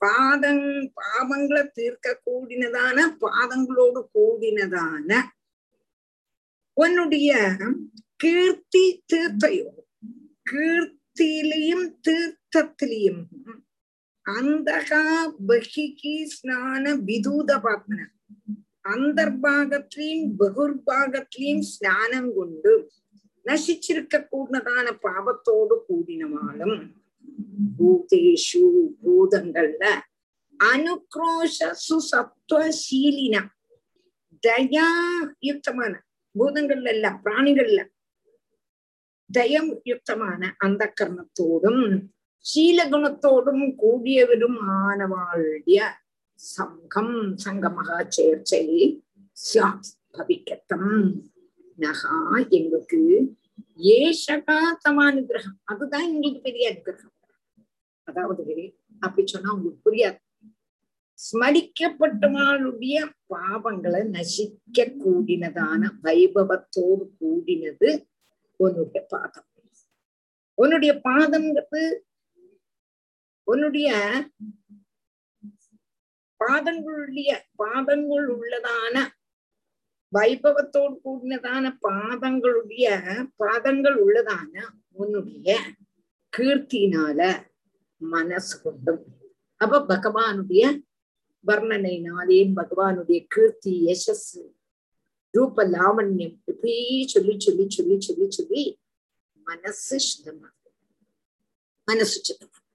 [0.00, 0.66] பாதம்
[0.96, 5.10] பாவங்களை தீர்க்க கூடினதான பாதங்களோடு கூடினதான
[6.76, 7.30] உன்னுடைய
[8.16, 9.68] கீர்த்தி தீர்த்தையோ
[10.46, 13.22] கீர்த்தியிலையும் தீர்த்தத்திலையும்
[14.26, 15.02] அந்தகா
[15.48, 18.00] பகிகி ஸ்நான விதூத பாத்மன.
[18.84, 22.72] அந்தர்பாகத்திலையும் பகுர்பாகத்திலையும் ஸ்நானம் கொண்டு
[23.45, 26.77] நசிச்சிருக்க கூடதான பாவத்தோடு கூடினவாளும்
[27.77, 28.63] பூதேஷு
[29.01, 29.85] பூதங்கள்ல
[30.59, 33.41] அனுக்ரோஷ சுசத்துவசீலினா
[34.43, 34.87] தயா
[35.43, 35.93] யுக்தமான
[36.35, 37.79] பூதங்கள்ல இல்ல பிராணிகள்ல
[39.29, 41.83] தயம் யுக்தமான அந்த கர்ணத்தோடும்
[42.45, 45.79] ശീലഗുണത്തോടും കൂടിയവരും ആനവാഴിയ
[46.39, 48.85] സംഘം സംഗമഹ ചേർച്ചയിൽ
[50.15, 50.83] ഭവിക്കത്തം
[51.79, 52.15] நகா
[52.51, 52.99] எங்களுக்கு
[53.78, 54.58] ஏஷகா
[55.28, 57.14] கிரகம் அதுதான் எங்களுக்கு பெரிய அனுகிரகம்.
[58.08, 60.18] அதாவது அப்படி சொன்னா உங்களுக்கு புரியாது.
[61.18, 62.96] ஸ்மரிக்கப்பட்டவாளுடைய
[63.34, 67.90] பாவங்களை நசிக்க கூடினதான வைபவத்தோடு கூடினது
[68.56, 69.48] உன்னுடைய பாதம்.
[70.58, 71.82] உன்னுடைய பாதம்ங்கிறது
[73.46, 73.90] உன்னுடைய
[76.40, 78.94] பாதங்களுடைய பாதங்கள் உள்ளதான
[80.12, 82.84] வைபவத்தோடு கூடினதான பாதங்களுடைய
[83.36, 84.54] பாதங்கள் உள்ளதான
[84.92, 85.58] உன்னுடைய
[86.36, 87.20] கீர்த்தினால
[87.96, 89.04] மனசு கொண்டும்.
[89.56, 90.82] அப்ப பகவானுடைய
[91.46, 94.54] வர்ணனைனாலே பகவானுடைய கீர்த்தி யசஸ்
[95.30, 96.74] ரூப லாவண்யம் இப்படி
[97.08, 98.80] சொல்லி சொல்லி சொல்லி சொல்லி சொல்லி
[99.44, 100.78] மனசு சுத்தமாகும்.
[101.84, 102.65] மனசு சுத்தமாகும்.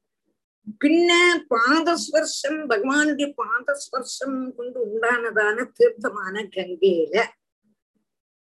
[0.67, 1.11] பின்ன
[1.49, 7.15] பாதஸ்வர்ஷம் பகவானுடைய பாதஸ்வர்ஷம் கொண்டு உண்டானதான தீர்த்தமான கங்கையில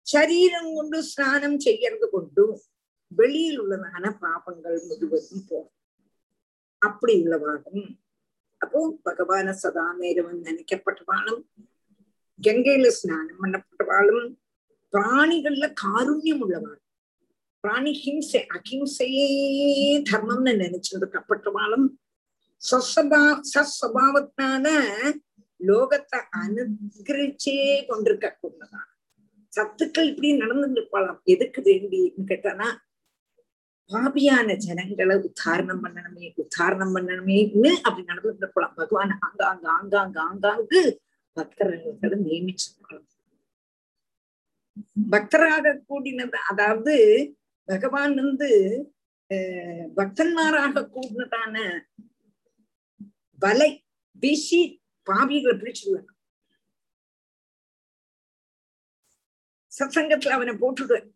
[0.02, 2.46] சரீரம் கொண்டு ஸ்நானம் செய்யறது கொண்டு
[3.12, 5.72] வெளியில் உள்ளதான பாபங்கள் முழுவதும் போகும்.
[6.82, 8.00] அப்படி உள்ளவாகும்.
[8.62, 11.42] அப்போ பகவான சதா நேரம் நினைக்கப்பட்டவாளும்
[12.40, 14.30] கங்கையில ஸ்நானம் பண்ணப்பட்டவாளும்
[14.94, 16.82] பிராணிகள்ல காருண்யம் உள்ளவாள்
[17.66, 19.30] பிராணி ஹிம்சை அஹிம்சையே
[20.10, 21.86] தர்மம்னு நினைச்சிருக்கப்பட்டவாளும்
[22.62, 23.22] சொசபா
[23.52, 24.68] சஸ்வபாவத்தினால
[25.60, 27.56] லோகத்தை அனுகிரிச்சே
[27.88, 28.90] கொண்டிருக்க கூடதான்
[29.54, 32.68] சத்துக்கள் இப்படி நடந்துட்டு இருப்பாளாம் எதுக்கு வேண்டின்னு கேட்டானா
[33.90, 40.84] பாபியான ஜனங்களை உத்தாரணம் பண்ணணுமே உத்தாரணம் பண்ணணுமேன்னு அப்படி நடந்துட்டு இருப்பாளாம் பகவான் ஆங்காங்க ஆங்காங்க ஆங்காங்கு
[41.38, 43.10] பக்தர்களை நியமிச்சிருப்பாளாம்
[45.10, 46.96] பக்தராக கூடினது அதாவது
[47.70, 48.50] பகவான் வந்து
[49.96, 51.56] பக்தன்மாராக கூடினதான
[53.40, 53.70] வலை
[54.24, 54.60] வீசி
[55.08, 56.12] பாவிகளை பிடிச்சிடுவாங்க
[59.72, 61.08] சத்சங்கத்துல அவனை போட்டுடுவேன்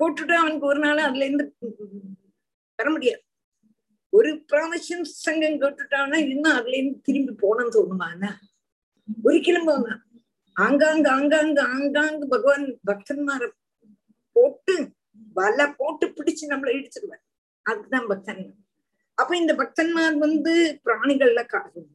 [0.00, 1.44] போட்டுட்டு அவனுக்கு ஒரு நாள் அதுல இருந்து
[2.78, 3.22] வர முடியாது.
[4.12, 8.30] ஒரு பிராவசியம் சங்கம் கேட்டுட்டான்னா இன்னும் அதுல இருந்து திரும்பி போனன்னு தோணுமாண்ணா?
[9.24, 10.02] ஒரிக்கலும் போனான்
[10.56, 13.42] ஆங்காங்க ஆங்காங்க ஆங்காங்க பகவான் பக்தன்மார
[14.36, 14.74] போட்டு
[15.38, 17.24] வலை போட்டு பிடிச்சு நம்மளை இடிச்சிருவார்.
[17.66, 18.44] அதுதான் பக்தன்
[19.18, 20.52] அப்ப இந்த பக்தன்மார் வந்து
[20.84, 21.92] பிராணிகள்ல காரணம்.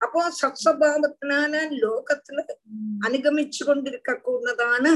[0.00, 1.52] அப்போ சத்சபாவத்தினால
[1.82, 2.44] லோகத்துல
[3.06, 4.86] அனுகமிச்சு கொண்டிருக்க கூடதான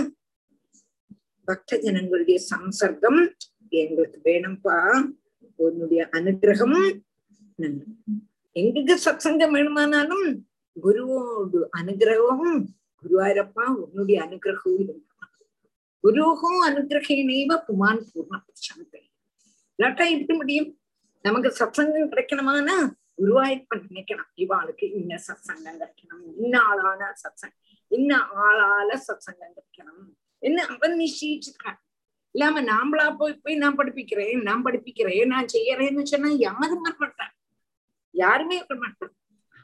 [1.48, 3.20] பக்த ஜனங்களுடைய சம்சர்க்கம்
[3.80, 4.76] எங்களுக்கு வேணும்பா.
[5.58, 6.78] உன்னுடைய அனுகிரகம்
[8.56, 10.26] எங்களுக்கு சத்சங்கம் வேணுமானாலும்
[10.76, 12.58] குருவோடு அனுகிரகமும்
[13.02, 15.00] குருவாயிரப்பா உன்னுடைய அனுகிரகமும்
[16.04, 18.42] இருக்கணும் குருஹோ அனுகிரகேனேவ புமான் பூர்ண
[19.78, 20.78] இல்லாட்டா இருக்க முடியும்?
[21.22, 22.94] நமக்கு சத்சங்கம் கிடைக்கணுமானா?
[23.16, 24.30] குருவாயூரப்பன் நினைக்கணும்.
[24.36, 26.34] இவாளுக்கு இன்ன சத்சங்கம் கிடைக்கணும்.
[26.36, 30.16] இன்ன ஆளான சத்சங்கம் இன்ன ஆளால சத்சங்கம் கிடைக்கணும்.
[30.38, 31.78] என்ன அவன் நிச்சயிச்சிருக்கான்.
[32.30, 37.34] இல்லாம நாமளா போய் போய் நான் படிப்பிக்கிறேன் நான் படிப்பிக்கிறேன் நான் செய்யறேன்னு சொன்னா யாரும் வர மாட்டான்.
[38.10, 39.14] யாருமே மாட்டான்.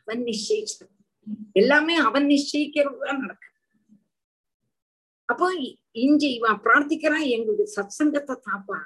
[0.01, 1.07] அவன் நிச்சயிச்சிருக்கான்.
[1.53, 3.48] எல்லாமே அவன் நிச்சயிக்கிறது தான் நடக்கும்
[5.29, 5.47] அப்போ
[6.03, 8.79] இஞ்சி இவன் பிரார்த்திக்கிறான் எங்களுக்கு சத்சங்கத்தை தாப்பா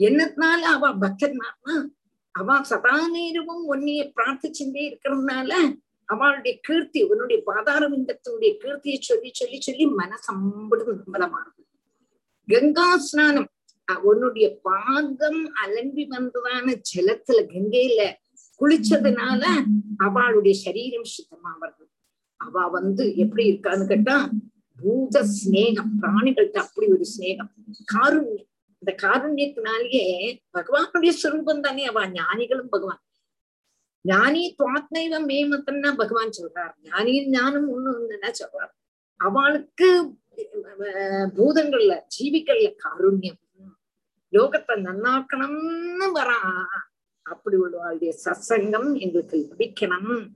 [0.00, 1.74] என்னத்தினால அவ பக்தனானா?
[2.34, 5.50] அவ சதா நேரமும் உன்னைய பிரார்த்திச்சுட்டே இருக்கிறதுனால
[6.08, 11.40] அவளுடைய கீர்த்தி உன்னுடைய பாதாரவிந்தத்தினுடைய கீர்த்தியை சொல்லி சொல்லி சொல்லி மனசம்படும் நிர்மலமா
[12.48, 13.48] கங்கா ஸ்நானம்
[14.04, 18.00] உன்னுடைய பாதம் அலம்பி வந்ததான ஜலத்துல கங்கையில
[18.60, 19.42] குளிச்சதுனால
[20.00, 21.84] அவளுடைய சரீரம் சுத்தமா வருது.
[22.40, 24.16] அவ வந்து எப்படி இருக்கான்னு கேட்டா
[24.80, 27.50] பூத சிநேகம் பிராணிகள்கிட்ட அப்படி ஒரு சிநேகம்.
[27.94, 28.48] காருண்யம்
[28.82, 30.04] இந்த காருண்யத்தினாலேயே
[30.56, 33.02] பகவானுடைய சுரூபம் தானே அவ ஞானிகளும் பகவான்.
[34.04, 36.74] ஞானி துவாத்மைவ மேமத்தன்னா பகவான் சொல்றார்.
[36.88, 38.72] ஞானியும் ஞானம் ஒண்ணுன்னா சொல்றார்.
[39.20, 39.88] அவளுக்கு
[41.36, 43.40] பூதங்கள்ல ஜீவிகள்ல காருண்யம்.
[44.32, 46.40] லோகத்தை நன்னாக்கணும்னு வரா.
[47.26, 50.26] அப்படி உள்ளவாளுடைய சத்சங்கம் எங்களுக்கு லபிக்கணும்.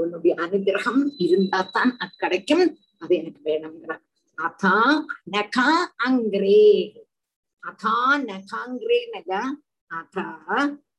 [0.00, 2.64] உன்னுடைய அனுகிரகம் இருந்தா தான் அது கிடைக்கும்
[3.01, 3.99] அது எனக்கு வேணுங்கிற
[4.37, 7.01] அதா நகா அங்கிரே
[7.63, 9.57] அதா நகாங்கிரே நக
[9.91, 10.29] அதா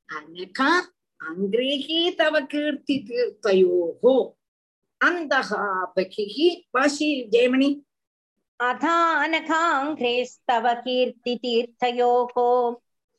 [0.09, 0.89] அனகா
[1.21, 4.37] அங்கிரேகி தவ கீர்த்தி தீர்த்தயோகோ
[5.01, 7.85] அந்தகா பகிஹி வாசி ஜெயமணி
[8.61, 12.35] अथानखाङ्घ्रेस्तव कीर्तितीर्थयोः